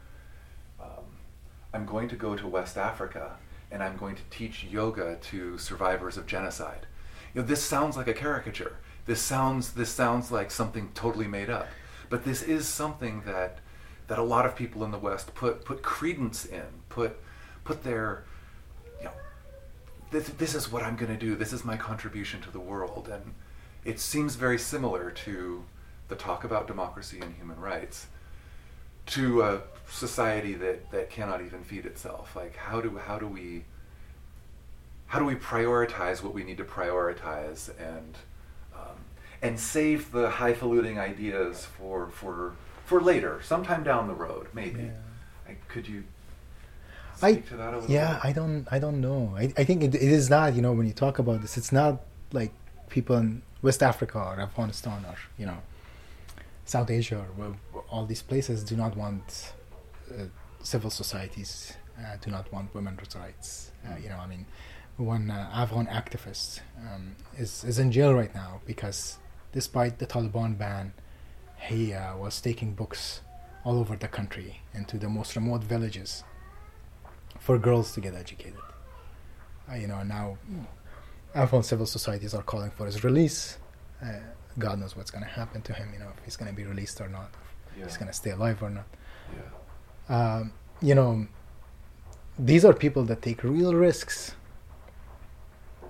[1.74, 3.38] I'm going to go to West Africa
[3.72, 6.88] and I'm going to teach yoga to survivors of genocide.
[7.34, 8.78] You know, this sounds like a caricature.
[9.06, 11.68] This sounds this sounds like something totally made up.
[12.10, 13.60] But this is something that
[14.08, 17.18] that a lot of people in the West put put credence in, put
[17.64, 18.24] put their
[19.00, 19.12] you know
[20.12, 21.36] this, this is what I'm going to do.
[21.36, 23.34] This is my contribution to the world, and
[23.84, 25.64] it seems very similar to
[26.08, 28.08] the talk about democracy and human rights
[29.08, 32.36] to a society that, that cannot even feed itself.
[32.36, 33.64] Like how do how do we
[35.08, 38.18] how do we prioritize what we need to prioritize and
[38.76, 38.98] um,
[39.42, 42.56] and save the highfalutin ideas for for
[42.86, 44.84] for later, sometime down the road, maybe.
[44.84, 44.92] Yeah.
[45.46, 46.04] Like, could you
[47.22, 48.26] I to that a little yeah, bit?
[48.26, 49.34] I don't I don't know.
[49.36, 50.56] I, I think it, it is not.
[50.56, 52.02] You know, when you talk about this, it's not
[52.32, 52.52] like
[52.90, 55.58] people in West Africa or Afghanistan or you know
[56.66, 57.56] South Asia or
[57.90, 59.54] all these places do not want
[60.64, 63.72] civil societies, uh, do not want women's rights.
[63.88, 64.46] Uh, you know, I mean,
[64.98, 69.18] one uh, Afghan activist um, is is in jail right now because
[69.52, 70.94] despite the Taliban ban,
[71.58, 73.22] he uh, was taking books
[73.64, 76.24] all over the country into the most remote villages
[77.40, 78.60] for girls to get educated.
[79.70, 80.38] Uh, you know, now
[81.36, 83.58] Afghan civil societies are calling for his release.
[84.02, 84.08] Uh,
[84.58, 85.90] God knows what's going to happen to him.
[85.94, 87.30] You know, if he's going to be released or not,
[87.76, 88.88] if he's going to stay alive or not.
[89.34, 89.42] yeah.
[90.10, 91.28] Um, you know,
[92.38, 94.36] these are people that take real risks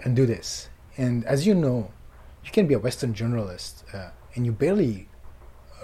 [0.03, 0.69] and do this.
[0.98, 1.91] And as you know,
[2.44, 5.10] you can be a Western journalist uh, and you barely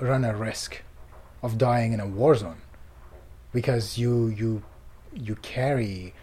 [0.02, 0.82] run a risk
[1.42, 2.62] of dying in a war zone
[3.52, 4.64] because you you
[5.14, 6.14] you carry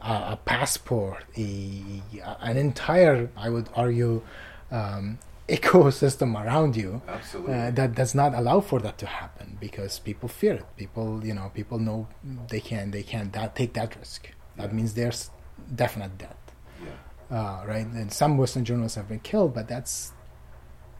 [0.00, 2.02] a, a passport, a,
[2.40, 4.22] an entire, I would argue,
[4.70, 5.18] um,
[5.48, 7.54] ecosystem around you Absolutely.
[7.54, 10.64] uh, that does not allow for that to happen because people fear it.
[10.76, 12.08] People, you know, people know
[12.48, 14.30] they can they can that, take that risk.
[14.56, 14.76] That Yeah.
[14.76, 15.30] means there's
[15.74, 16.36] definite death,
[16.82, 17.38] yeah.
[17.38, 17.86] uh, right?
[17.86, 20.12] And some Western journalists have been killed, but that's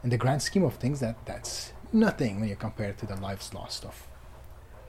[0.05, 3.17] in the grand scheme of things that that's nothing when you compare it to the
[3.17, 4.07] lives lost of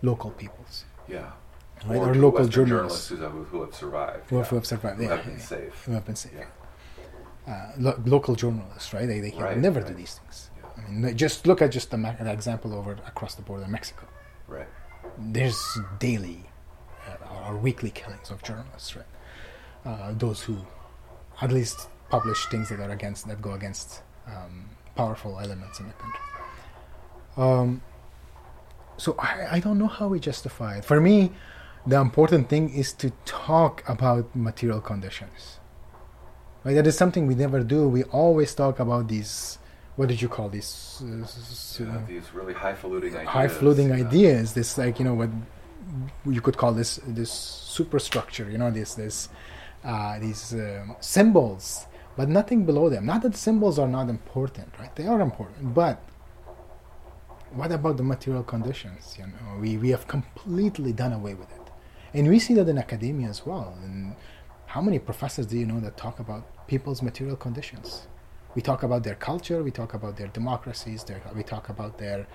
[0.01, 1.31] local peoples, Yeah.
[1.87, 1.97] right?
[1.97, 4.29] Or Or, local Western journalists who have, who have survived.
[4.29, 4.49] who have, yeah.
[4.49, 5.83] who have survived, Who yeah, have been safe.
[5.85, 6.33] who have been safe.
[7.47, 9.07] Uh, lo- local journalists, right?
[9.07, 10.49] They, they can Right, never do these things.
[10.57, 10.83] Yeah.
[10.85, 14.05] I mean, just look at just the, ma- the example over across the border, Mexico.
[14.49, 14.67] Right.
[15.17, 15.59] there's
[15.99, 16.43] daily
[17.07, 19.05] uh, or weekly killings of journalists, right?
[19.85, 20.57] Uh, those who
[21.41, 25.93] at least publish things that are against that go against um, powerful elements in the
[25.93, 26.21] country.
[27.37, 27.81] Um,
[28.97, 30.85] so I, I don't know how we justify it.
[30.85, 31.31] For me,
[31.85, 35.56] the important thing is to talk about material conditions.
[36.67, 36.75] Right?
[36.75, 37.87] That is something we never do.
[37.87, 39.57] We always talk about these.
[39.95, 41.01] What did you call these?
[41.01, 41.25] Uh,
[41.79, 43.29] Yeah, uh, these really highfalutin ideas.
[43.29, 44.05] high floating yeah.
[44.05, 45.29] ideas this like you know what
[46.25, 47.31] you could call this this
[47.77, 49.29] superstructure you know this this
[49.91, 51.85] uh, these um, symbols
[52.17, 55.73] but nothing below them not that the symbols are not important right they are important
[55.81, 55.97] but
[57.59, 61.65] what about the material conditions you know we, we have completely done away with it
[62.15, 64.15] and we see that in academia as well and
[64.73, 68.07] how many professors do you know that talk about people's material conditions.
[68.55, 72.27] We talk about their culture we talk about their democracies their, we talk about their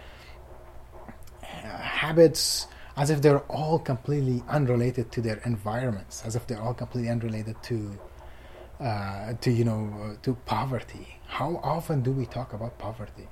[1.42, 1.66] uh,
[2.02, 7.10] habits as if they're all completely unrelated to their environments as if they're all completely
[7.10, 7.98] unrelated to
[8.82, 11.18] uh, to you know uh, to poverty.
[11.26, 13.28] How often do we talk about poverty?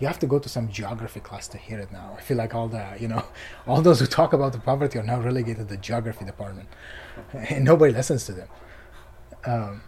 [0.00, 2.14] You have to go to some geography class to hear it now.
[2.16, 3.24] I feel like all the you know
[3.66, 6.68] all those who talk about the poverty are now relegated to the geography department.
[7.50, 8.48] And nobody listens to them.
[9.44, 9.82] Um,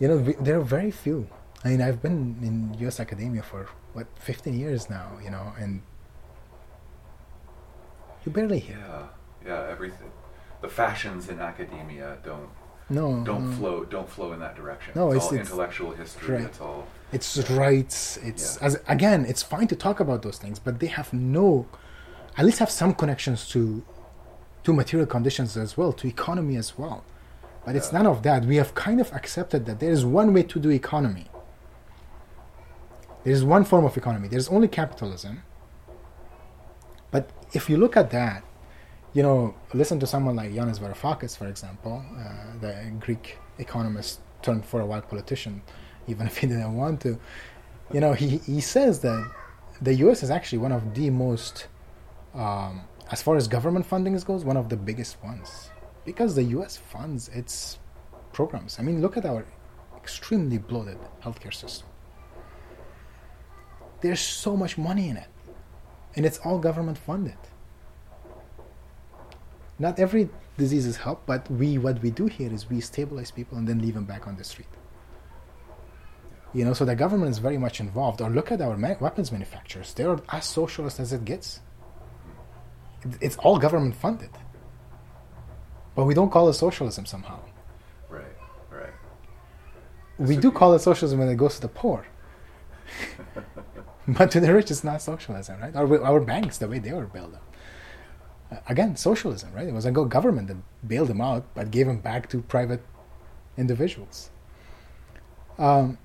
[0.00, 1.28] you know we, there are very few
[1.64, 2.18] i mean i've been
[2.48, 5.82] in us academia for what 15 years now you know and
[8.24, 9.02] you barely hear Yeah.
[9.46, 9.70] Yeah.
[9.70, 10.10] Everything.
[10.60, 12.50] The fashions in academia don't
[12.90, 13.56] no don't no.
[13.56, 14.92] flow don't flow in that direction.
[14.94, 16.36] No, it's, it's- all it's- intellectual history.
[16.36, 16.44] right.
[16.44, 18.66] It's all it's rights it's Yeah.
[18.66, 21.66] as again it's fine to talk about those things but they have no
[22.36, 23.82] at least have some connections to
[24.64, 27.02] to material conditions as well to economy as well
[27.64, 28.44] but it's none of that.
[28.44, 31.26] We have kind of accepted that there is one way to do economy.
[33.24, 34.28] There is one form of economy.
[34.28, 35.42] There's only capitalism.
[37.10, 38.44] But if you look at that
[39.12, 44.64] you know listen to someone like Yanis Varoufakis for example uh, the Greek economist turned
[44.64, 45.62] for a while politician
[46.06, 47.18] even if he didn't want to.
[47.92, 49.30] You know he, he says that
[49.82, 51.66] the US is actually one of the most
[52.34, 55.69] um, as far as government funding goes one of the biggest ones
[56.04, 57.78] because the US funds its
[58.32, 59.44] programs I mean look at our
[59.96, 61.88] extremely bloated healthcare system
[64.00, 65.28] there's so much money in it
[66.16, 67.36] and it's all government funded
[69.80, 70.28] not every
[70.58, 73.78] disease is helped, but we what we do here is we stabilize people and then
[73.80, 74.68] leave them back on the street.
[76.52, 78.20] You know, so the government is very much involved.
[78.20, 81.60] Or look at our ma- weapons manufacturers; they're as socialist as it gets.
[83.22, 84.30] It's all government funded,
[85.94, 87.38] but we don't call it socialism somehow.
[88.08, 88.24] Right,
[88.70, 88.92] right.
[90.18, 92.06] We do call it socialism when it goes to the poor,
[94.08, 95.74] but to the rich, it's not socialism, right?
[95.74, 97.42] Our, our banks, the way they were built up.
[98.52, 99.68] Uh, again, socialism, right?
[99.68, 100.56] It was a government that
[100.86, 102.82] bailed them out, but gave them back to private
[103.56, 104.30] individuals.
[105.58, 105.98] Um,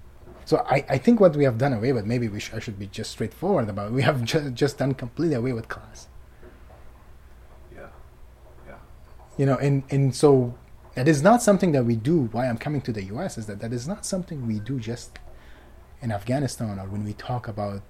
[0.46, 2.78] so I, I think what we have done away with, maybe we sh- I should
[2.78, 3.88] be just straightforward about.
[3.88, 3.94] it.
[3.94, 6.08] We have ju- just done completely away with class.
[7.76, 7.88] Yeah,
[8.68, 8.76] yeah.
[9.38, 10.56] You know and and so
[10.96, 13.60] that is not something that we do why i'm coming to the us is that
[13.60, 15.20] that is not something we do just
[16.02, 17.82] in afghanistan or when we talk about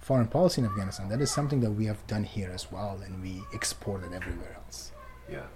[0.00, 3.22] foreign policy in afghanistan that is something that we have done here as well and
[3.22, 4.92] we export it everywhere else
[5.30, 5.46] Yeah.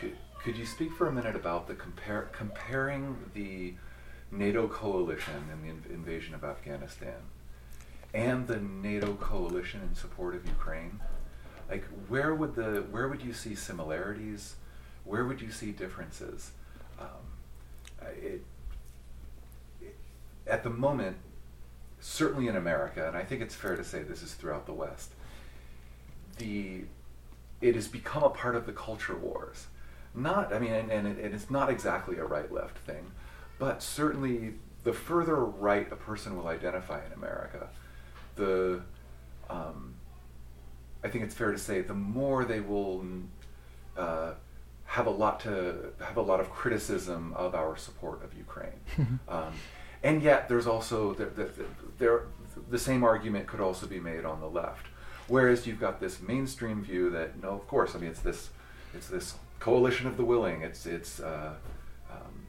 [0.00, 3.74] Could, could you speak for a minute about the compare comparing the
[4.30, 7.20] NATO coalition in the inv- invasion of Afghanistan
[8.12, 11.00] and the NATO coalition in support of Ukraine?
[11.68, 14.56] Like where would the where would you see similarities?
[15.04, 16.52] Where would you see differences?
[16.98, 17.06] Um,
[18.02, 18.44] it,
[19.80, 19.96] it,
[20.46, 21.16] at the moment,
[22.00, 25.10] certainly in America, and I think it's fair to say this is throughout the West,
[26.38, 26.84] the
[27.60, 29.66] it has become a part of the culture wars.
[30.14, 33.10] Not, I mean, and, and, it, and it's not exactly a right-left thing,
[33.58, 34.54] but certainly
[34.84, 37.68] the further right a person will identify in America,
[38.36, 38.82] the
[39.48, 39.93] um,
[41.04, 43.04] I think it's fair to say the more they will
[43.96, 44.32] uh,
[44.86, 48.80] have a lot to have a lot of criticism of our support of Ukraine,
[49.28, 49.52] um,
[50.02, 51.50] and yet there's also the, the,
[51.98, 52.22] the,
[52.70, 54.86] the same argument could also be made on the left.
[55.28, 58.48] Whereas you've got this mainstream view that no, of course, I mean it's this
[58.94, 60.62] it's this coalition of the willing.
[60.62, 61.54] It's it's uh,
[62.10, 62.46] um,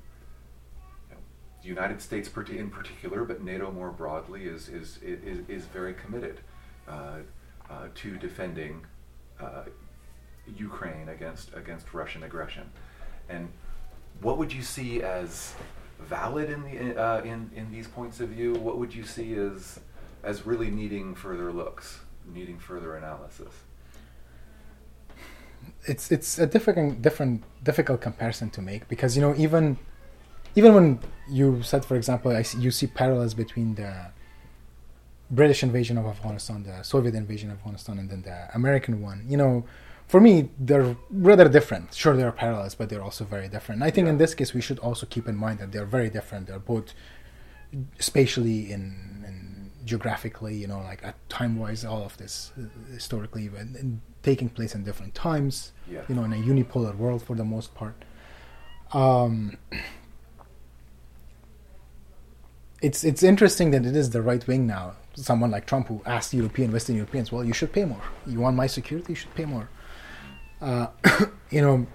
[1.10, 1.22] you know,
[1.62, 6.40] the United States in particular, but NATO more broadly is is is, is very committed
[6.88, 7.20] uh,
[7.70, 8.86] uh, to defending
[9.40, 9.64] uh,
[10.58, 12.70] Ukraine against against Russian aggression.
[13.30, 13.50] And
[14.22, 15.54] what would you see as
[16.00, 18.54] valid in the uh, in in these points of view?
[18.54, 19.80] What would you see as
[20.24, 23.54] as really needing further looks, needing further analysis?
[25.86, 29.78] it's it's a different different difficult comparison to make because you know even
[30.56, 34.12] even when you said for example I see, you see parallels between the
[35.32, 39.26] British invasion of Afghanistan, the Soviet invasion of Afghanistan, and then the American one.
[39.28, 39.66] You know,
[40.08, 41.94] for me they're rather different.
[41.94, 43.82] Sure, there are parallels, but they're also very different.
[43.82, 46.48] I think in this case we should also keep in mind that they're very different.
[46.48, 46.94] They're both
[48.00, 53.48] spatially in, in geographically, you know, like at time wise, all of this uh, historically,
[53.48, 56.02] and, and taking place in different times Yeah.
[56.08, 57.96] you know, in a unipolar world for the most part.
[58.94, 59.58] Um,
[62.82, 64.94] it's it's interesting that it is the right wing now.
[65.16, 68.02] Someone like Trump who asked European Western Europeans, "Well, you should pay more.
[68.28, 69.14] You want my security?
[69.14, 69.70] You should pay more."
[70.62, 70.88] Uh,
[71.50, 71.88] you know,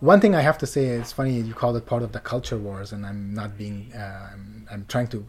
[0.00, 1.40] one thing I have to say is funny.
[1.40, 3.92] You called it part of the culture wars, and I'm not being.
[3.94, 5.24] Uh, I'm, I'm trying to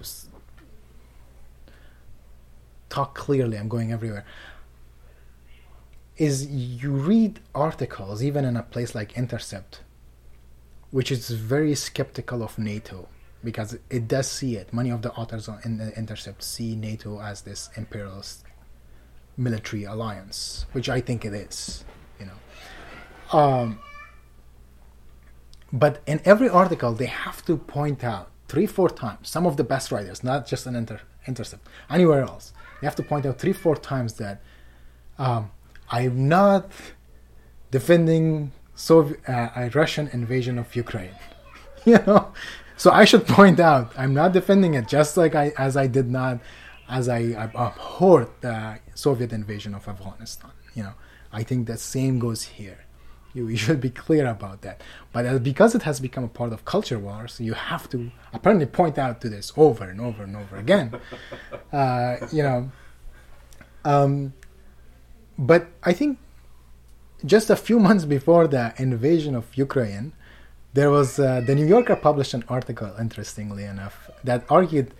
[2.89, 3.57] talk clearly.
[3.57, 4.25] I'm going everywhere
[6.17, 9.81] is you read articles even in a place like Intercept,
[10.91, 13.07] which is very skeptical of NATO
[13.43, 14.73] because it does see it.
[14.73, 18.43] Many of the authors in the Intercept see NATO as this imperialist
[19.37, 21.83] military alliance, which I think it is.
[22.19, 23.79] You know, um,
[25.71, 29.29] but in every article they have to point out three, four times.
[29.29, 32.51] Some of the best writers, not just an inter- Intercept, anywhere else,
[32.81, 34.41] they have to point out three, four times that.
[35.17, 35.51] Um,
[35.89, 36.71] I'm not
[37.71, 41.15] defending Soviet, uh, a Russian invasion of Ukraine.
[41.85, 42.33] you know,
[42.77, 46.09] so I should point out I'm not defending it, just like I as I did
[46.09, 46.39] not,
[46.89, 50.51] as I, I abhorred the Soviet invasion of Afghanistan.
[50.75, 50.93] You know,
[51.31, 52.79] I think the same goes here.
[53.33, 54.81] You, you should be clear about that.
[55.11, 58.97] But because it has become a part of culture wars, you have to apparently point
[58.97, 60.93] out to this over and over and over again.
[61.73, 62.71] uh, you know.
[63.85, 64.33] Um,
[65.37, 66.19] but I think
[67.25, 70.13] just a few months before the invasion of Ukraine,
[70.73, 74.93] there was uh, the New Yorker published an article, interestingly enough, that argued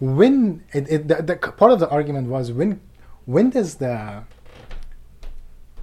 [0.00, 2.80] when it, it, the, the part of the argument was when
[3.26, 4.22] when does the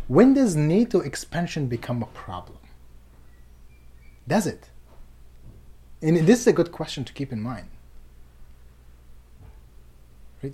[0.07, 2.57] when does NATO expansion become a problem?
[4.27, 4.69] Does it?
[6.01, 7.67] And this is a good question to keep in mind.
[10.41, 10.53] Right?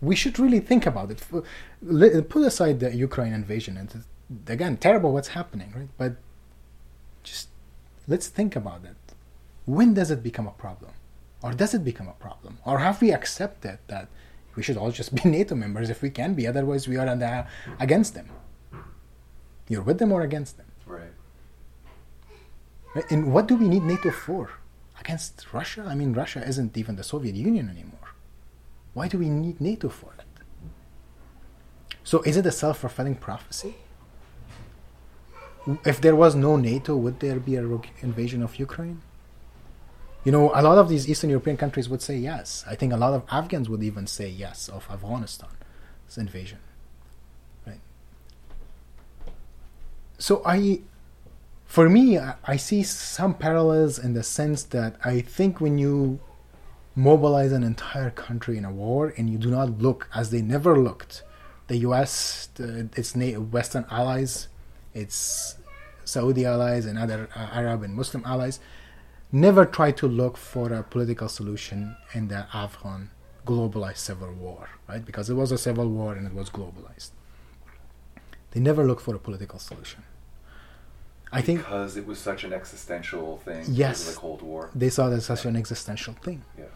[0.00, 1.22] we should really think about it.
[2.28, 4.04] Put aside the Ukraine invasion, and
[4.48, 5.88] again, terrible what's happening, right?
[5.96, 6.16] But
[7.22, 7.48] just
[8.06, 8.96] let's think about it.
[9.66, 10.92] When does it become a problem?
[11.42, 12.58] Or does it become a problem?
[12.64, 14.08] Or have we accepted that
[14.56, 17.46] we should all just be NATO members if we can be, otherwise we are under,
[17.80, 18.28] against them?
[19.68, 20.66] You're with them or against them?
[20.86, 21.14] Right.
[22.94, 23.10] Right?
[23.10, 24.50] And what do we need NATO for?
[25.00, 25.84] Against Russia?
[25.86, 28.14] I mean, Russia isn't even the Soviet Union anymore.
[28.92, 30.24] Why do we need NATO for it?
[32.04, 33.74] So is it a self fulfilling prophecy?
[35.84, 37.62] If there was no NATO, would there be a
[38.02, 39.00] invasion of Ukraine?
[40.24, 42.64] You know, a lot of these Eastern European countries would say yes.
[42.66, 46.58] I think a lot of Afghans would even say yes of Afghanistan's invasion.
[47.66, 47.80] Right?
[50.18, 50.80] So I
[51.74, 56.20] for me, I, I see some parallels in the sense that I think when you
[56.94, 60.78] mobilize an entire country in a war and you do not look as they never
[60.78, 61.24] looked,
[61.66, 64.46] the U.S., the, its Western allies,
[64.94, 65.56] its
[66.04, 68.60] Saudi allies, and other uh, Arab and Muslim allies,
[69.32, 73.10] never tried to look for a political solution in the Afghan
[73.46, 75.04] globalized civil war, right?
[75.04, 77.10] Because it was a civil war and it was globalized.
[78.52, 80.04] They never looked for a political solution.
[81.32, 83.64] I think because it was such an existential thing.
[83.68, 84.14] Yes.
[84.14, 84.70] The Cold War.
[84.74, 86.44] they saw that as such an existential thing.
[86.56, 86.66] Yeah.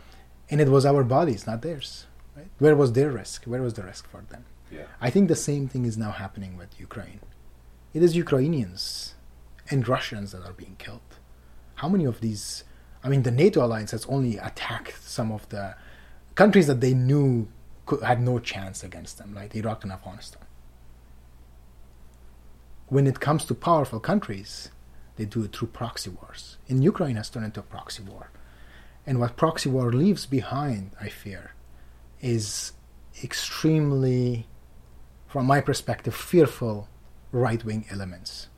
[0.50, 2.06] And it was our bodies, not theirs.
[2.36, 2.48] Right?
[2.58, 3.44] Where was their risk?
[3.44, 4.44] Where was the risk for them?
[4.72, 4.86] Yeah.
[5.00, 7.20] I think the same thing is now happening with Ukraine.
[7.94, 9.14] It is Ukrainians
[9.70, 11.00] and Russians that are being killed.
[11.76, 12.64] How many of these?
[13.02, 15.74] I mean, the NATO alliance has only attacked some of the
[16.34, 17.48] countries that they knew
[17.86, 20.42] could, had no chance against them, like Iraq and Afghanistan.
[22.88, 24.70] When it comes to powerful countries,
[25.16, 26.56] they do it through proxy wars.
[26.68, 28.30] And Ukraine has turned into a proxy war.
[29.06, 31.52] And what proxy war leaves behind, I fear,
[32.20, 32.72] is
[33.24, 34.46] extremely,
[35.26, 36.88] from my perspective, fearful
[37.32, 38.48] right wing elements.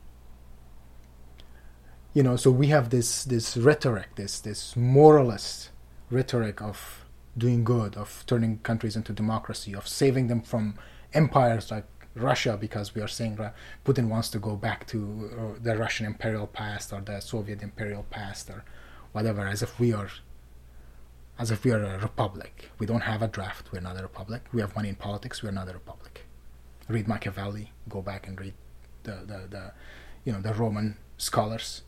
[2.13, 5.71] You know, so we have this this rhetoric, this this moralist
[6.11, 7.05] rhetoric of
[7.39, 10.75] doing good, of turning countries into democracy, of saving them from
[11.15, 11.87] empires like
[12.17, 13.39] Russia, because we are saying
[13.85, 18.05] Putin wants to go back to uh, the Russian imperial past or the Soviet imperial
[18.11, 18.65] past or
[19.13, 20.11] whatever, as if we are
[21.39, 22.71] as if we are a republic.
[22.79, 23.73] We don't have a draft.
[23.73, 24.43] We're not a republic.
[24.53, 25.43] We have money in politics.
[25.43, 26.27] We're not a republic.
[26.91, 27.73] Read Machiavelli.
[27.89, 28.55] Go back and read
[29.05, 29.73] the, the, the
[30.25, 31.83] you know the Roman scholars.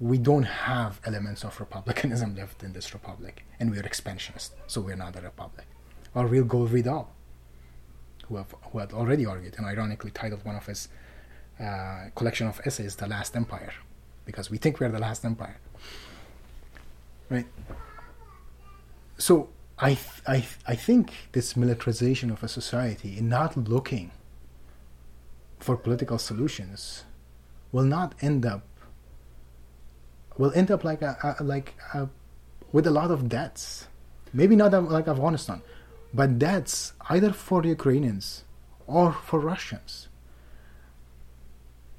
[0.00, 4.96] We don't have elements of republicanism left in this republic, and we're expansionist, so we're
[4.96, 5.66] not a republic.
[6.14, 7.10] Or real Gore Vidal,
[8.28, 10.88] who have who had already argued and ironically titled one of his
[11.60, 13.72] uh, collection of essays "The Last Empire,"
[14.24, 15.58] because we think we're the last empire.
[17.28, 17.46] Right
[19.18, 24.10] so I, th- I, th- I think this militarization of a society in not looking
[25.66, 27.04] for political solutions
[27.72, 28.62] will not end up
[30.38, 32.08] will end up like a, a like a,
[32.72, 33.88] with a lot of debts.
[34.32, 35.62] Maybe not like afghanistan
[36.14, 38.44] but debts either for the ukrainians
[38.86, 40.08] or for russians.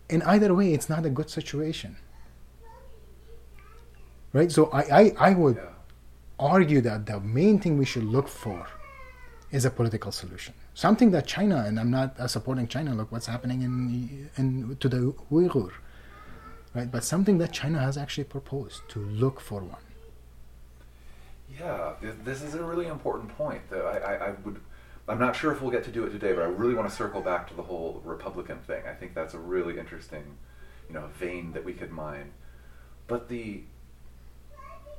[0.09, 1.97] In either way it's not a good situation.
[4.37, 4.49] Right?
[4.57, 5.59] So i i, I would
[6.39, 8.61] argue that the main thing we should look for
[9.51, 10.53] is a political solution.
[10.77, 12.93] Something that China, and I'm not uh, supporting China.
[12.93, 15.71] Look what's happening in in to the Uyghur,
[16.75, 16.91] right?
[16.91, 19.81] But something that China has actually proposed to look for one.
[21.59, 21.93] Yeah,
[22.23, 23.67] this is a really important point.
[23.71, 24.61] That I, I, I would,
[25.07, 26.95] I'm not sure if we'll get to do it today, but I really want to
[26.95, 28.83] circle back to the whole Republican thing.
[28.85, 30.37] I think that's a really interesting,
[30.87, 32.33] you know, vein that we could mine.
[33.07, 33.63] But the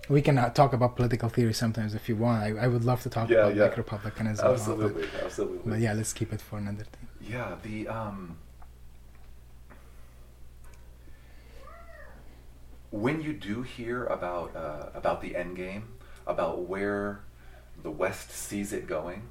[0.09, 2.43] We can uh, talk about political theory sometimes if you want.
[2.43, 3.65] I, I would love to talk Yeah, about yeah.
[3.65, 4.47] like republicanism.
[4.47, 4.59] all that.
[4.61, 5.71] absolutely, absolutely.
[5.71, 7.09] But yeah, let's keep it for another thing.
[7.21, 8.39] Yeah, the um
[12.91, 15.89] when you do hear about uh, about the end game,
[16.27, 17.21] about where
[17.83, 19.29] the West sees it going,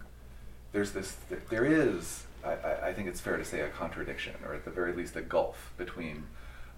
[0.74, 1.18] there's this
[1.49, 4.94] there is I- I think it's fair to say a contradiction, or at the very
[4.94, 6.28] least a gulf between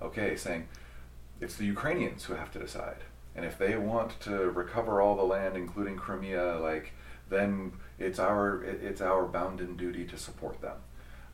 [0.01, 0.67] okay, saying
[1.41, 2.97] it's the Ukrainians who have to decide.
[3.39, 6.91] And if they want to recover all the land, including Crimea, like
[7.29, 10.75] then it's our it- it's our bounden duty to support them.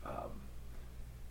[0.04, 0.30] Um,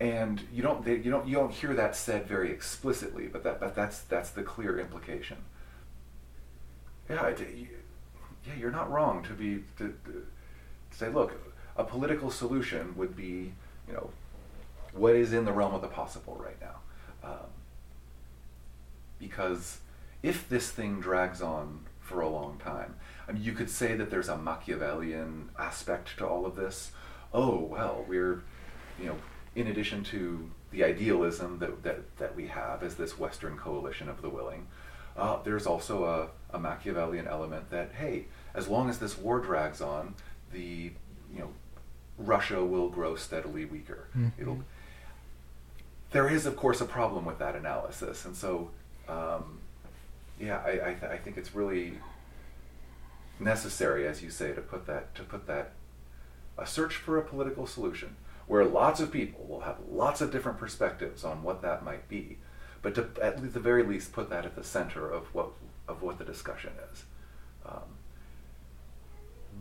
[0.01, 3.61] and you don't they, you don't you don't hear that said very explicitly, but that
[3.61, 5.37] but that's that's the clear implication.
[7.09, 7.67] Yeah, it, you,
[8.45, 10.27] yeah, you're not wrong to be to, to
[10.91, 11.31] say, look,
[11.77, 13.53] a political solution would be,
[13.87, 14.09] you know,
[14.91, 16.75] what is in the realm of the possible right now,
[17.23, 17.47] um,
[19.19, 19.79] because
[20.25, 22.95] if this thing drags on for a long time,
[23.27, 26.91] I mean, you could say that there's a Machiavellian aspect to all of this.
[27.31, 28.43] Oh well, we're,
[28.99, 29.17] you know,
[29.55, 34.23] in addition to the idealism that that, that we have as this Western coalition of
[34.23, 34.65] the willing,
[35.15, 38.25] uh, there's also a, a Machiavellian element that hey,
[38.55, 40.15] as long as this war drags on,
[40.51, 40.91] the
[41.33, 41.49] you know
[42.17, 44.07] Russia will grow steadily weaker.
[44.17, 44.41] Mm-hmm.
[44.41, 44.63] It'll.
[46.11, 48.71] There is, of course, a problem with that analysis, and so,
[49.09, 49.59] um,
[50.39, 51.93] yeah, I, I, th- I, think it's really
[53.39, 55.73] necessary, as you say, to put that to put that
[56.57, 58.15] a search for a political solution
[58.47, 62.37] where lots of people will have lots of different perspectives on what that might be,
[62.81, 65.49] but to at the very least put that at the center of what
[65.87, 67.03] of what the discussion is.
[67.65, 67.97] Um,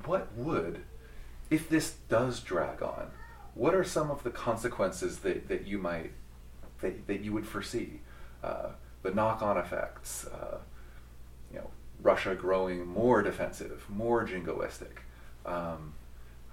[0.04, 0.82] what would
[1.50, 3.10] if this does drag on,
[3.54, 6.12] what are some of the consequences that, that you might
[6.80, 8.00] that, that you would foresee?
[8.42, 8.70] Uh,
[9.04, 10.58] the knock-on effects, uh,
[11.52, 11.70] you know,
[12.02, 15.04] Russia growing more defensive, more jingoistic.
[15.46, 15.92] Um,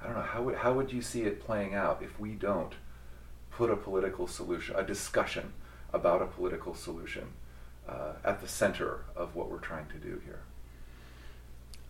[0.02, 2.73] I don't know how would how would you see it playing out if we don't
[3.52, 5.53] put a political solution, a discussion
[5.94, 7.28] about a political solution
[7.88, 10.41] uh, at the center of what we're trying to do here?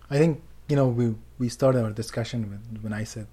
[0.09, 3.27] I think you know, we we started our discussion with, when I said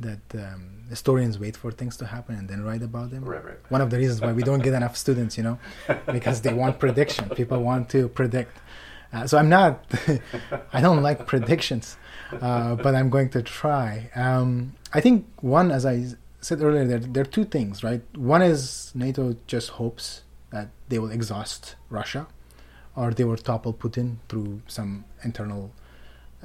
[0.00, 3.24] that um, historians wait for things to happen and then write about them.
[3.24, 3.58] Right, right.
[3.68, 5.58] One of the reasons why we don't get enough students, you know,
[6.06, 7.28] because they want prediction.
[7.30, 8.58] People want to predict.
[9.12, 9.84] Uh, so I'm not.
[10.72, 11.96] I don't like predictions,
[12.40, 14.10] uh, but I'm going to try.
[14.14, 16.06] Um, I think one, as I
[16.40, 18.02] said earlier, there, there are two things, right?
[18.16, 22.26] One is NATO just hopes that they will exhaust Russia
[22.96, 25.72] or they will topple Putin through some internal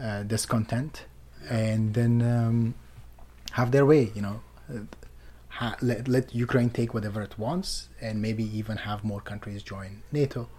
[0.02, 1.06] uh, discontent,
[1.50, 2.74] and then um,
[3.52, 4.12] have their way.
[4.16, 4.42] You know,
[5.50, 10.04] ha- let let Ukraine take whatever it wants, and maybe even have more countries join
[10.12, 10.50] NATO.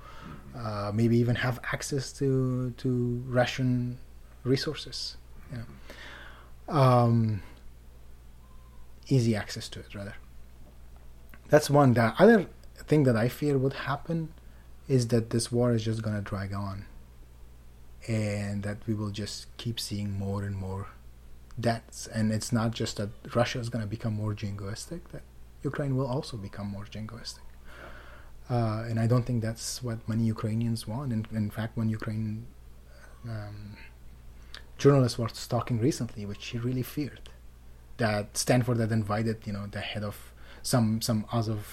[0.57, 3.99] Uh, maybe even have access to to Russian
[4.45, 5.17] resources.
[5.53, 5.65] Yeah.
[6.69, 7.43] Um,
[9.09, 10.15] easy access to it, rather.
[11.49, 11.95] That's one.
[11.95, 12.47] The other
[12.87, 14.29] thing that I fear would happen
[14.89, 16.87] is that this war is just going to drag on
[18.09, 20.89] and that we will just keep seeing more and more
[21.61, 22.07] deaths.
[22.07, 25.23] And it's not just that Russia is going to become more jingoistic, that
[25.63, 27.47] Ukraine will also become more jingoistic.
[28.49, 31.13] Uh, and I don't think that's what many Ukrainians want.
[31.13, 32.47] In, in fact, when Ukraine
[33.25, 33.77] um,
[34.77, 37.29] journalist was talking recently, which he really feared,
[37.99, 40.33] that Stanford had invited, you know, the head of
[40.63, 41.65] some some Azov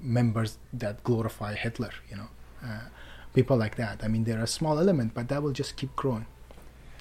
[0.00, 2.28] members that glorify Hitler, you know,
[2.62, 2.86] uh,
[3.32, 4.04] people like that.
[4.04, 6.26] I mean, they're a small element, but that will just keep growing.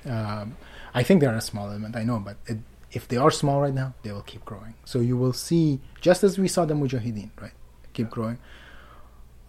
[0.06, 0.58] Um,
[0.94, 2.60] I think they're a small element, I know, but it,
[2.92, 4.76] if they are small right now, they will keep growing.
[4.86, 7.54] So you will see, just as we saw the Mujahideen, right,
[7.94, 8.38] keep growing.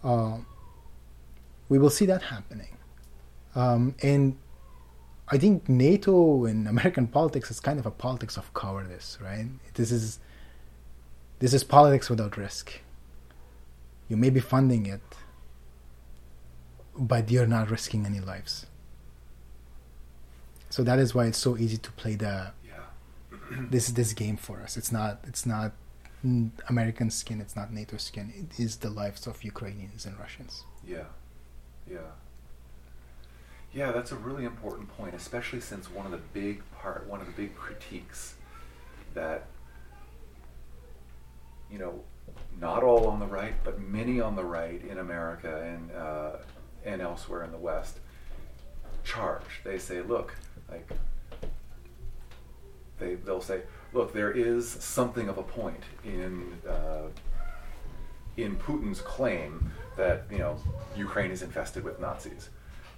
[0.03, 0.37] Uh,
[1.69, 2.77] we will see that happening,
[3.55, 4.37] um, and
[5.27, 9.47] I think NATO and American politics is kind of a politics of cowardice, right?
[9.73, 10.19] This is
[11.39, 12.79] this is politics without risk
[14.07, 15.01] you may be funding it,
[16.97, 18.67] but you're not risking any lives.
[20.75, 23.37] So that is why it's so easy to play the yeah.
[23.71, 24.75] this this game for us.
[24.75, 25.71] It's not it's not
[26.67, 27.39] American skin.
[27.39, 28.33] It's not NATO skin.
[28.35, 30.65] It is the lives of Ukrainians and Russians.
[30.85, 31.05] Yeah,
[31.89, 32.11] yeah,
[33.73, 33.93] yeah.
[33.93, 37.37] That's a really important point, especially since one of the big part, one of the
[37.43, 38.35] big critiques
[39.13, 39.45] that
[41.71, 42.01] you know
[42.59, 46.31] not all on the right, but many on the right in America and uh,
[46.83, 47.99] and elsewhere in the West
[49.05, 49.61] charge.
[49.63, 50.35] They say, look,
[50.69, 50.89] like
[52.99, 53.61] they they'll say,
[53.93, 57.07] look, there is something of a point in uh,
[58.37, 60.57] in Putin's claim that you know
[60.95, 62.49] Ukraine is infested with Nazis.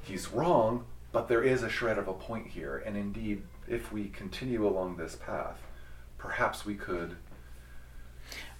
[0.04, 4.10] He's wrong, but there is a shred of a point here, and indeed, if we
[4.10, 5.60] continue along this path,
[6.18, 7.18] perhaps we could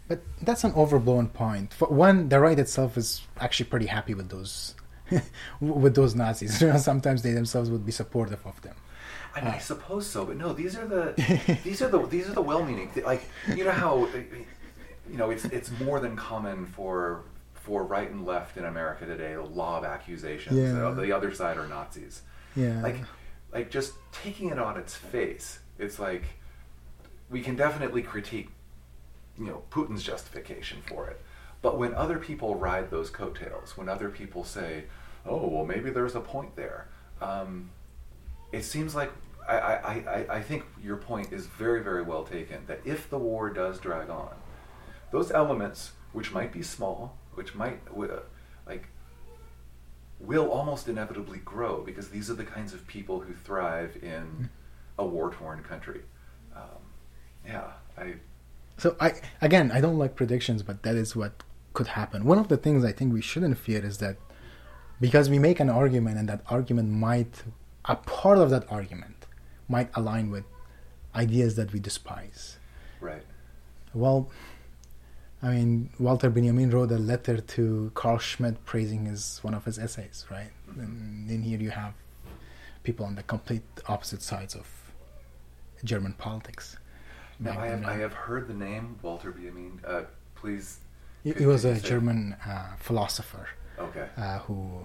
[0.08, 1.74] but that's an overblown point.
[1.74, 4.76] For one, the right itself is actually pretty happy with those
[5.60, 6.64] with those Nazis.
[6.84, 8.76] Sometimes they themselves would be supportive of them.
[9.36, 10.54] I, mean, uh, I suppose so, but no.
[10.54, 12.92] These are the these are the these are the well-meaning.
[13.06, 13.24] Like
[13.56, 14.08] you know how
[15.10, 17.24] you know it's it's more than common for
[17.54, 20.58] for right and left in America today a law of accusations.
[20.58, 20.92] Yeah.
[20.92, 22.22] the other side are Nazis.
[22.56, 22.82] Yeah.
[22.82, 22.98] Like
[23.52, 25.60] like just taking it on its face.
[25.78, 26.24] It's like
[27.30, 28.50] we can definitely critique
[29.38, 31.22] you know Putin's justification for it.
[31.62, 34.86] But when other people ride those coattails, when other people say,
[35.26, 36.88] "Oh, well, maybe there's a point there,"
[37.22, 37.72] um,
[38.52, 39.12] it seems like
[39.48, 42.66] I, I, I, I think your point is very, very well taken.
[42.68, 44.36] That if the war does drag on,
[45.12, 47.80] those elements, which might be small, which might
[48.66, 48.90] like
[50.20, 54.50] will almost inevitably grow because these are the kinds of people who thrive in
[54.98, 56.02] a war torn country.
[56.56, 56.82] Um,
[57.46, 58.16] yeah, I.
[58.78, 61.44] So I again, I don't like predictions, but that is what
[61.74, 62.26] could happen.
[62.26, 64.18] One of the things I think we shouldn't fear is that
[65.00, 67.44] because we make an argument and that argument might
[67.88, 69.26] a part of that argument
[69.68, 70.46] might align with
[71.16, 72.58] ideas that we despise.
[73.00, 73.24] Right.
[73.94, 74.30] Well,
[75.42, 79.78] I mean, Walter Benjamin wrote a letter to Carl Schmitt praising his one of his
[79.78, 80.52] essays, right?
[80.70, 80.80] Mm-hmm.
[80.82, 81.94] And then here you have
[82.84, 84.68] people on the complete opposite sides of
[85.84, 86.78] German politics.
[87.40, 89.80] Now, I have, I have heard the name Walter Benjamin.
[89.86, 90.04] Uh,
[90.34, 90.80] please.
[91.24, 93.48] He, he was a German uh, philosopher.
[93.78, 94.08] Okay.
[94.18, 94.82] Uh, who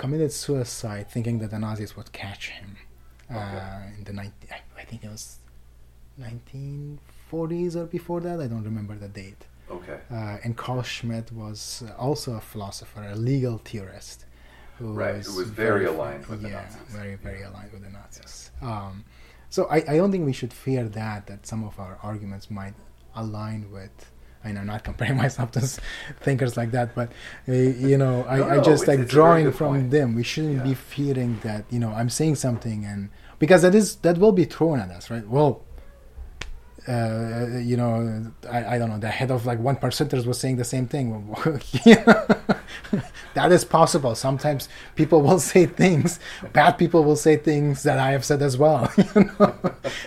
[0.00, 2.76] committed suicide thinking that the Nazis would catch him.
[3.30, 4.32] Uh, in the 19,
[4.76, 5.38] I think it was
[6.18, 8.40] 1940s or before that.
[8.40, 9.42] I don't remember the date.
[9.70, 9.98] Okay.
[10.10, 14.24] Uh, and Carl Schmitt was also a philosopher, a legal theorist.
[14.78, 16.96] Who right, was who was very, very aligned with yeah, the Nazis.
[16.98, 17.50] very, very yeah.
[17.50, 18.50] aligned with the Nazis.
[18.62, 19.04] Um,
[19.50, 22.74] so I, I don't think we should fear that, that some of our arguments might
[23.14, 24.10] align with
[24.44, 25.60] I know, not comparing myself to
[26.20, 27.12] thinkers like that, but
[27.48, 29.90] uh, you know, I, no, I just like drawing from point.
[29.90, 30.14] them.
[30.14, 30.62] We shouldn't yeah.
[30.62, 34.44] be fearing that you know I'm saying something, and because that is that will be
[34.44, 35.26] thrown at us, right?
[35.26, 35.62] Well,
[36.88, 40.56] uh, you know, I, I don't know, the head of like one percenters was saying
[40.56, 41.34] the same thing.
[43.34, 44.14] that is possible.
[44.14, 46.18] Sometimes people will say things,
[46.52, 48.92] bad people will say things that I have said as well.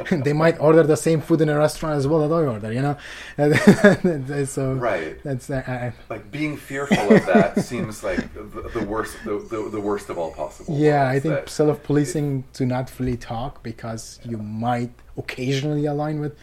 [0.09, 2.45] You know, they might order the same food in a restaurant as well that I
[2.45, 2.71] order.
[2.71, 5.21] You know, so right.
[5.23, 9.79] That's uh, like being fearful of that seems like the, the worst, the, the, the,
[9.79, 10.77] worst of all possible.
[10.77, 16.37] Yeah, I think self-policing to not fully talk because you might occasionally align with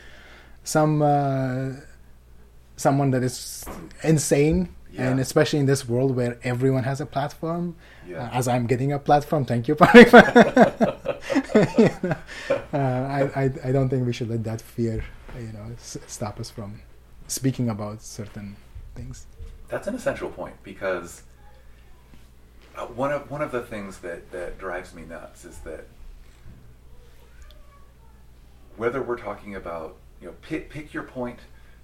[0.65, 1.71] some uh,
[2.77, 3.65] someone that is
[4.03, 5.09] insane yeah.
[5.09, 7.77] and especially in this world where everyone has a platform
[8.07, 8.25] yeah.
[8.25, 10.13] uh, as i'm getting a platform thank you, you know,
[12.73, 15.05] uh, I, I, I don't think we should let that fear
[15.39, 16.81] you know s- stop us from
[17.27, 18.57] speaking about certain
[18.95, 19.27] things
[19.69, 21.23] that's an essential point because
[22.77, 25.87] uh, one of one of the things that, that drives me nuts is that
[28.81, 31.40] whether we're talking about you know, pick, pick your point,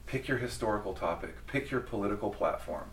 [0.06, 2.88] pick your historical topic, pick your political platform.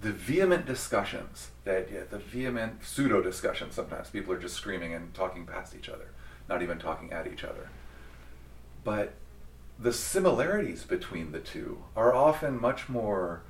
[0.00, 5.12] The vehement discussions that, yeah, the vehement pseudo discussions sometimes, people are just screaming and
[5.12, 6.10] talking past each other,
[6.48, 7.68] not even talking at each other.
[8.84, 9.14] But
[9.76, 13.42] the similarities between the two are often much more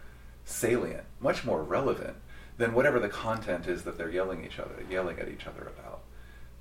[0.47, 2.17] salient, much more relevant
[2.57, 6.01] than whatever the content is that they're yelling each other, yelling at each other about.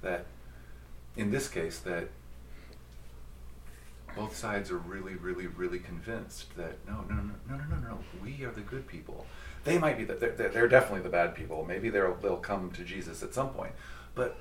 [0.01, 0.25] That
[1.17, 2.09] in this case, that
[4.15, 7.99] both sides are really, really, really convinced that no, no, no, no, no, no, no,
[8.23, 9.25] we are the good people.
[9.63, 11.65] They might be the, they're, they're definitely the bad people.
[11.65, 13.73] Maybe they'll they'll come to Jesus at some point,
[14.15, 14.37] but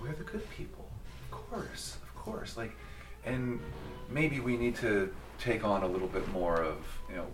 [0.00, 0.88] we're the good people.
[1.24, 2.56] Of course, of course.
[2.56, 2.72] Like,
[3.24, 3.60] and
[4.08, 6.76] maybe we need to take on a little bit more of
[7.10, 7.26] you know,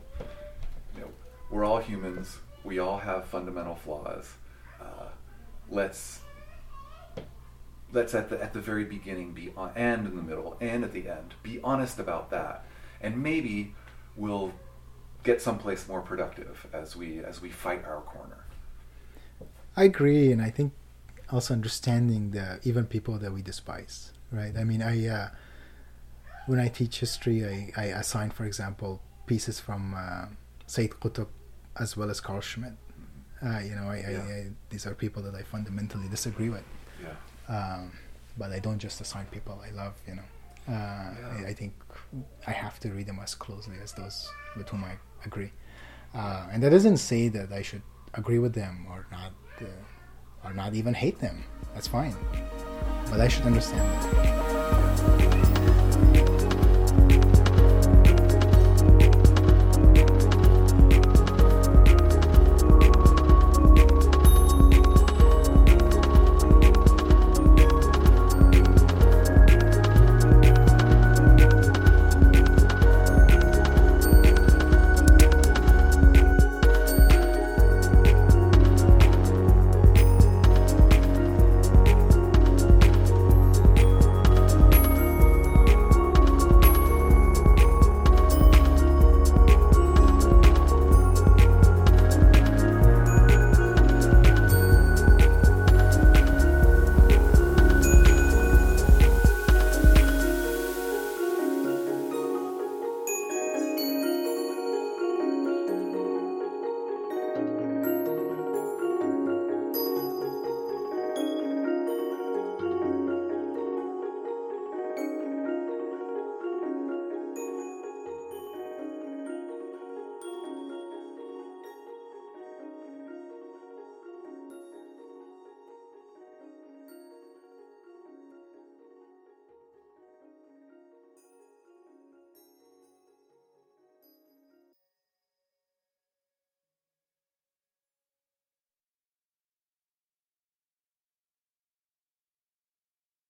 [0.94, 1.10] you know,
[1.50, 2.38] we're all humans.
[2.64, 4.32] We all have fundamental flaws.
[4.80, 5.08] Uh,
[5.70, 6.20] let's
[7.94, 10.92] let's at the at the very beginning be on, and in the middle and at
[10.92, 12.64] the end be honest about that
[13.00, 13.74] and maybe
[14.16, 14.52] we'll
[15.22, 18.44] get someplace more productive as we as we fight our corner
[19.76, 20.72] i agree and i think
[21.30, 25.28] also understanding the even people that we despise right i mean i uh,
[26.46, 30.26] when i teach history i, I assign for example pieces from uh,
[30.66, 31.28] Sayyid Qutb
[31.76, 32.72] as well as Carl Schmitt.
[32.72, 33.48] Mm-hmm.
[33.48, 34.22] Uh, you know, I, yeah.
[34.22, 36.64] I, I, these are people that I fundamentally disagree with.
[37.02, 37.08] Yeah.
[37.48, 37.92] Um,
[38.36, 40.22] but I don't just assign people I love, you know.
[40.66, 41.44] Uh, yeah.
[41.44, 41.74] I, I, think
[42.46, 45.52] I have to read them as closely as those with whom I agree.
[46.14, 47.82] Uh, and that doesn't say that I should
[48.14, 51.44] agree with them or not, uh, or not even hate them.
[51.74, 52.16] That's fine.
[53.10, 55.43] But I should understand them.